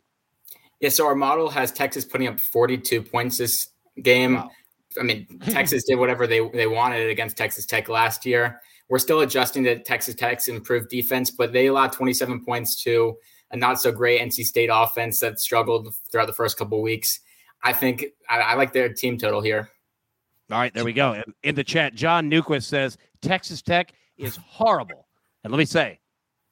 Yeah, 0.80 0.88
so 0.88 1.06
our 1.06 1.14
model 1.14 1.48
has 1.50 1.70
Texas 1.70 2.04
putting 2.04 2.26
up 2.26 2.40
42 2.40 3.02
points 3.02 3.38
this 3.38 3.68
game. 4.02 4.34
Wow. 4.34 4.50
I 4.98 5.02
mean, 5.02 5.26
Texas 5.46 5.84
did 5.84 5.96
whatever 5.96 6.26
they, 6.26 6.46
they 6.50 6.66
wanted 6.66 7.08
against 7.08 7.36
Texas 7.36 7.66
Tech 7.66 7.88
last 7.88 8.26
year. 8.26 8.60
We're 8.88 8.98
still 8.98 9.20
adjusting 9.20 9.64
to 9.64 9.78
Texas 9.78 10.14
Tech's 10.14 10.48
improved 10.48 10.90
defense, 10.90 11.30
but 11.30 11.52
they 11.52 11.66
allowed 11.66 11.92
27 11.92 12.44
points 12.44 12.82
to 12.82 13.16
a 13.52 13.56
not 13.56 13.80
so 13.80 13.92
great 13.92 14.20
NC 14.20 14.44
State 14.44 14.70
offense 14.72 15.20
that 15.20 15.38
struggled 15.38 15.94
throughout 16.10 16.26
the 16.26 16.32
first 16.32 16.58
couple 16.58 16.78
of 16.78 16.82
weeks. 16.82 17.20
I 17.62 17.72
think 17.72 18.04
I, 18.28 18.40
I 18.40 18.54
like 18.54 18.72
their 18.72 18.92
team 18.92 19.18
total 19.18 19.40
here. 19.40 19.70
All 20.50 20.58
right, 20.58 20.74
there 20.74 20.84
we 20.84 20.92
go. 20.92 21.12
In, 21.12 21.22
in 21.42 21.54
the 21.54 21.64
chat, 21.64 21.94
John 21.94 22.30
Newquist 22.30 22.64
says 22.64 22.98
Texas 23.22 23.62
Tech 23.62 23.92
is 24.18 24.36
horrible. 24.36 25.01
And 25.44 25.52
let 25.52 25.58
me 25.58 25.64
say, 25.64 25.98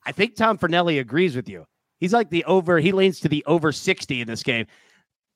I 0.05 0.13
think 0.13 0.37
Tom 0.37 0.59
Fornelli 0.59 1.01
agrees 1.01 1.37
with 1.37 1.49
you. 1.49 1.67
He's 1.99 2.13
like 2.13 2.31
the 2.31 2.45
over, 2.45 2.79
he 2.79 2.93
leans 2.93 3.21
to 3.21 3.29
the 3.29 3.45
over 3.47 3.73
60 3.73 4.21
in 4.21 4.27
this 4.27 4.43
game. 4.43 4.67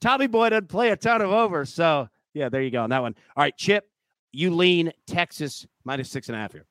Tommy 0.01 0.27
Boy 0.27 0.51
doesn't 0.51 0.69
play 0.69 0.91
a 0.91 0.97
ton 0.97 1.21
of 1.21 1.31
over. 1.31 1.65
So, 1.65 2.09
yeah, 2.33 2.49
there 2.49 2.63
you 2.63 2.71
go 2.71 2.83
on 2.83 2.91
that 2.91 3.03
one. 3.03 3.15
All 3.37 3.43
right, 3.43 3.57
Chip, 3.57 3.89
you 4.33 4.55
lean 4.55 4.91
Texas 5.07 5.67
minus 5.85 6.11
six 6.11 6.29
and 6.29 6.37
a 6.37 6.41
half 6.41 6.53
here. 6.53 6.67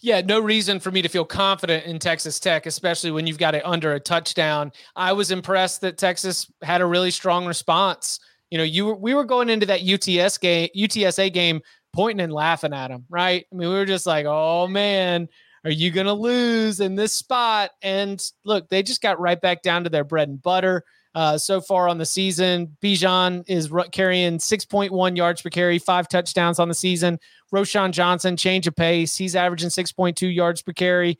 Yeah, 0.00 0.20
no 0.20 0.40
reason 0.40 0.80
for 0.80 0.90
me 0.90 1.00
to 1.02 1.08
feel 1.08 1.24
confident 1.24 1.86
in 1.86 1.98
Texas 1.98 2.40
Tech, 2.40 2.66
especially 2.66 3.12
when 3.12 3.26
you've 3.26 3.38
got 3.38 3.54
it 3.54 3.64
under 3.64 3.94
a 3.94 4.00
touchdown. 4.00 4.72
I 4.96 5.12
was 5.12 5.30
impressed 5.30 5.80
that 5.82 5.96
Texas 5.96 6.50
had 6.62 6.80
a 6.80 6.86
really 6.86 7.12
strong 7.12 7.46
response. 7.46 8.18
You 8.50 8.58
know, 8.58 8.64
you 8.64 8.94
we 8.94 9.14
were 9.14 9.24
going 9.24 9.48
into 9.48 9.66
that 9.66 9.82
UTS 9.82 10.38
game, 10.38 10.68
UTSA 10.76 11.32
game, 11.32 11.60
pointing 11.92 12.22
and 12.22 12.32
laughing 12.32 12.72
at 12.72 12.88
them, 12.88 13.04
right? 13.08 13.44
I 13.50 13.54
mean, 13.54 13.68
we 13.68 13.74
were 13.74 13.86
just 13.86 14.06
like, 14.06 14.26
"Oh 14.26 14.66
man, 14.66 15.28
are 15.66 15.72
you 15.72 15.90
going 15.90 16.06
to 16.06 16.12
lose 16.12 16.80
in 16.80 16.94
this 16.94 17.12
spot?" 17.12 17.70
And 17.82 18.22
look, 18.44 18.68
they 18.68 18.82
just 18.82 19.02
got 19.02 19.20
right 19.20 19.40
back 19.40 19.62
down 19.62 19.84
to 19.84 19.90
their 19.90 20.04
bread 20.04 20.28
and 20.28 20.40
butter. 20.40 20.84
Uh, 21.14 21.38
so 21.38 21.62
far 21.62 21.88
on 21.88 21.96
the 21.96 22.04
season, 22.04 22.76
Bijan 22.82 23.42
is 23.48 23.72
r- 23.72 23.86
carrying 23.90 24.36
6.1 24.36 25.16
yards 25.16 25.40
per 25.40 25.48
carry, 25.48 25.78
five 25.78 26.08
touchdowns 26.08 26.58
on 26.58 26.68
the 26.68 26.74
season. 26.74 27.18
Roschon 27.54 27.92
Johnson, 27.92 28.36
change 28.36 28.66
of 28.66 28.76
pace. 28.76 29.16
He's 29.16 29.34
averaging 29.34 29.70
6.2 29.70 30.34
yards 30.34 30.60
per 30.60 30.74
carry. 30.74 31.18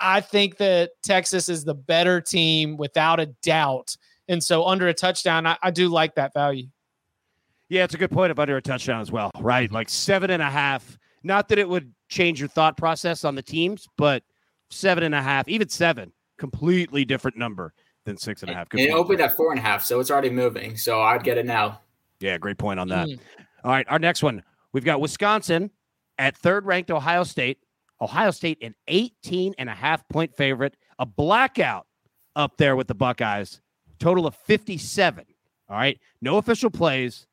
I 0.00 0.22
think 0.22 0.56
that 0.56 0.90
Texas 1.04 1.48
is 1.48 1.64
the 1.64 1.74
better 1.74 2.20
team 2.20 2.76
without 2.76 3.20
a 3.20 3.26
doubt. 3.26 3.96
And 4.26 4.42
so 4.42 4.66
under 4.66 4.88
a 4.88 4.94
touchdown, 4.94 5.46
I, 5.46 5.56
I 5.62 5.70
do 5.70 5.88
like 5.88 6.16
that 6.16 6.34
value. 6.34 6.66
Yeah, 7.68 7.84
it's 7.84 7.94
a 7.94 7.98
good 7.98 8.10
point 8.10 8.32
of 8.32 8.40
under 8.40 8.56
a 8.56 8.62
touchdown 8.62 9.00
as 9.00 9.12
well, 9.12 9.30
right? 9.38 9.70
Like 9.70 9.88
seven 9.88 10.30
and 10.30 10.42
a 10.42 10.50
half. 10.50 10.98
Not 11.22 11.48
that 11.48 11.58
it 11.58 11.68
would 11.68 11.92
change 12.08 12.40
your 12.40 12.48
thought 12.48 12.76
process 12.76 13.24
on 13.24 13.34
the 13.34 13.42
teams, 13.42 13.88
but 13.96 14.22
seven 14.70 15.04
and 15.04 15.14
a 15.14 15.22
half, 15.22 15.48
even 15.48 15.68
seven, 15.68 16.12
completely 16.38 17.04
different 17.04 17.36
number 17.36 17.72
than 18.04 18.16
six 18.16 18.42
and 18.42 18.50
a 18.50 18.54
half. 18.54 18.68
Good 18.68 18.80
it 18.80 18.90
opened 18.90 19.20
at 19.20 19.36
four 19.36 19.50
and 19.50 19.58
a 19.58 19.62
half, 19.62 19.84
so 19.84 20.00
it's 20.00 20.10
already 20.10 20.30
moving. 20.30 20.76
So 20.76 21.00
I'd 21.00 21.22
get 21.22 21.38
it 21.38 21.46
now. 21.46 21.80
Yeah, 22.20 22.38
great 22.38 22.58
point 22.58 22.80
on 22.80 22.88
that. 22.88 23.08
Mm. 23.08 23.18
All 23.64 23.70
right, 23.70 23.86
our 23.88 23.98
next 23.98 24.22
one. 24.22 24.42
We've 24.72 24.84
got 24.84 25.00
Wisconsin 25.00 25.70
at 26.18 26.36
third 26.36 26.66
ranked 26.66 26.90
Ohio 26.90 27.24
State. 27.24 27.58
Ohio 28.00 28.30
State 28.30 28.58
an 28.62 28.74
18 28.86 29.54
and 29.58 29.68
a 29.68 29.74
half 29.74 30.08
point 30.08 30.34
favorite, 30.36 30.76
a 30.98 31.06
blackout 31.06 31.86
up 32.36 32.56
there 32.56 32.76
with 32.76 32.86
the 32.86 32.94
Buckeyes. 32.94 33.60
Total 33.98 34.26
of 34.26 34.34
57. 34.36 35.24
All 35.68 35.76
right. 35.76 35.98
No 36.22 36.38
official 36.38 36.70
plays. 36.70 37.26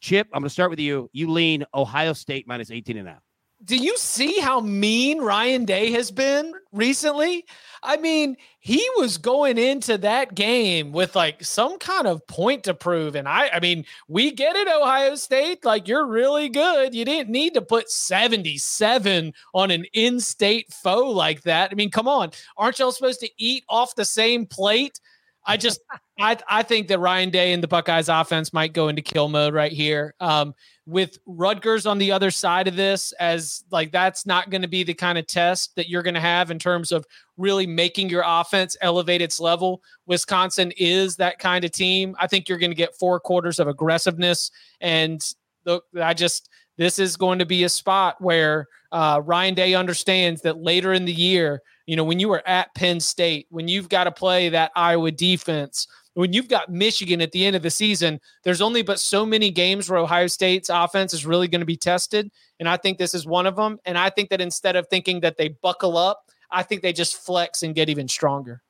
Chip, 0.00 0.28
I'm 0.32 0.40
going 0.40 0.48
to 0.48 0.50
start 0.50 0.70
with 0.70 0.80
you. 0.80 1.08
You 1.12 1.30
lean 1.30 1.64
Ohio 1.74 2.12
State 2.12 2.46
minus 2.48 2.70
18 2.70 2.96
and 2.96 3.08
a 3.08 3.12
half 3.12 3.22
do 3.62 3.76
you 3.76 3.96
see 3.98 4.38
how 4.40 4.60
mean 4.60 5.20
Ryan 5.20 5.66
Day 5.66 5.90
has 5.92 6.10
been 6.10 6.54
recently? 6.72 7.44
I 7.82 7.98
mean, 7.98 8.36
he 8.58 8.86
was 8.96 9.18
going 9.18 9.58
into 9.58 9.98
that 9.98 10.34
game 10.34 10.92
with 10.92 11.14
like 11.14 11.44
some 11.44 11.78
kind 11.78 12.06
of 12.06 12.26
point 12.26 12.64
to 12.64 12.74
prove. 12.74 13.16
And 13.16 13.28
I, 13.28 13.50
I 13.50 13.60
mean, 13.60 13.84
we 14.08 14.30
get 14.30 14.56
it, 14.56 14.66
Ohio 14.66 15.14
State. 15.14 15.64
Like, 15.64 15.88
you're 15.88 16.06
really 16.06 16.48
good. 16.48 16.94
You 16.94 17.04
didn't 17.04 17.30
need 17.30 17.52
to 17.54 17.62
put 17.62 17.90
77 17.90 19.34
on 19.54 19.70
an 19.70 19.84
in 19.92 20.20
state 20.20 20.72
foe 20.72 21.10
like 21.10 21.42
that. 21.42 21.70
I 21.70 21.74
mean, 21.74 21.90
come 21.90 22.08
on. 22.08 22.30
Aren't 22.56 22.78
y'all 22.78 22.92
supposed 22.92 23.20
to 23.20 23.30
eat 23.36 23.64
off 23.68 23.94
the 23.94 24.06
same 24.06 24.46
plate? 24.46 25.00
I 25.46 25.56
just 25.56 25.80
I 26.18 26.36
I 26.48 26.62
think 26.62 26.88
that 26.88 26.98
Ryan 26.98 27.30
Day 27.30 27.52
and 27.52 27.62
the 27.62 27.68
Buckeyes 27.68 28.08
offense 28.08 28.52
might 28.52 28.72
go 28.72 28.88
into 28.88 29.02
kill 29.02 29.28
mode 29.28 29.54
right 29.54 29.72
here. 29.72 30.14
Um, 30.20 30.54
with 30.86 31.18
Rutgers 31.24 31.86
on 31.86 31.98
the 31.98 32.12
other 32.12 32.30
side 32.30 32.68
of 32.68 32.76
this, 32.76 33.12
as 33.12 33.64
like 33.70 33.92
that's 33.92 34.26
not 34.26 34.50
going 34.50 34.62
to 34.62 34.68
be 34.68 34.82
the 34.82 34.94
kind 34.94 35.18
of 35.18 35.26
test 35.26 35.74
that 35.76 35.88
you're 35.88 36.02
going 36.02 36.14
to 36.14 36.20
have 36.20 36.50
in 36.50 36.58
terms 36.58 36.92
of 36.92 37.06
really 37.36 37.66
making 37.66 38.10
your 38.10 38.24
offense 38.26 38.76
elevate 38.80 39.22
its 39.22 39.40
level. 39.40 39.82
Wisconsin 40.06 40.72
is 40.76 41.16
that 41.16 41.38
kind 41.38 41.64
of 41.64 41.70
team. 41.70 42.16
I 42.18 42.26
think 42.26 42.48
you're 42.48 42.58
going 42.58 42.72
to 42.72 42.76
get 42.76 42.96
four 42.96 43.18
quarters 43.20 43.58
of 43.58 43.68
aggressiveness, 43.68 44.50
and 44.80 45.24
the, 45.64 45.80
I 46.00 46.14
just 46.14 46.48
this 46.76 46.98
is 46.98 47.16
going 47.16 47.38
to 47.38 47.46
be 47.46 47.64
a 47.64 47.68
spot 47.68 48.16
where 48.20 48.66
uh, 48.92 49.20
Ryan 49.24 49.54
Day 49.54 49.74
understands 49.74 50.42
that 50.42 50.58
later 50.58 50.92
in 50.92 51.04
the 51.04 51.12
year, 51.12 51.62
you 51.90 51.96
know, 51.96 52.04
when 52.04 52.20
you 52.20 52.32
are 52.32 52.46
at 52.46 52.72
Penn 52.74 53.00
State, 53.00 53.46
when 53.50 53.66
you've 53.66 53.88
got 53.88 54.04
to 54.04 54.12
play 54.12 54.48
that 54.48 54.70
Iowa 54.76 55.10
defense 55.10 55.88
when 56.14 56.32
you've 56.32 56.48
got 56.48 56.68
Michigan 56.68 57.20
at 57.20 57.32
the 57.32 57.44
end 57.46 57.56
of 57.56 57.62
the 57.62 57.70
season, 57.70 58.20
there's 58.42 58.60
only 58.60 58.82
but 58.82 58.98
so 58.98 59.24
many 59.24 59.50
games 59.50 59.88
where 59.88 59.98
Ohio 59.98 60.26
State's 60.26 60.68
offense 60.68 61.14
is 61.14 61.24
really 61.24 61.48
going 61.48 61.60
to 61.60 61.66
be 61.66 61.76
tested. 61.76 62.30
And 62.58 62.68
I 62.68 62.76
think 62.76 62.98
this 62.98 63.14
is 63.14 63.26
one 63.26 63.46
of 63.46 63.56
them. 63.56 63.78
And 63.84 63.96
I 63.96 64.10
think 64.10 64.30
that 64.30 64.40
instead 64.40 64.76
of 64.76 64.86
thinking 64.88 65.20
that 65.20 65.36
they 65.36 65.48
buckle 65.48 65.96
up, 65.96 66.24
I 66.50 66.62
think 66.62 66.82
they 66.82 66.92
just 66.92 67.16
flex 67.16 67.62
and 67.62 67.74
get 67.74 67.88
even 67.88 68.08
stronger. 68.08 68.62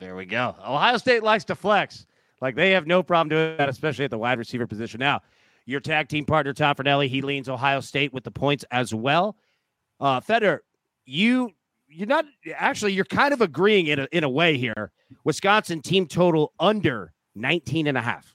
There 0.00 0.16
we 0.16 0.26
go. 0.26 0.54
Ohio 0.60 0.98
State 0.98 1.22
likes 1.22 1.44
to 1.44 1.54
flex. 1.54 2.06
Like 2.40 2.56
they 2.56 2.72
have 2.72 2.86
no 2.86 3.02
problem 3.02 3.28
doing 3.28 3.56
that, 3.56 3.68
especially 3.68 4.04
at 4.04 4.10
the 4.10 4.18
wide 4.18 4.38
receiver 4.38 4.66
position. 4.66 4.98
Now, 4.98 5.22
your 5.64 5.80
tag 5.80 6.08
team 6.08 6.26
partner, 6.26 6.52
Tom 6.52 6.74
Fornelli, 6.74 7.08
he 7.08 7.22
leans 7.22 7.48
Ohio 7.48 7.80
State 7.80 8.12
with 8.12 8.24
the 8.24 8.30
points 8.30 8.64
as 8.70 8.92
well. 8.92 9.36
Uh, 9.98 10.20
Fetner, 10.20 10.58
you 11.06 11.52
you're 11.96 12.06
not 12.06 12.26
actually 12.54 12.92
you're 12.92 13.04
kind 13.04 13.32
of 13.32 13.40
agreeing 13.40 13.86
in 13.86 14.00
a, 14.00 14.08
in 14.12 14.24
a 14.24 14.28
way 14.28 14.58
here. 14.58 14.92
Wisconsin 15.24 15.80
team 15.80 16.06
total 16.06 16.52
under 16.60 17.12
19 17.34 17.86
and 17.86 17.96
a 17.96 18.02
half. 18.02 18.34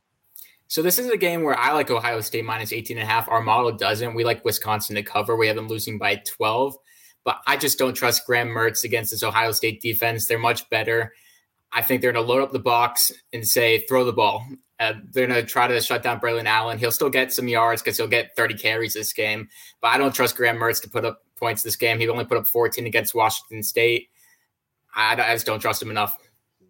So 0.68 0.82
this 0.82 0.98
is 0.98 1.10
a 1.10 1.18
game 1.18 1.44
where 1.44 1.58
I 1.58 1.74
like 1.74 1.92
Ohio 1.92 2.22
State 2.22 2.46
minus 2.46 2.72
18 2.72 2.98
and 2.98 3.04
a 3.04 3.12
half. 3.12 3.28
Our 3.28 3.42
model 3.42 3.74
doesn't. 3.74 4.16
We 4.16 4.24
like 4.24 4.44
Wisconsin 4.46 4.96
to 4.96 5.04
cover. 5.04 5.36
We 5.36 5.48
have 5.48 5.56
them 5.56 5.68
losing 5.68 5.98
by 5.98 6.22
12. 6.26 6.76
But 7.24 7.40
I 7.46 7.58
just 7.58 7.78
don't 7.78 7.94
trust 7.94 8.26
Graham 8.26 8.48
Mertz 8.48 8.84
against 8.84 9.12
this 9.12 9.22
Ohio 9.22 9.52
State 9.52 9.82
defense. 9.82 10.26
They're 10.26 10.40
much 10.40 10.68
better. 10.70 11.14
I 11.74 11.82
think 11.82 12.02
they're 12.02 12.12
going 12.12 12.26
to 12.26 12.32
load 12.32 12.42
up 12.42 12.52
the 12.52 12.60
box 12.60 13.12
and 13.32 13.48
say, 13.48 13.86
throw 13.88 14.04
the 14.06 14.14
ball. 14.14 14.46
Uh, 14.80 14.94
they're 15.12 15.28
going 15.28 15.42
to 15.42 15.48
try 15.48 15.68
to 15.68 15.80
shut 15.82 16.04
down 16.04 16.20
Braylon 16.20 16.46
Allen. 16.46 16.80
He'll 16.80 16.92
still 16.92 17.10
get 17.10 17.32
some 17.32 17.48
yards 17.48 17.82
because 17.82 17.98
he'll 17.98 18.08
get 18.08 18.36
30 18.36 18.56
carries 18.56 18.94
this 18.94 19.14
game. 19.14 19.50
But 19.82 19.90
I 19.90 19.98
don't 19.98 20.16
trust 20.16 20.36
Graham 20.36 20.58
Mertz 20.58 20.82
to 20.82 20.90
put 20.90 21.06
up 21.06 21.22
points 21.42 21.64
this 21.64 21.76
game. 21.76 22.00
He 22.00 22.08
only 22.08 22.24
put 22.24 22.38
up 22.38 22.48
14 22.48 22.86
against 22.86 23.14
Washington 23.14 23.64
State. 23.64 24.10
I, 24.96 25.14
I 25.14 25.34
just 25.34 25.46
don't 25.46 25.60
trust 25.60 25.82
him 25.82 25.90
enough. 25.90 26.18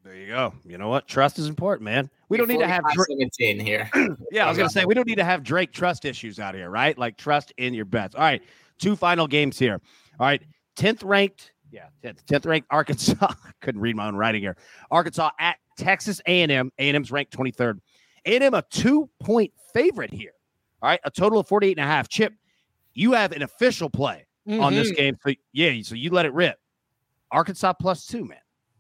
There 0.04 0.16
you 0.16 0.28
go. 0.28 0.54
You 0.66 0.80
know 0.80 0.88
what? 0.88 1.08
Trust 1.08 1.38
is 1.38 1.48
important, 1.48 1.86
man. 1.86 2.10
We 2.30 2.38
don't 2.38 2.48
need 2.48 2.60
to 2.60 2.68
have 2.68 2.84
Drake. 2.94 3.08
17 3.38 3.60
here. 3.60 3.90
yeah, 4.32 4.46
I 4.46 4.50
was 4.50 4.58
going 4.58 4.68
to 4.68 4.74
say 4.74 4.86
we 4.86 4.96
don't 4.96 5.06
need 5.06 5.16
to 5.16 5.24
have 5.24 5.44
Drake 5.44 5.72
trust 5.72 6.06
issues 6.06 6.40
out 6.40 6.56
here, 6.56 6.72
right? 6.72 6.98
Like 6.98 7.18
trust 7.18 7.54
in 7.58 7.76
your 7.76 7.86
bets. 7.86 8.16
All 8.16 8.22
right, 8.22 8.42
two 8.80 8.96
final 8.96 9.28
games 9.28 9.60
here. 9.60 9.80
All 10.20 10.26
right, 10.26 10.42
10th 10.76 11.04
ranked, 11.04 11.52
yeah, 11.72 11.88
10th, 12.04 12.24
10th 12.26 12.46
ranked 12.48 12.68
Arkansas. 12.72 13.32
couldn't 13.62 13.82
read 13.82 13.96
my 13.96 14.08
own 14.08 14.16
writing 14.16 14.42
here. 14.42 14.58
Arkansas 14.90 15.30
at 15.40 15.58
Texas 15.78 16.20
A&M. 16.26 16.72
A&M's 16.80 17.12
ranked 17.12 17.38
23rd. 17.38 17.80
A&M 18.26 18.54
a 18.54 18.64
two-point 18.72 19.52
favorite 19.74 20.12
here. 20.12 20.34
All 20.82 20.90
right, 20.90 21.00
a 21.04 21.12
total 21.12 21.40
of 21.40 21.48
48 21.48 21.78
and 21.78 21.80
a 21.80 21.88
half. 21.88 22.10
Chip, 22.10 22.34
you 22.94 23.12
have 23.12 23.34
an 23.34 23.44
official 23.44 23.90
play 23.90 24.26
mm-hmm. 24.48 24.62
on 24.62 24.74
this 24.74 24.90
mm-hmm. 24.90 24.96
game. 24.96 25.18
So 25.26 25.34
yeah, 25.54 25.82
so 25.84 25.96
you 25.96 26.10
let 26.12 26.26
it 26.26 26.34
rip. 26.34 26.60
Arkansas 27.32 27.74
plus 27.74 28.06
two, 28.06 28.26
man. 28.26 28.38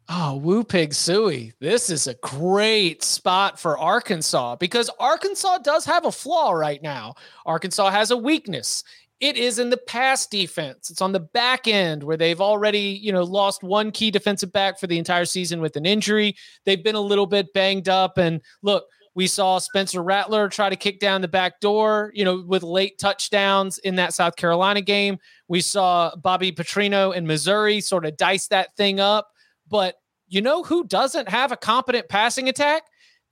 Oh, 0.10 0.36
Woo 0.36 0.64
Pig 0.64 0.90
Sooie. 0.90 1.54
This 1.60 1.90
is 1.90 2.08
a 2.08 2.16
great 2.16 3.02
spot 3.02 3.58
for 3.58 3.78
Arkansas 3.78 4.58
because 4.58 4.90
Arkansas 5.00 5.60
does 5.60 5.86
have 5.86 6.06
a 6.06 6.12
flaw 6.12 6.52
right 6.52 6.82
now. 6.84 7.16
Arkansas 7.46 7.90
has 7.92 8.12
a 8.12 8.18
weakness. 8.18 8.84
It 9.22 9.38
is 9.38 9.60
in 9.60 9.70
the 9.70 9.78
pass 9.78 10.28
defense. 10.28 10.90
It's 10.90 11.02
on 11.02 11.12
the 11.12 11.20
back 11.20 11.68
end 11.68 12.04
where 12.04 12.18
they've 12.18 12.42
already, 12.42 13.00
you 13.02 13.14
know, 13.14 13.24
lost 13.24 13.64
one 13.64 13.92
key 13.92 14.12
defensive 14.12 14.52
back 14.52 14.80
for 14.80 14.88
the 14.88 14.98
entire 14.98 15.26
season 15.26 15.62
with 15.62 15.78
an 15.78 15.86
injury. 15.86 16.36
They've 16.66 16.84
been 16.84 16.96
a 16.96 17.00
little 17.00 17.28
bit 17.28 17.54
banged 17.54 17.88
up. 17.88 18.18
And 18.18 18.42
look, 18.64 18.86
we 19.14 19.28
saw 19.28 19.60
Spencer 19.60 20.02
Rattler 20.02 20.48
try 20.48 20.70
to 20.70 20.76
kick 20.76 21.00
down 21.00 21.22
the 21.22 21.28
back 21.28 21.60
door, 21.60 22.12
you 22.14 22.24
know, 22.24 22.44
with 22.48 22.64
late 22.64 22.98
touchdowns 22.98 23.78
in 23.80 23.96
that 23.96 24.14
South 24.14 24.36
Carolina 24.36 24.82
game. 24.82 25.18
We 25.48 25.62
saw 25.62 26.16
Bobby 26.16 26.52
Petrino 26.52 27.14
in 27.14 27.28
Missouri 27.28 27.82
sort 27.82 28.06
of 28.06 28.16
dice 28.16 28.48
that 28.48 28.76
thing 28.78 29.00
up. 29.00 29.28
But 29.70 29.96
you 30.28 30.42
know 30.42 30.64
who 30.64 30.86
doesn't 30.86 31.30
have 31.30 31.52
a 31.52 31.58
competent 31.58 32.08
passing 32.08 32.48
attack? 32.48 32.84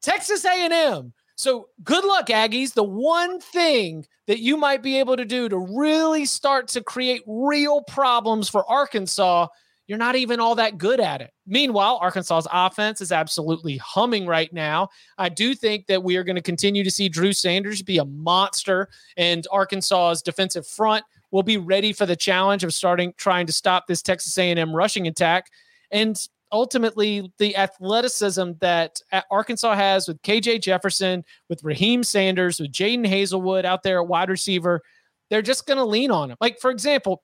Texas 0.02 0.44
A&M. 0.44 1.14
So 1.36 1.70
good 1.84 2.04
luck, 2.04 2.28
Aggies. 2.28 2.74
The 2.74 2.84
one 2.84 3.40
thing 3.40 4.06
that 4.28 4.40
you 4.40 4.58
might 4.58 4.84
be 4.84 5.00
able 5.00 5.16
to 5.16 5.26
do 5.26 5.48
to 5.48 5.58
really 5.58 6.26
start 6.26 6.68
to 6.70 6.84
create 6.84 7.24
real 7.26 7.84
problems 7.84 8.50
for 8.50 8.70
Arkansas– 8.70 9.48
you're 9.90 9.98
not 9.98 10.16
even 10.16 10.40
all 10.40 10.54
that 10.54 10.78
good 10.78 11.00
at 11.00 11.20
it. 11.20 11.32
Meanwhile, 11.48 11.98
Arkansas's 12.00 12.48
offense 12.54 13.02
is 13.02 13.12
absolutely 13.12 13.78
humming 13.78 14.28
right 14.28 14.54
now. 14.54 14.90
I 15.18 15.30
do 15.30 15.56
think 15.56 15.88
that 15.88 16.04
we 16.04 16.16
are 16.16 16.24
going 16.24 16.36
to 16.36 16.44
continue 16.44 16.84
to 16.84 16.92
see 16.92 17.10
Drew 17.10 17.34
Sanders 17.34 17.82
be 17.82 17.98
a 17.98 18.06
monster, 18.06 18.88
and 19.18 19.48
Arkansas's 19.52 20.22
defensive 20.22 20.68
front 20.68 21.04
will 21.32 21.42
be 21.42 21.58
ready 21.58 21.92
for 21.92 22.06
the 22.06 22.16
challenge 22.16 22.64
of 22.64 22.72
starting 22.72 23.14
trying 23.18 23.48
to 23.48 23.52
stop 23.52 23.88
this 23.88 24.04
Texas 24.04 24.38
A&M 24.38 24.76
rushing 24.76 25.08
attack. 25.08 25.48
And 25.90 26.16
ultimately, 26.52 27.34
the 27.40 27.58
athleticism 27.58 28.52
that 28.60 29.02
uh, 29.12 29.22
Arkansas 29.32 29.74
has 29.74 30.08
with 30.08 30.22
KJ 30.22 30.62
Jefferson, 30.62 31.26
with 31.50 31.64
Raheem 31.64 32.04
Sanders, 32.04 32.60
with 32.60 32.72
Jadon 32.72 33.08
Haselwood 33.08 33.66
out 33.66 33.82
there 33.82 34.00
at 34.00 34.08
wide 34.08 34.30
receiver, 34.30 34.84
they're 35.32 35.42
just 35.42 35.66
going 35.66 35.78
to 35.80 35.84
lean 35.84 36.12
on 36.12 36.30
him. 36.30 36.38
Like, 36.40 36.60
for 36.60 36.70
example, 36.70 37.24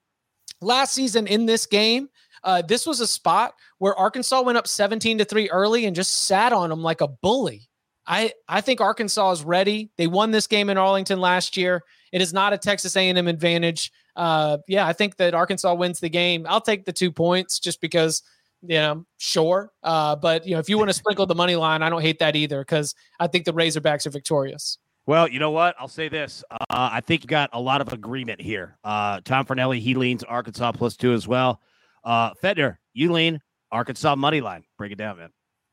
last 0.62 0.94
season 0.94 1.28
in 1.28 1.46
this 1.46 1.68
game, 1.68 2.10
uh, 2.46 2.62
this 2.62 2.86
was 2.86 3.00
a 3.00 3.08
spot 3.08 3.56
where 3.80 3.96
Arkansas 3.96 4.42
went 4.42 4.58
up 4.58 4.68
17 4.68 5.18
to 5.18 5.26
3 5.26 5.50
early 5.50 5.86
and 5.86 5.96
just 5.96 6.26
sat 6.26 6.54
on 6.54 6.70
them 6.70 6.82
like 6.82 7.02
a 7.02 7.08
bully. 7.08 7.68
I, 8.08 8.34
I 8.48 8.62
think 8.62 8.82
Arkansas 8.82 9.32
is 9.32 9.44
ready. 9.44 9.90
They 9.98 10.06
won 10.06 10.30
this 10.30 10.46
game 10.46 10.70
in 10.70 10.78
Arlington 10.78 11.20
last 11.20 11.58
year. 11.58 11.84
It 12.12 12.22
is 12.22 12.34
not 12.34 12.54
a 12.54 12.58
Texas 12.58 12.96
A&M 12.96 13.28
advantage. 13.28 13.92
uh, 14.16 14.60
yeah, 14.68 14.88
I 14.88 14.94
think 14.94 15.18
that 15.18 15.34
Arkansas 15.34 15.74
wins 15.74 16.00
the 16.00 16.08
game. 16.08 16.46
I'll 16.48 16.62
take 16.62 16.86
the 16.86 16.94
two 16.94 17.12
points 17.12 17.60
just 17.60 17.82
because, 17.82 18.22
you 18.62 18.78
know, 18.78 19.06
sure. 19.18 19.72
Uh, 19.82 20.16
but, 20.16 20.46
you 20.46 20.54
know, 20.54 20.60
if 20.60 20.70
you 20.70 20.78
want 20.78 20.90
to 20.90 20.94
sprinkle 20.94 21.26
the 21.26 21.36
money 21.36 21.56
line, 21.56 21.82
I 21.82 21.90
don't 21.90 22.02
hate 22.02 22.20
that 22.20 22.36
either 22.36 22.62
because 22.62 22.94
I 23.20 23.26
think 23.26 23.46
the 23.46 23.54
Razorbacks 23.54 24.06
are 24.06 24.12
victorious. 24.12 24.78
Well, 25.08 25.28
you 25.28 25.40
know 25.40 25.52
what? 25.52 25.76
I'll 25.80 25.88
say 25.88 26.10
this. 26.10 26.44
Uh, 26.50 26.58
I 26.70 27.02
think 27.02 27.24
you 27.24 27.28
got 27.28 27.50
a 27.54 27.60
lot 27.60 27.82
of 27.82 27.92
agreement 27.92 28.40
here. 28.40 28.78
Uh, 28.84 29.20
Tom 29.24 29.46
Fornelli, 29.46 29.80
he 29.80 29.96
leans 29.96 30.24
Arkansas 30.24 30.72
plus 30.74 30.96
two 30.96 31.14
as 31.14 31.28
well. 31.28 31.60
Uh, 32.06 32.32
Fetner, 32.42 32.78
you 32.94 33.12
lean 33.12 33.42
Arkansas 33.72 34.16
money 34.16 34.40
line. 34.40 34.64
Break 34.78 34.92
it 34.92 34.98
down, 34.98 35.18
man. 35.18 35.30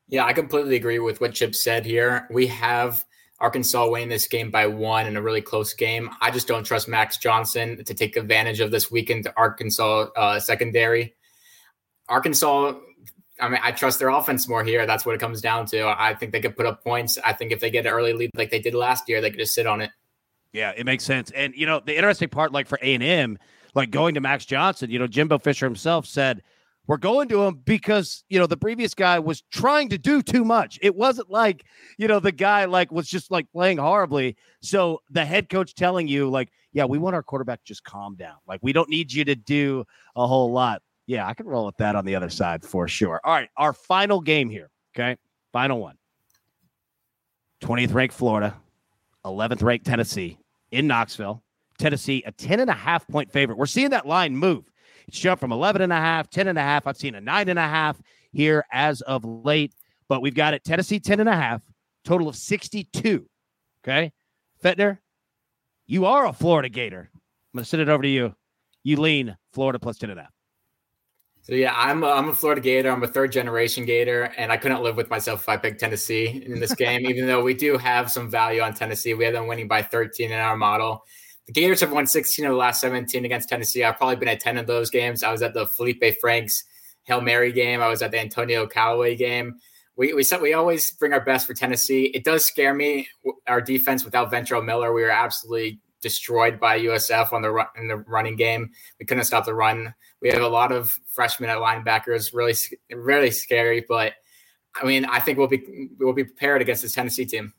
Yeah, 0.09 0.25
I 0.25 0.33
completely 0.33 0.77
agree 0.77 0.99
with 0.99 1.21
what 1.21 1.35
Chip 1.35 1.55
said 1.55 1.87
here. 1.87 2.27
We 2.31 2.47
have 2.49 3.05
Arkansas 3.39 3.89
winning 3.89 4.09
this 4.09 4.27
game 4.27 4.51
by 4.51 4.67
one 4.67 5.07
in 5.07 5.17
a 5.17 5.23
really 5.23 5.43
close 5.43 5.75
game. 5.75 6.11
I 6.21 6.31
just 6.31 6.49
don't 6.49 6.65
trust 6.65 6.89
Max 6.89 7.17
Johnson 7.17 7.85
to 7.85 7.95
take 7.95 8.17
advantage 8.17 8.61
of 8.61 8.71
this 8.71 8.91
weakened 8.91 9.31
Arkansas 9.37 10.09
uh, 10.17 10.41
secondary. 10.41 11.15
Arkansas, 12.09 12.75
I 13.41 13.49
mean, 13.49 13.61
I 13.63 13.73
trust 13.73 13.99
their 13.99 14.11
offense 14.11 14.49
more 14.49 14.65
here. 14.65 14.87
That's 14.87 15.07
what 15.07 15.15
it 15.15 15.19
comes 15.19 15.41
down 15.41 15.67
to. 15.67 15.87
I 15.87 16.15
think 16.15 16.33
they 16.33 16.41
could 16.41 16.57
put 16.57 16.67
up 16.67 16.85
points. 16.85 17.19
I 17.25 17.33
think 17.33 17.53
if 17.53 17.61
they 17.61 17.71
get 17.71 17.87
an 17.87 17.93
early 17.93 18.13
lead 18.13 18.31
like 18.37 18.51
they 18.51 18.61
did 18.61 18.75
last 18.75 19.09
year, 19.09 19.21
they 19.21 19.31
could 19.31 19.41
just 19.41 19.55
sit 19.55 19.67
on 19.67 19.81
it. 19.81 19.91
Yeah, 20.53 20.73
it 20.77 20.85
makes 20.85 21.05
sense. 21.05 21.31
And 21.31 21.55
you 21.55 21.67
know, 21.67 21.81
the 21.81 21.97
interesting 21.97 22.29
part, 22.29 22.53
like 22.53 22.67
for 22.67 22.79
A 22.83 22.95
and 22.95 23.03
M, 23.03 23.39
like 23.75 23.91
going 23.91 24.15
to 24.15 24.21
Max 24.21 24.45
Johnson, 24.45 24.91
you 24.91 24.99
know, 24.99 25.07
Jimbo 25.07 25.39
Fisher 25.39 25.67
himself 25.67 26.07
said 26.07 26.43
we're 26.87 26.97
going 26.97 27.29
to 27.29 27.45
him 27.45 27.61
because 27.65 28.25
you 28.29 28.39
know 28.39 28.47
the 28.47 28.57
previous 28.57 28.95
guy 28.95 29.19
was 29.19 29.43
trying 29.53 29.89
to 29.91 29.99
do 29.99 30.23
too 30.23 30.45
much. 30.45 30.79
It 30.83 30.95
wasn't 30.95 31.31
like 31.31 31.65
you 31.97 32.09
know 32.09 32.21
the 32.21 32.33
guy 32.33 32.65
like 32.65 32.91
was 32.91 33.09
just 33.09 33.31
like 33.31 33.51
playing 33.53 33.79
horribly. 33.79 34.37
So 34.63 35.01
the 35.11 35.25
head 35.25 35.49
coach 35.49 35.75
telling 35.75 36.09
you 36.09 36.29
like, 36.29 36.51
yeah, 36.73 36.85
we 36.85 36.99
want 36.99 37.15
our 37.15 37.23
quarterback 37.23 37.63
just 37.65 37.85
calm 37.85 38.17
down. 38.17 38.37
Like 38.47 38.61
we 38.63 38.73
don't 38.73 38.89
need 38.89 39.13
you 39.13 39.25
to 39.25 39.35
do 39.35 39.85
a 40.17 40.27
whole 40.27 40.53
lot. 40.53 40.83
Yeah, 41.07 41.27
I 41.27 41.35
can 41.35 41.47
roll 41.47 41.67
with 41.67 41.77
that 41.77 41.97
on 41.97 42.05
the 42.05 42.17
other 42.17 42.31
side 42.31 42.65
for 42.65 42.89
sure. 42.89 43.21
All 43.25 43.33
right, 43.33 43.49
our 43.57 43.73
final 43.73 44.21
game 44.21 44.51
here. 44.51 44.71
Okay, 44.95 45.17
final 45.53 45.81
one. 45.81 45.97
20th 47.63 47.95
ranked 47.95 48.15
Florida, 48.15 48.57
11th 49.25 49.63
ranked 49.63 49.87
Tennessee 49.87 50.37
in 50.73 50.89
Knoxville. 50.89 51.45
Tennessee, 51.83 52.23
a 52.25 52.31
10 52.31 52.61
and 52.61 52.71
a 52.71 52.75
half 52.75 53.07
point 53.09 53.31
favorite. 53.33 53.59
We're 53.59 53.67
seeing 53.67 53.91
that 53.91 54.07
line 54.07 54.37
move. 54.37 54.71
It's 55.09 55.19
jumped 55.19 55.41
from 55.41 55.51
11 55.51 55.83
and 55.83 55.93
a 55.93 55.97
half, 55.97 56.31
10 56.31 56.47
and 56.47 56.57
a 56.57 56.63
half. 56.63 56.87
I've 56.87 56.97
seen 56.97 57.17
a 57.17 57.21
nine 57.21 57.49
and 57.49 57.59
a 57.59 57.63
half 57.63 58.01
here 58.31 58.65
as 58.73 59.01
of 59.01 59.25
late, 59.25 59.75
but 60.09 60.23
we've 60.23 60.35
got 60.35 60.55
it 60.55 60.63
Tennessee 60.63 61.01
10 61.01 61.19
and 61.19 61.29
a 61.29 61.35
half, 61.35 61.61
total 62.05 62.29
of 62.29 62.37
62. 62.37 63.27
Okay. 63.83 64.13
Fetner, 64.63 64.99
you 65.87 66.07
are 66.07 66.27
a 66.27 66.33
Florida 66.33 66.69
Gator. 66.69 67.11
I'm 67.13 67.59
going 67.59 67.65
to 67.65 67.69
send 67.69 67.83
it 67.83 67.89
over 67.89 68.05
to 68.05 68.09
you. 68.09 68.33
You 68.85 69.01
lean 69.01 69.37
Florida 69.53 69.81
plus 69.81 69.99
10 69.99 70.11
and 70.11 70.21
a 70.21 70.23
half. 70.23 70.33
So 71.41 71.55
yeah, 71.55 71.75
I'm 71.77 72.05
a, 72.05 72.07
I'm 72.07 72.29
a 72.29 72.35
Florida 72.35 72.61
Gator. 72.61 72.93
I'm 72.93 73.03
a 73.03 73.09
third 73.09 73.33
generation 73.33 73.85
Gator, 73.85 74.33
and 74.37 74.53
I 74.53 74.57
couldn't 74.57 74.85
live 74.85 74.97
with 74.97 75.11
myself 75.11 75.41
if 75.41 75.49
I 75.49 75.57
picked 75.57 75.81
Tennessee 75.81 76.45
in 76.47 76.61
this 76.61 76.73
game. 76.77 77.01
even 77.09 77.27
though 77.27 77.43
we 77.43 77.55
do 77.55 77.77
have 77.77 78.09
some 78.09 78.31
value 78.31 78.61
on 78.61 78.73
Tennessee, 78.73 79.15
we 79.15 79.25
have 79.25 79.35
them 79.35 79.49
winning 79.49 79.67
by 79.67 79.83
13 79.83 80.31
in 80.31 80.39
our 80.39 80.57
model. 80.57 81.05
The 81.47 81.53
Gators 81.53 81.81
have 81.81 81.93
won 81.93 82.07
16 82.07 82.45
of 82.45 82.53
the 82.53 82.57
last 82.57 82.81
17 82.81 83.25
against 83.25 83.49
Tennessee. 83.49 83.83
I've 83.83 83.97
probably 83.97 84.17
been 84.17 84.29
at 84.29 84.41
10 84.41 84.59
of 84.59 84.67
those 84.67 84.91
games. 84.91 85.23
I 85.23 85.33
was 85.33 85.43
at 85.43 85.55
the 85.55 85.67
Felipe 85.67 86.05
Franks 86.21 86.65
Hail 87.05 87.21
Mary 87.21 87.53
game. 87.53 87.81
I 87.81 87.89
was 87.89 88.03
at 88.03 88.13
the 88.13 88.21
Antonio 88.21 88.67
Callaway 88.67 89.17
game. 89.17 89.57
We, 89.97 90.15
we 90.15 90.25
we 90.41 90.55
always 90.55 90.91
bring 90.93 91.13
our 91.13 91.21
best 91.21 91.47
for 91.47 91.55
Tennessee. 91.55 92.05
It 92.15 92.25
does 92.25 92.47
scare 92.47 92.75
me 92.75 93.09
our 93.47 93.61
defense 93.61 94.05
without 94.05 94.33
Ventrell 94.33 94.65
Miller. 94.65 94.93
We 94.93 95.03
were 95.03 95.11
absolutely 95.11 95.81
destroyed 96.01 96.59
by 96.59 96.81
USF 96.81 97.33
on 97.33 97.43
the 97.43 97.51
run, 97.51 97.67
in 97.77 97.89
the 97.89 97.97
running 97.97 98.37
game. 98.37 98.71
We 98.99 99.07
couldn't 99.07 99.25
stop 99.25 99.45
the 99.45 99.55
run. 99.55 99.95
We 100.21 100.31
have 100.31 100.43
a 100.43 100.49
lot 100.49 100.73
of 100.73 100.99
freshmen 101.09 101.51
at 101.51 101.59
linebackers, 101.59 102.33
really 102.33 102.55
really 102.91 103.31
scary. 103.31 103.85
But 103.87 104.15
I 104.81 104.87
mean, 104.87 105.05
I 105.05 105.21
think 105.21 105.39
we'll 105.39 105.49
be 105.49 105.89
we'll 105.99 106.13
be 106.13 106.25
prepared 106.25 106.63
against 106.63 106.83
this 106.83 106.95
Tennessee 106.95 107.27
team. 107.27 107.53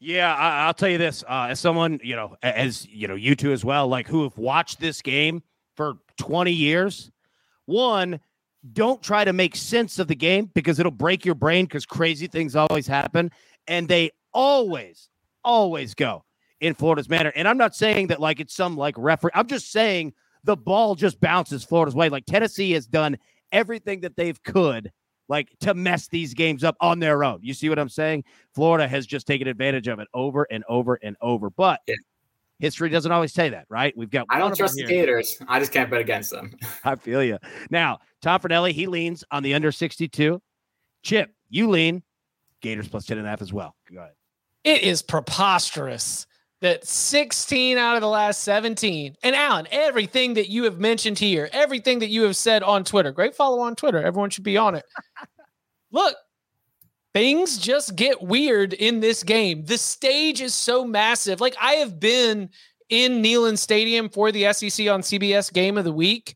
Yeah, 0.00 0.32
I, 0.32 0.66
will 0.66 0.74
tell 0.74 0.88
you 0.88 0.98
this: 0.98 1.24
uh, 1.28 1.48
as 1.50 1.60
someone 1.60 2.00
you 2.02 2.14
know, 2.14 2.36
as 2.42 2.86
you 2.86 3.08
know, 3.08 3.16
you 3.16 3.34
two 3.34 3.52
as 3.52 3.64
well, 3.64 3.88
like 3.88 4.06
who 4.06 4.22
have 4.22 4.38
watched 4.38 4.78
this 4.80 5.02
game 5.02 5.42
for 5.76 5.94
20 6.18 6.52
years. 6.52 7.10
One, 7.66 8.20
don't 8.72 9.02
try 9.02 9.24
to 9.24 9.32
make 9.32 9.56
sense 9.56 9.98
of 9.98 10.08
the 10.08 10.14
game 10.14 10.50
because 10.54 10.78
it'll 10.78 10.92
break 10.92 11.24
your 11.24 11.34
brain 11.34 11.64
because 11.64 11.84
crazy 11.84 12.28
things 12.28 12.54
always 12.54 12.86
happen, 12.86 13.30
and 13.66 13.88
they 13.88 14.10
always, 14.32 15.08
always 15.42 15.94
go 15.94 16.24
in 16.60 16.74
Florida's 16.74 17.08
manner. 17.08 17.32
And 17.34 17.48
I'm 17.48 17.58
not 17.58 17.74
saying 17.74 18.08
that 18.08 18.20
like 18.20 18.38
it's 18.38 18.54
some 18.54 18.76
like 18.76 18.94
referee. 18.96 19.32
I'm 19.34 19.48
just 19.48 19.72
saying 19.72 20.12
the 20.44 20.56
ball 20.56 20.94
just 20.94 21.20
bounces 21.20 21.64
Florida's 21.64 21.94
way. 21.94 22.08
Like 22.08 22.24
Tennessee 22.24 22.72
has 22.72 22.86
done 22.86 23.18
everything 23.50 24.00
that 24.00 24.16
they've 24.16 24.40
could 24.44 24.92
like 25.28 25.54
to 25.60 25.74
mess 25.74 26.08
these 26.08 26.34
games 26.34 26.64
up 26.64 26.76
on 26.80 26.98
their 26.98 27.22
own. 27.22 27.40
You 27.42 27.54
see 27.54 27.68
what 27.68 27.78
I'm 27.78 27.88
saying? 27.88 28.24
Florida 28.54 28.88
has 28.88 29.06
just 29.06 29.26
taken 29.26 29.46
advantage 29.46 29.88
of 29.88 29.98
it 29.98 30.08
over 30.14 30.46
and 30.50 30.64
over 30.68 30.98
and 31.02 31.16
over. 31.20 31.50
But 31.50 31.80
yeah. 31.86 31.96
history 32.58 32.88
doesn't 32.88 33.12
always 33.12 33.32
say 33.32 33.48
that, 33.50 33.66
right? 33.68 33.96
We've 33.96 34.10
got. 34.10 34.26
I 34.30 34.38
don't 34.38 34.56
trust 34.56 34.74
the 34.74 34.84
Gators. 34.84 35.40
I 35.48 35.58
just 35.58 35.72
can't 35.72 35.90
bet 35.90 36.00
against 36.00 36.30
them. 36.30 36.54
I 36.84 36.96
feel 36.96 37.22
you. 37.22 37.38
Now, 37.70 37.98
Tom 38.22 38.40
Fornelli, 38.40 38.72
he 38.72 38.86
leans 38.86 39.24
on 39.30 39.42
the 39.42 39.54
under 39.54 39.70
62. 39.70 40.40
Chip, 41.02 41.30
you 41.48 41.68
lean 41.70 42.02
Gators 42.60 42.88
plus 42.88 43.06
10 43.06 43.18
and 43.18 43.26
a 43.26 43.30
half 43.30 43.42
as 43.42 43.52
well. 43.52 43.74
Go 43.92 44.00
ahead. 44.00 44.12
It 44.64 44.82
is 44.82 45.02
preposterous 45.02 46.26
that 46.60 46.86
16 46.86 47.78
out 47.78 47.94
of 47.94 48.00
the 48.00 48.08
last 48.08 48.42
17 48.42 49.16
and 49.22 49.36
alan 49.36 49.66
everything 49.70 50.34
that 50.34 50.48
you 50.48 50.64
have 50.64 50.78
mentioned 50.78 51.18
here 51.18 51.48
everything 51.52 52.00
that 52.00 52.08
you 52.08 52.22
have 52.22 52.36
said 52.36 52.62
on 52.62 52.84
twitter 52.84 53.12
great 53.12 53.34
follow 53.34 53.60
on 53.60 53.74
twitter 53.74 54.02
everyone 54.02 54.30
should 54.30 54.44
be 54.44 54.56
on 54.56 54.74
it 54.74 54.84
look 55.92 56.16
things 57.14 57.58
just 57.58 57.96
get 57.96 58.22
weird 58.22 58.72
in 58.72 59.00
this 59.00 59.22
game 59.22 59.64
the 59.64 59.78
stage 59.78 60.40
is 60.40 60.54
so 60.54 60.84
massive 60.84 61.40
like 61.40 61.56
i 61.60 61.74
have 61.74 62.00
been 62.00 62.50
in 62.88 63.22
Neyland 63.22 63.58
Stadium 63.58 64.08
for 64.08 64.32
the 64.32 64.52
SEC 64.52 64.88
on 64.88 65.02
CBS 65.02 65.52
game 65.52 65.76
of 65.76 65.84
the 65.84 65.92
week. 65.92 66.34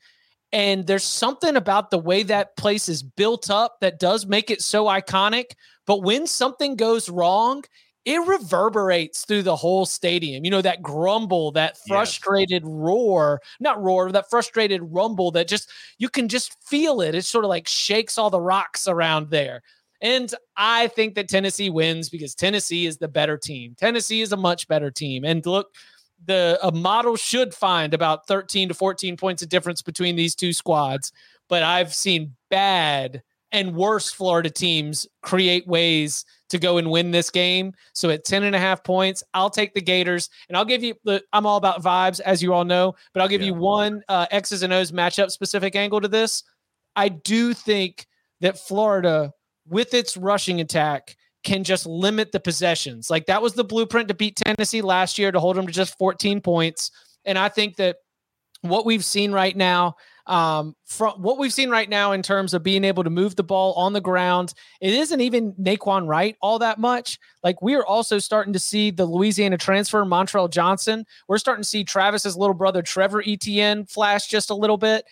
And 0.52 0.86
there's 0.86 1.04
something 1.04 1.56
about 1.56 1.90
the 1.90 1.98
way 1.98 2.22
that 2.24 2.56
place 2.56 2.88
is 2.88 3.02
built 3.02 3.50
up 3.50 3.80
that 3.80 3.98
does 3.98 4.26
make 4.26 4.50
it 4.50 4.60
so 4.60 4.84
iconic. 4.84 5.52
But 5.86 6.02
when 6.02 6.26
something 6.26 6.76
goes 6.76 7.08
wrong, 7.08 7.64
it 8.04 8.26
reverberates 8.26 9.24
through 9.24 9.42
the 9.42 9.56
whole 9.56 9.86
stadium. 9.86 10.44
You 10.44 10.50
know, 10.50 10.62
that 10.62 10.82
grumble, 10.82 11.52
that 11.52 11.78
frustrated 11.86 12.62
yes. 12.62 12.72
roar, 12.72 13.40
not 13.60 13.80
roar, 13.80 14.10
that 14.10 14.28
frustrated 14.28 14.80
rumble 14.82 15.30
that 15.32 15.48
just, 15.48 15.70
you 15.98 16.08
can 16.08 16.28
just 16.28 16.56
feel 16.64 17.00
it. 17.00 17.14
It 17.14 17.24
sort 17.24 17.44
of 17.44 17.48
like 17.48 17.68
shakes 17.68 18.18
all 18.18 18.30
the 18.30 18.40
rocks 18.40 18.88
around 18.88 19.30
there. 19.30 19.62
And 20.00 20.34
I 20.56 20.88
think 20.88 21.14
that 21.14 21.28
Tennessee 21.28 21.70
wins 21.70 22.08
because 22.08 22.34
Tennessee 22.34 22.86
is 22.86 22.98
the 22.98 23.06
better 23.06 23.38
team. 23.38 23.76
Tennessee 23.78 24.20
is 24.20 24.32
a 24.32 24.36
much 24.36 24.66
better 24.66 24.90
team. 24.90 25.24
And 25.24 25.46
look, 25.46 25.68
the 26.26 26.58
a 26.62 26.72
model 26.72 27.16
should 27.16 27.54
find 27.54 27.94
about 27.94 28.26
13 28.26 28.68
to 28.68 28.74
14 28.74 29.16
points 29.16 29.42
of 29.42 29.48
difference 29.48 29.80
between 29.80 30.16
these 30.16 30.34
two 30.34 30.52
squads. 30.52 31.12
But 31.48 31.62
I've 31.62 31.94
seen 31.94 32.34
bad 32.50 33.22
and 33.52 33.74
worse 33.74 34.10
Florida 34.10 34.50
teams 34.50 35.06
create 35.22 35.66
ways 35.66 36.24
to 36.48 36.58
go 36.58 36.78
and 36.78 36.90
win 36.90 37.10
this 37.10 37.30
game. 37.30 37.72
So 37.92 38.10
at 38.10 38.24
10 38.24 38.42
and 38.42 38.56
a 38.56 38.58
half 38.58 38.82
points, 38.84 39.22
I'll 39.34 39.50
take 39.50 39.74
the 39.74 39.80
Gators 39.80 40.28
and 40.48 40.56
I'll 40.56 40.64
give 40.64 40.82
you 40.82 40.94
the, 41.04 41.22
I'm 41.32 41.46
all 41.46 41.56
about 41.56 41.82
vibes, 41.82 42.20
as 42.20 42.42
you 42.42 42.52
all 42.52 42.64
know, 42.64 42.94
but 43.12 43.22
I'll 43.22 43.28
give 43.28 43.40
yeah. 43.40 43.48
you 43.48 43.54
one 43.54 44.02
uh, 44.08 44.26
X's 44.30 44.62
and 44.62 44.72
O's 44.72 44.92
matchup 44.92 45.30
specific 45.30 45.76
angle 45.76 46.00
to 46.00 46.08
this. 46.08 46.42
I 46.96 47.08
do 47.08 47.54
think 47.54 48.06
that 48.40 48.58
Florida, 48.58 49.32
with 49.66 49.94
its 49.94 50.16
rushing 50.16 50.60
attack, 50.60 51.16
can 51.44 51.64
just 51.64 51.86
limit 51.86 52.32
the 52.32 52.40
possessions. 52.40 53.10
Like 53.10 53.26
that 53.26 53.42
was 53.42 53.54
the 53.54 53.64
blueprint 53.64 54.08
to 54.08 54.14
beat 54.14 54.36
Tennessee 54.36 54.82
last 54.82 55.18
year 55.18 55.32
to 55.32 55.40
hold 55.40 55.56
them 55.56 55.66
to 55.66 55.72
just 55.72 55.98
14 55.98 56.40
points. 56.40 56.90
And 57.24 57.38
I 57.38 57.48
think 57.48 57.76
that 57.76 57.96
what 58.62 58.86
we've 58.86 59.04
seen 59.04 59.32
right 59.32 59.56
now 59.56 59.96
um, 60.26 60.76
from 60.84 61.20
what 61.20 61.38
we've 61.38 61.52
seen 61.52 61.70
right 61.70 61.88
now 61.88 62.12
in 62.12 62.22
terms 62.22 62.54
of 62.54 62.62
being 62.62 62.84
able 62.84 63.04
to 63.04 63.10
move 63.10 63.36
the 63.36 63.42
ball 63.42 63.72
on 63.74 63.92
the 63.92 64.00
ground, 64.00 64.54
it 64.80 64.94
isn't 64.94 65.20
even 65.20 65.52
Nay'Quan 65.54 66.06
Wright 66.06 66.36
all 66.40 66.58
that 66.60 66.78
much. 66.78 67.18
Like 67.42 67.60
we 67.60 67.74
are 67.74 67.84
also 67.84 68.18
starting 68.18 68.52
to 68.52 68.58
see 68.58 68.90
the 68.90 69.06
Louisiana 69.06 69.58
transfer, 69.58 70.04
Montrell 70.04 70.50
Johnson. 70.50 71.04
We're 71.28 71.38
starting 71.38 71.62
to 71.62 71.68
see 71.68 71.84
Travis's 71.84 72.36
little 72.36 72.54
brother, 72.54 72.82
Trevor 72.82 73.22
Etienne, 73.26 73.86
flash 73.86 74.28
just 74.28 74.50
a 74.50 74.54
little 74.54 74.78
bit. 74.78 75.04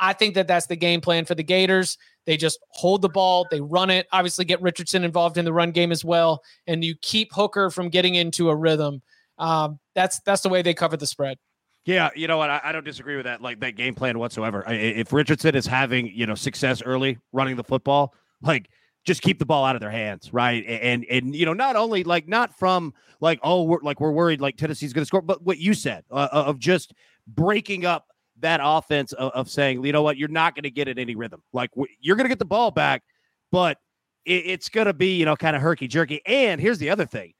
I 0.00 0.12
think 0.12 0.34
that 0.34 0.46
that's 0.46 0.66
the 0.66 0.76
game 0.76 1.00
plan 1.00 1.24
for 1.24 1.34
the 1.34 1.42
Gators. 1.42 1.98
They 2.26 2.36
just 2.36 2.58
hold 2.68 3.00
the 3.00 3.08
ball, 3.08 3.46
they 3.50 3.60
run 3.60 3.88
it, 3.88 4.06
obviously 4.12 4.44
get 4.44 4.60
Richardson 4.60 5.02
involved 5.02 5.38
in 5.38 5.46
the 5.46 5.52
run 5.52 5.70
game 5.70 5.90
as 5.90 6.04
well, 6.04 6.42
and 6.66 6.84
you 6.84 6.94
keep 7.00 7.32
Hooker 7.32 7.70
from 7.70 7.88
getting 7.88 8.16
into 8.16 8.50
a 8.50 8.54
rhythm. 8.54 9.00
Um, 9.38 9.78
that's 9.94 10.20
that's 10.20 10.42
the 10.42 10.50
way 10.50 10.60
they 10.60 10.74
cover 10.74 10.98
the 10.98 11.06
spread. 11.06 11.38
Yeah, 11.84 12.10
you 12.14 12.28
know 12.28 12.36
what? 12.36 12.50
I, 12.50 12.60
I, 12.64 12.72
don't 12.72 12.84
disagree 12.84 13.16
with 13.16 13.24
that, 13.24 13.40
like 13.40 13.60
that 13.60 13.74
game 13.74 13.94
plan 13.94 14.18
whatsoever. 14.18 14.62
I, 14.66 14.74
if 14.74 15.12
Richardson 15.12 15.54
is 15.54 15.66
having 15.66 16.06
you 16.08 16.26
know 16.26 16.34
success 16.34 16.82
early 16.82 17.18
running 17.32 17.56
the 17.56 17.64
football, 17.64 18.14
like 18.42 18.68
just 19.04 19.22
keep 19.22 19.38
the 19.38 19.46
ball 19.46 19.64
out 19.64 19.74
of 19.74 19.80
their 19.80 19.90
hands, 19.90 20.32
right? 20.32 20.64
And 20.66 21.06
and 21.10 21.34
you 21.34 21.46
know 21.46 21.54
not 21.54 21.76
only 21.76 22.04
like 22.04 22.28
not 22.28 22.58
from 22.58 22.92
like 23.20 23.40
oh 23.42 23.62
we're 23.62 23.80
like 23.82 24.00
we're 24.00 24.12
worried 24.12 24.40
like 24.40 24.56
Tennessee's 24.56 24.92
going 24.92 25.02
to 25.02 25.06
score, 25.06 25.22
but 25.22 25.42
what 25.42 25.58
you 25.58 25.72
said 25.72 26.04
uh, 26.10 26.28
uh, 26.30 26.44
of 26.46 26.58
just 26.58 26.92
breaking 27.26 27.86
up 27.86 28.08
that 28.40 28.60
offense 28.62 29.12
of, 29.12 29.32
of 29.32 29.50
saying, 29.50 29.84
you 29.84 29.92
know 29.92 30.02
what, 30.02 30.16
you're 30.16 30.28
not 30.28 30.54
going 30.54 30.64
to 30.64 30.70
get 30.70 30.88
it 30.88 30.98
any 30.98 31.14
rhythm. 31.14 31.42
Like 31.52 31.70
w- 31.72 31.92
you're 32.00 32.16
going 32.16 32.26
to 32.26 32.28
get 32.28 32.38
the 32.38 32.44
ball 32.44 32.70
back, 32.70 33.02
but 33.50 33.78
it, 34.24 34.46
it's 34.46 34.68
going 34.68 34.86
to 34.86 34.94
be, 34.94 35.16
you 35.16 35.24
know, 35.24 35.36
kind 35.36 35.56
of 35.56 35.62
herky 35.62 35.88
jerky. 35.88 36.20
And 36.26 36.60
here's 36.60 36.78
the 36.78 36.90
other 36.90 37.06
thing 37.06 37.32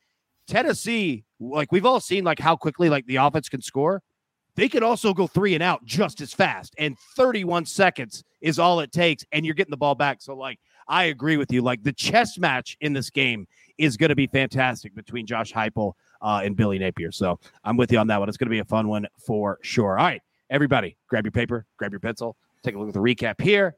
Tennessee, 0.46 1.24
like 1.38 1.70
we've 1.72 1.86
all 1.86 2.00
seen, 2.00 2.24
like 2.24 2.38
how 2.38 2.56
quickly 2.56 2.88
like 2.88 3.06
the 3.06 3.16
offense 3.16 3.48
can 3.48 3.62
score. 3.62 4.02
They 4.58 4.68
could 4.68 4.82
also 4.82 5.14
go 5.14 5.28
three 5.28 5.54
and 5.54 5.62
out 5.62 5.84
just 5.84 6.20
as 6.20 6.34
fast. 6.34 6.74
And 6.78 6.98
31 7.14 7.64
seconds 7.64 8.24
is 8.40 8.58
all 8.58 8.80
it 8.80 8.90
takes, 8.90 9.24
and 9.30 9.46
you're 9.46 9.54
getting 9.54 9.70
the 9.70 9.76
ball 9.76 9.94
back. 9.94 10.20
So, 10.20 10.34
like, 10.34 10.58
I 10.88 11.04
agree 11.04 11.36
with 11.36 11.52
you. 11.52 11.62
Like 11.62 11.84
the 11.84 11.92
chess 11.92 12.38
match 12.38 12.76
in 12.80 12.92
this 12.92 13.08
game 13.08 13.46
is 13.78 13.96
going 13.96 14.08
to 14.08 14.16
be 14.16 14.26
fantastic 14.26 14.96
between 14.96 15.26
Josh 15.26 15.52
Heupel 15.52 15.92
uh, 16.22 16.40
and 16.42 16.56
Billy 16.56 16.76
Napier. 16.76 17.12
So 17.12 17.38
I'm 17.62 17.76
with 17.76 17.92
you 17.92 17.98
on 17.98 18.08
that 18.08 18.18
one. 18.18 18.28
It's 18.28 18.36
going 18.36 18.48
to 18.48 18.50
be 18.50 18.58
a 18.58 18.64
fun 18.64 18.88
one 18.88 19.06
for 19.24 19.60
sure. 19.62 19.96
All 19.96 20.06
right, 20.06 20.22
everybody, 20.50 20.96
grab 21.08 21.24
your 21.24 21.30
paper, 21.30 21.64
grab 21.76 21.92
your 21.92 22.00
pencil, 22.00 22.36
take 22.64 22.74
a 22.74 22.78
look 22.80 22.88
at 22.88 22.94
the 22.94 23.00
recap 23.00 23.40
here. 23.40 23.76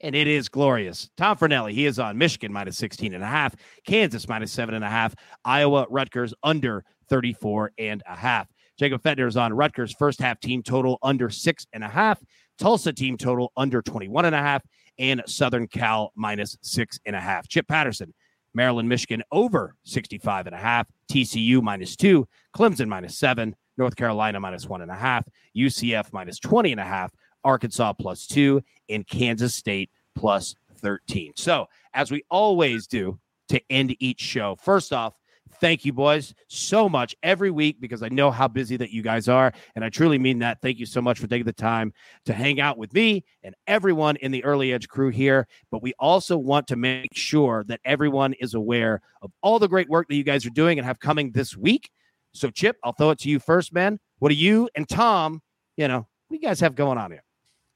And 0.00 0.14
it 0.14 0.28
is 0.28 0.48
glorious. 0.48 1.10
Tom 1.16 1.36
Fornelli, 1.36 1.72
he 1.72 1.86
is 1.86 1.98
on 1.98 2.18
Michigan 2.18 2.52
minus 2.52 2.76
16 2.78 3.14
and 3.14 3.24
a 3.24 3.26
half, 3.26 3.56
Kansas 3.84 4.28
minus 4.28 4.52
seven 4.52 4.76
and 4.76 4.84
a 4.84 4.90
half, 4.90 5.16
Iowa 5.44 5.86
Rutgers 5.90 6.34
under 6.44 6.84
34 7.08 7.72
and 7.78 8.02
a 8.06 8.14
half. 8.14 8.48
Jacob 8.78 9.02
Fetner 9.02 9.28
is 9.28 9.36
on 9.36 9.52
Rutgers. 9.52 9.94
First 9.94 10.20
half 10.20 10.40
team 10.40 10.62
total 10.62 10.98
under 11.02 11.30
six 11.30 11.66
and 11.72 11.84
a 11.84 11.88
half, 11.88 12.22
Tulsa 12.58 12.92
team 12.92 13.16
total 13.16 13.52
under 13.56 13.82
21 13.82 14.24
and 14.24 14.34
a 14.34 14.38
half, 14.38 14.62
and 14.98 15.22
Southern 15.26 15.66
Cal 15.66 16.12
minus 16.14 16.56
six 16.62 16.98
and 17.06 17.14
a 17.16 17.20
half. 17.20 17.48
Chip 17.48 17.68
Patterson, 17.68 18.12
Maryland, 18.54 18.88
Michigan 18.88 19.22
over 19.32 19.76
65 19.84 20.46
and 20.46 20.54
a 20.54 20.58
half, 20.58 20.86
TCU 21.10 21.62
minus 21.62 21.96
two, 21.96 22.26
Clemson 22.56 22.88
minus 22.88 23.18
seven, 23.18 23.54
North 23.76 23.96
Carolina 23.96 24.38
minus 24.40 24.66
one 24.68 24.82
and 24.82 24.90
a 24.90 24.96
half, 24.96 25.26
UCF 25.56 26.12
minus 26.12 26.38
20 26.38 26.72
and 26.72 26.80
a 26.80 26.84
half, 26.84 27.12
Arkansas 27.42 27.92
plus 27.94 28.26
two, 28.26 28.62
and 28.88 29.06
Kansas 29.06 29.54
State 29.54 29.90
plus 30.14 30.54
13. 30.78 31.32
So, 31.36 31.66
as 31.92 32.10
we 32.10 32.24
always 32.30 32.86
do 32.86 33.18
to 33.48 33.60
end 33.70 33.96
each 34.00 34.20
show, 34.20 34.56
first 34.56 34.92
off, 34.92 35.14
Thank 35.60 35.84
you, 35.84 35.92
boys, 35.92 36.34
so 36.48 36.88
much 36.88 37.14
every 37.22 37.50
week 37.50 37.80
because 37.80 38.02
I 38.02 38.08
know 38.08 38.30
how 38.30 38.48
busy 38.48 38.76
that 38.76 38.90
you 38.90 39.02
guys 39.02 39.28
are. 39.28 39.52
And 39.74 39.84
I 39.84 39.88
truly 39.88 40.18
mean 40.18 40.38
that. 40.40 40.60
Thank 40.60 40.78
you 40.78 40.86
so 40.86 41.00
much 41.00 41.18
for 41.18 41.26
taking 41.26 41.46
the 41.46 41.52
time 41.52 41.92
to 42.26 42.32
hang 42.32 42.60
out 42.60 42.78
with 42.78 42.92
me 42.92 43.24
and 43.42 43.54
everyone 43.66 44.16
in 44.16 44.30
the 44.30 44.44
Early 44.44 44.72
Edge 44.72 44.88
crew 44.88 45.10
here. 45.10 45.46
But 45.70 45.82
we 45.82 45.94
also 45.98 46.36
want 46.36 46.66
to 46.68 46.76
make 46.76 47.14
sure 47.14 47.64
that 47.68 47.80
everyone 47.84 48.34
is 48.34 48.54
aware 48.54 49.00
of 49.22 49.30
all 49.42 49.58
the 49.58 49.68
great 49.68 49.88
work 49.88 50.08
that 50.08 50.16
you 50.16 50.24
guys 50.24 50.44
are 50.46 50.50
doing 50.50 50.78
and 50.78 50.86
have 50.86 51.00
coming 51.00 51.32
this 51.32 51.56
week. 51.56 51.90
So, 52.32 52.50
Chip, 52.50 52.76
I'll 52.82 52.92
throw 52.92 53.10
it 53.10 53.18
to 53.20 53.28
you 53.28 53.38
first, 53.38 53.72
man. 53.72 53.98
What 54.18 54.30
do 54.30 54.34
you 54.34 54.68
and 54.74 54.88
Tom, 54.88 55.40
you 55.76 55.88
know, 55.88 55.98
what 55.98 56.06
do 56.30 56.36
you 56.36 56.48
guys 56.48 56.60
have 56.60 56.74
going 56.74 56.98
on 56.98 57.10
here? 57.10 57.22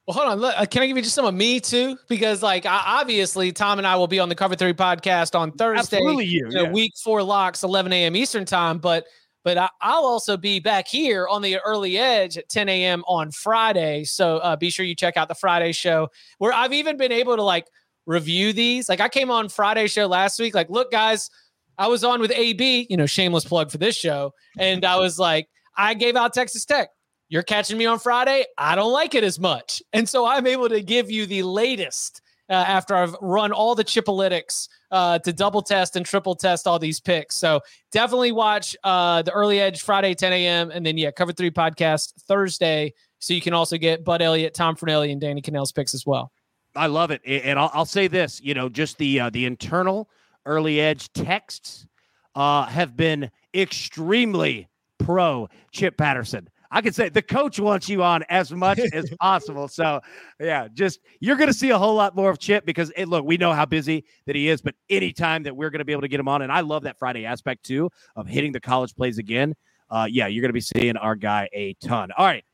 Well, 0.08 0.16
hold 0.16 0.28
on. 0.30 0.38
Look, 0.40 0.54
uh, 0.56 0.64
can 0.64 0.82
I 0.82 0.86
give 0.86 0.96
you 0.96 1.02
just 1.02 1.14
some 1.14 1.26
of 1.26 1.34
me 1.34 1.60
too? 1.60 1.98
Because 2.08 2.42
like 2.42 2.64
obviously, 2.64 3.52
Tom 3.52 3.76
and 3.76 3.86
I 3.86 3.94
will 3.96 4.06
be 4.06 4.18
on 4.18 4.30
the 4.30 4.34
Cover 4.34 4.56
Three 4.56 4.72
podcast 4.72 5.38
on 5.38 5.52
Thursday. 5.52 5.98
Absolutely, 5.98 6.24
you. 6.24 6.46
you 6.48 6.54
know, 6.54 6.62
yeah. 6.62 6.72
Week 6.72 6.94
four 7.04 7.22
locks, 7.22 7.62
11 7.62 7.92
a.m. 7.92 8.16
Eastern 8.16 8.46
time. 8.46 8.78
But 8.78 9.04
but 9.44 9.58
I, 9.58 9.68
will 9.98 10.06
also 10.06 10.38
be 10.38 10.60
back 10.60 10.88
here 10.88 11.28
on 11.28 11.42
the 11.42 11.58
early 11.58 11.98
edge 11.98 12.38
at 12.38 12.48
10 12.48 12.70
a.m. 12.70 13.04
on 13.06 13.30
Friday. 13.32 14.04
So 14.04 14.38
uh, 14.38 14.56
be 14.56 14.70
sure 14.70 14.86
you 14.86 14.94
check 14.94 15.18
out 15.18 15.28
the 15.28 15.34
Friday 15.34 15.72
show 15.72 16.08
where 16.38 16.54
I've 16.54 16.72
even 16.72 16.96
been 16.96 17.12
able 17.12 17.36
to 17.36 17.42
like 17.42 17.66
review 18.06 18.54
these. 18.54 18.88
Like 18.88 19.00
I 19.00 19.10
came 19.10 19.30
on 19.30 19.50
Friday 19.50 19.88
show 19.88 20.06
last 20.06 20.40
week. 20.40 20.54
Like, 20.54 20.70
look, 20.70 20.90
guys, 20.90 21.28
I 21.76 21.86
was 21.88 22.02
on 22.02 22.22
with 22.22 22.32
AB. 22.34 22.86
You 22.88 22.96
know, 22.96 23.04
shameless 23.04 23.44
plug 23.44 23.70
for 23.70 23.76
this 23.76 23.94
show, 23.94 24.32
and 24.58 24.86
I 24.86 24.96
was 24.96 25.18
like, 25.18 25.50
I 25.76 25.92
gave 25.92 26.16
out 26.16 26.32
Texas 26.32 26.64
Tech 26.64 26.88
you're 27.28 27.42
catching 27.42 27.78
me 27.78 27.86
on 27.86 27.98
Friday. 27.98 28.44
I 28.56 28.74
don't 28.74 28.92
like 28.92 29.14
it 29.14 29.24
as 29.24 29.38
much. 29.38 29.82
And 29.92 30.08
so 30.08 30.26
I'm 30.26 30.46
able 30.46 30.68
to 30.68 30.80
give 30.80 31.10
you 31.10 31.26
the 31.26 31.42
latest 31.42 32.20
uh, 32.48 32.52
after 32.52 32.94
I've 32.94 33.14
run 33.20 33.52
all 33.52 33.74
the 33.74 33.84
chipolytics 33.84 34.68
uh, 34.90 35.18
to 35.20 35.32
double 35.32 35.60
test 35.60 35.96
and 35.96 36.06
triple 36.06 36.34
test 36.34 36.66
all 36.66 36.78
these 36.78 37.00
picks. 37.00 37.36
So 37.36 37.60
definitely 37.90 38.32
watch 38.32 38.76
uh, 38.84 39.22
the 39.22 39.32
early 39.32 39.60
edge 39.60 39.82
Friday, 39.82 40.14
10 40.14 40.32
a.m. 40.32 40.70
And 40.70 40.86
then, 40.86 40.96
yeah, 40.96 41.10
cover 41.10 41.32
three 41.32 41.50
podcast 41.50 42.14
Thursday. 42.22 42.94
So 43.18 43.34
you 43.34 43.40
can 43.40 43.54
also 43.54 43.76
get 43.76 44.04
Bud 44.04 44.22
Elliott, 44.22 44.54
Tom 44.54 44.76
Fornelli, 44.76 45.10
and 45.10 45.20
Danny 45.20 45.42
Kanell's 45.42 45.72
picks 45.72 45.94
as 45.94 46.06
well. 46.06 46.30
I 46.76 46.86
love 46.86 47.10
it. 47.10 47.20
And 47.24 47.58
I'll, 47.58 47.70
I'll 47.74 47.86
say 47.86 48.06
this, 48.06 48.40
you 48.40 48.54
know, 48.54 48.68
just 48.68 48.98
the 48.98 49.20
uh, 49.20 49.30
the 49.30 49.46
internal 49.46 50.08
early 50.46 50.80
edge 50.80 51.12
texts 51.12 51.86
uh, 52.34 52.66
have 52.66 52.96
been 52.96 53.30
extremely 53.54 54.68
pro 54.98 55.48
Chip 55.72 55.96
Patterson. 55.96 56.48
I 56.70 56.82
can 56.82 56.92
say 56.92 57.08
the 57.08 57.22
coach 57.22 57.58
wants 57.58 57.88
you 57.88 58.02
on 58.02 58.24
as 58.28 58.52
much 58.52 58.78
as 58.78 59.10
possible. 59.20 59.68
So, 59.68 60.00
yeah, 60.38 60.68
just 60.72 61.00
you're 61.20 61.36
going 61.36 61.48
to 61.48 61.54
see 61.54 61.70
a 61.70 61.78
whole 61.78 61.94
lot 61.94 62.14
more 62.14 62.30
of 62.30 62.38
Chip 62.38 62.66
because 62.66 62.92
it, 62.96 63.06
look, 63.06 63.24
we 63.24 63.36
know 63.36 63.52
how 63.52 63.64
busy 63.64 64.04
that 64.26 64.36
he 64.36 64.48
is, 64.48 64.60
but 64.60 64.74
anytime 64.90 65.42
that 65.44 65.56
we're 65.56 65.70
going 65.70 65.78
to 65.78 65.84
be 65.84 65.92
able 65.92 66.02
to 66.02 66.08
get 66.08 66.20
him 66.20 66.28
on, 66.28 66.42
and 66.42 66.52
I 66.52 66.60
love 66.60 66.82
that 66.82 66.98
Friday 66.98 67.24
aspect 67.24 67.64
too 67.64 67.90
of 68.16 68.26
hitting 68.26 68.52
the 68.52 68.60
college 68.60 68.94
plays 68.94 69.18
again. 69.18 69.54
Uh, 69.90 70.06
yeah, 70.10 70.26
you're 70.26 70.42
going 70.42 70.50
to 70.50 70.52
be 70.52 70.60
seeing 70.60 70.96
our 70.98 71.16
guy 71.16 71.48
a 71.54 71.74
ton. 71.82 72.10
All 72.16 72.26
right, 72.26 72.44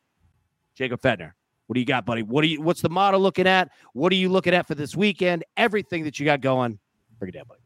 Jacob 0.76 1.00
Fetner, 1.00 1.32
what 1.66 1.74
do 1.74 1.80
you 1.80 1.86
got, 1.86 2.06
buddy? 2.06 2.22
What 2.22 2.42
do 2.42 2.48
you? 2.48 2.62
What's 2.62 2.82
the 2.82 2.90
model 2.90 3.20
looking 3.20 3.48
at? 3.48 3.70
What 3.92 4.12
are 4.12 4.16
you 4.16 4.28
looking 4.28 4.54
at 4.54 4.68
for 4.68 4.76
this 4.76 4.94
weekend? 4.94 5.44
Everything 5.56 6.04
that 6.04 6.20
you 6.20 6.26
got 6.26 6.40
going, 6.40 6.78
bring 7.18 7.30
it 7.30 7.32
down, 7.32 7.46
buddy. 7.48 7.63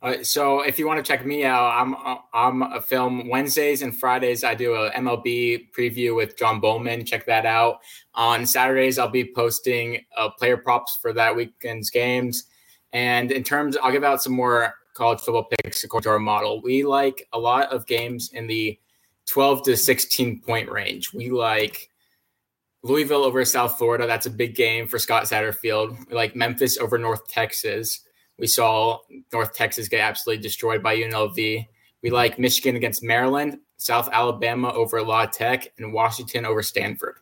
Uh, 0.00 0.22
so 0.22 0.60
if 0.60 0.78
you 0.78 0.86
want 0.86 1.04
to 1.04 1.12
check 1.12 1.26
me 1.26 1.44
out, 1.44 1.70
I'm 1.70 1.96
I'm 2.32 2.62
a 2.62 2.80
film 2.80 3.28
Wednesdays 3.28 3.82
and 3.82 3.96
Fridays. 3.96 4.44
I 4.44 4.54
do 4.54 4.74
a 4.74 4.90
MLB 4.92 5.72
preview 5.76 6.14
with 6.14 6.36
John 6.36 6.60
Bowman. 6.60 7.04
Check 7.04 7.26
that 7.26 7.46
out. 7.46 7.80
On 8.14 8.46
Saturdays, 8.46 8.98
I'll 8.98 9.08
be 9.08 9.32
posting 9.34 10.04
uh, 10.16 10.30
player 10.30 10.56
props 10.56 10.98
for 11.02 11.12
that 11.14 11.34
weekend's 11.34 11.90
games. 11.90 12.44
And 12.92 13.32
in 13.32 13.42
terms, 13.42 13.76
I'll 13.76 13.92
give 13.92 14.04
out 14.04 14.22
some 14.22 14.34
more 14.34 14.74
college 14.94 15.20
football 15.20 15.48
picks 15.62 15.82
according 15.82 16.04
to 16.04 16.10
our 16.10 16.18
model. 16.18 16.62
We 16.62 16.84
like 16.84 17.26
a 17.32 17.38
lot 17.38 17.72
of 17.72 17.86
games 17.86 18.30
in 18.32 18.46
the 18.46 18.78
12 19.26 19.64
to 19.64 19.76
16 19.76 20.40
point 20.40 20.70
range. 20.70 21.12
We 21.12 21.30
like 21.30 21.90
Louisville 22.82 23.24
over 23.24 23.44
South 23.44 23.78
Florida. 23.78 24.06
That's 24.06 24.26
a 24.26 24.30
big 24.30 24.54
game 24.54 24.86
for 24.86 24.98
Scott 24.98 25.24
Satterfield. 25.24 26.08
We 26.08 26.14
like 26.14 26.36
Memphis 26.36 26.78
over 26.78 26.98
North 26.98 27.28
Texas. 27.28 28.00
We 28.38 28.46
saw 28.46 29.00
North 29.32 29.54
Texas 29.54 29.88
get 29.88 30.00
absolutely 30.00 30.42
destroyed 30.42 30.82
by 30.82 30.96
UNLV. 30.96 31.66
We 32.02 32.10
like 32.10 32.38
Michigan 32.38 32.76
against 32.76 33.02
Maryland, 33.02 33.58
South 33.76 34.08
Alabama 34.12 34.72
over 34.72 35.02
La 35.02 35.26
Tech, 35.26 35.72
and 35.78 35.92
Washington 35.92 36.46
over 36.46 36.62
Stanford. 36.62 37.16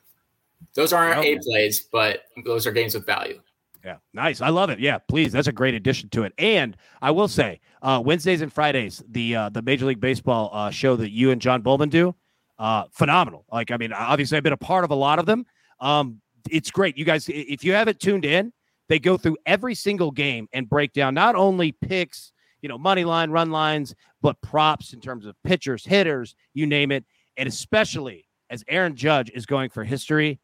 Those 0.75 0.93
aren't 0.93 1.25
A 1.25 1.39
plays, 1.39 1.89
but 1.91 2.25
those 2.45 2.67
are 2.67 2.73
games 2.73 2.95
with 2.95 3.07
value. 3.07 3.41
Yeah, 3.85 3.97
nice. 4.13 4.41
I 4.41 4.49
love 4.49 4.69
it. 4.69 4.81
Yeah, 4.81 4.99
please. 4.99 5.33
That's 5.33 5.47
a 5.47 5.53
great 5.53 5.75
addition 5.75 6.09
to 6.11 6.25
it. 6.25 6.33
And 6.39 6.77
I 7.01 7.13
will 7.13 7.29
say, 7.29 7.61
uh, 7.83 8.03
Wednesdays 8.05 8.43
and 8.43 8.53
Fridays, 8.53 9.03
the 9.09 9.37
uh, 9.37 9.49
the 9.49 9.63
Major 9.63 9.87
League 9.87 10.01
Baseball 10.01 10.51
uh, 10.53 10.71
show 10.71 10.97
that 10.97 11.13
you 11.13 11.31
and 11.31 11.41
John 11.41 11.63
Bowman 11.63 11.89
do, 11.89 12.15
uh, 12.59 12.85
phenomenal. 12.91 13.45
Like, 13.51 13.71
I 13.71 13.77
mean, 13.77 13.93
obviously, 13.93 14.37
I've 14.37 14.43
been 14.43 14.53
a 14.53 14.59
part 14.59 14.85
of 14.85 14.91
a 14.91 14.95
lot 14.95 15.21
of 15.21 15.27
them. 15.27 15.47
Um, 15.81 16.21
it's 16.51 16.71
great. 16.71 16.99
You 16.99 17.05
guys, 17.05 17.29
if 17.29 17.65
you 17.65 17.73
haven't 17.73 18.01
tuned 18.01 18.25
in, 18.25 18.53
they 18.89 18.99
go 18.99 19.17
through 19.17 19.37
every 19.47 19.75
single 19.75 20.11
game 20.11 20.49
and 20.53 20.69
break 20.69 20.93
down 20.93 21.15
not 21.15 21.35
only 21.35 21.73
picks, 21.73 22.33
you 22.63 22.69
know, 22.69 22.79
money 22.79 23.05
line, 23.05 23.31
run 23.31 23.51
lines, 23.51 23.95
but 24.23 24.41
props 24.43 24.93
in 24.93 25.01
terms 25.01 25.27
of 25.27 25.35
pitchers, 25.45 25.85
hitters, 25.85 26.35
you 26.55 26.67
name 26.67 26.93
it. 26.93 27.05
And 27.37 27.49
especially 27.49 28.29
as 28.51 28.65
Aaron 28.69 28.97
Judge 28.97 29.31
is 29.31 29.47
going 29.47 29.71
for 29.71 29.85
history, 29.85 30.41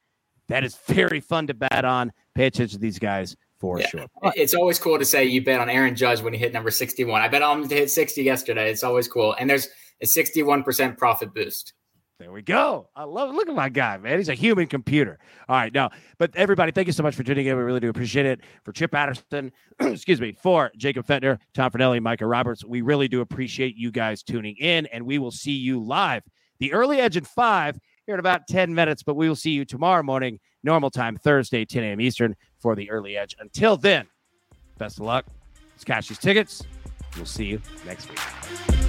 that 0.49 0.65
is 0.65 0.77
very 0.87 1.21
fun 1.21 1.47
to 1.47 1.55
bet 1.55 1.85
on. 1.85 2.13
Pay 2.35 2.47
attention 2.47 2.79
to 2.79 2.83
these 2.83 2.99
guys 2.99 3.37
for 3.59 3.79
yeah. 3.79 3.87
sure. 3.87 4.07
It's 4.35 4.55
always 4.55 4.79
cool 4.79 4.99
to 4.99 5.05
say 5.05 5.25
you 5.25 5.43
bet 5.43 5.61
on 5.61 5.71
Aaron 5.71 5.95
Judge 5.95 6.21
when 6.21 6.33
he 6.33 6.39
hit 6.39 6.53
number 6.53 6.71
61. 6.71 7.21
I 7.21 7.29
bet 7.29 7.43
on 7.43 7.63
him 7.63 7.69
to 7.69 7.75
hit 7.75 7.91
60 7.91 8.23
yesterday. 8.23 8.71
It's 8.71 8.83
always 8.83 9.07
cool. 9.09 9.35
And 9.39 9.49
there's 9.49 9.69
a 10.03 10.07
61% 10.07 10.99
profit 10.99 11.33
boost. 11.33 11.73
There 12.19 12.31
we 12.31 12.43
go. 12.43 12.89
I 12.95 13.03
love 13.05 13.31
it. 13.31 13.33
Look 13.33 13.49
at 13.49 13.55
my 13.55 13.69
guy, 13.69 13.97
man. 13.97 14.19
He's 14.19 14.29
a 14.29 14.35
human 14.35 14.69
computer. 14.69 15.19
All 15.49 15.57
right. 15.57 15.73
Now, 15.73 15.91
but 16.19 16.35
everybody, 16.37 16.71
thank 16.71 16.87
you 16.87 16.93
so 16.93 17.03
much 17.03 17.17
for 17.17 17.25
tuning 17.25 17.47
in. 17.47 17.57
We 17.57 17.63
really 17.63 17.81
do 17.81 17.89
appreciate 17.89 18.27
it. 18.27 18.41
For 18.65 18.73
Chip 18.73 18.93
Patterson, 18.93 19.51
excuse 19.81 20.21
me, 20.21 20.37
for 20.41 20.71
Jacob 20.77 21.07
Fetner, 21.07 21.39
Tom 21.53 21.73
Fornelli, 21.73 22.01
Micah 22.01 22.27
Roberts, 22.27 22.65
we 22.65 22.81
really 22.81 23.09
do 23.09 23.23
appreciate 23.23 23.77
you 23.77 23.91
guys 23.91 24.23
tuning 24.23 24.57
in, 24.59 24.87
and 24.87 25.05
we 25.05 25.19
will 25.19 25.33
see 25.33 25.53
you 25.53 25.81
live. 25.81 26.23
The 26.61 26.73
early 26.73 27.01
edge 27.01 27.17
at 27.17 27.27
five 27.27 27.77
here 28.07 28.15
in 28.15 28.21
about 28.21 28.47
10 28.47 28.73
minutes, 28.73 29.03
but 29.03 29.15
we 29.17 29.29
will 29.29 29.35
see 29.35 29.51
you 29.51 29.65
tomorrow 29.65 30.05
morning, 30.05 30.39
normal 30.63 30.91
time, 30.91 31.17
Thursday, 31.17 31.65
10 31.65 31.83
a.m. 31.83 32.01
Eastern, 32.01 32.37
for 32.61 32.77
the 32.77 32.89
early 32.91 33.17
edge. 33.17 33.35
Until 33.41 33.77
then, 33.77 34.07
best 34.79 35.01
of 35.01 35.07
luck. 35.07 35.27
Let's 35.73 35.83
cash 35.83 36.09
these 36.09 36.19
tickets. 36.19 36.63
We'll 37.17 37.27
see 37.27 37.47
you 37.47 37.61
next 37.85 38.09
week. 38.09 38.82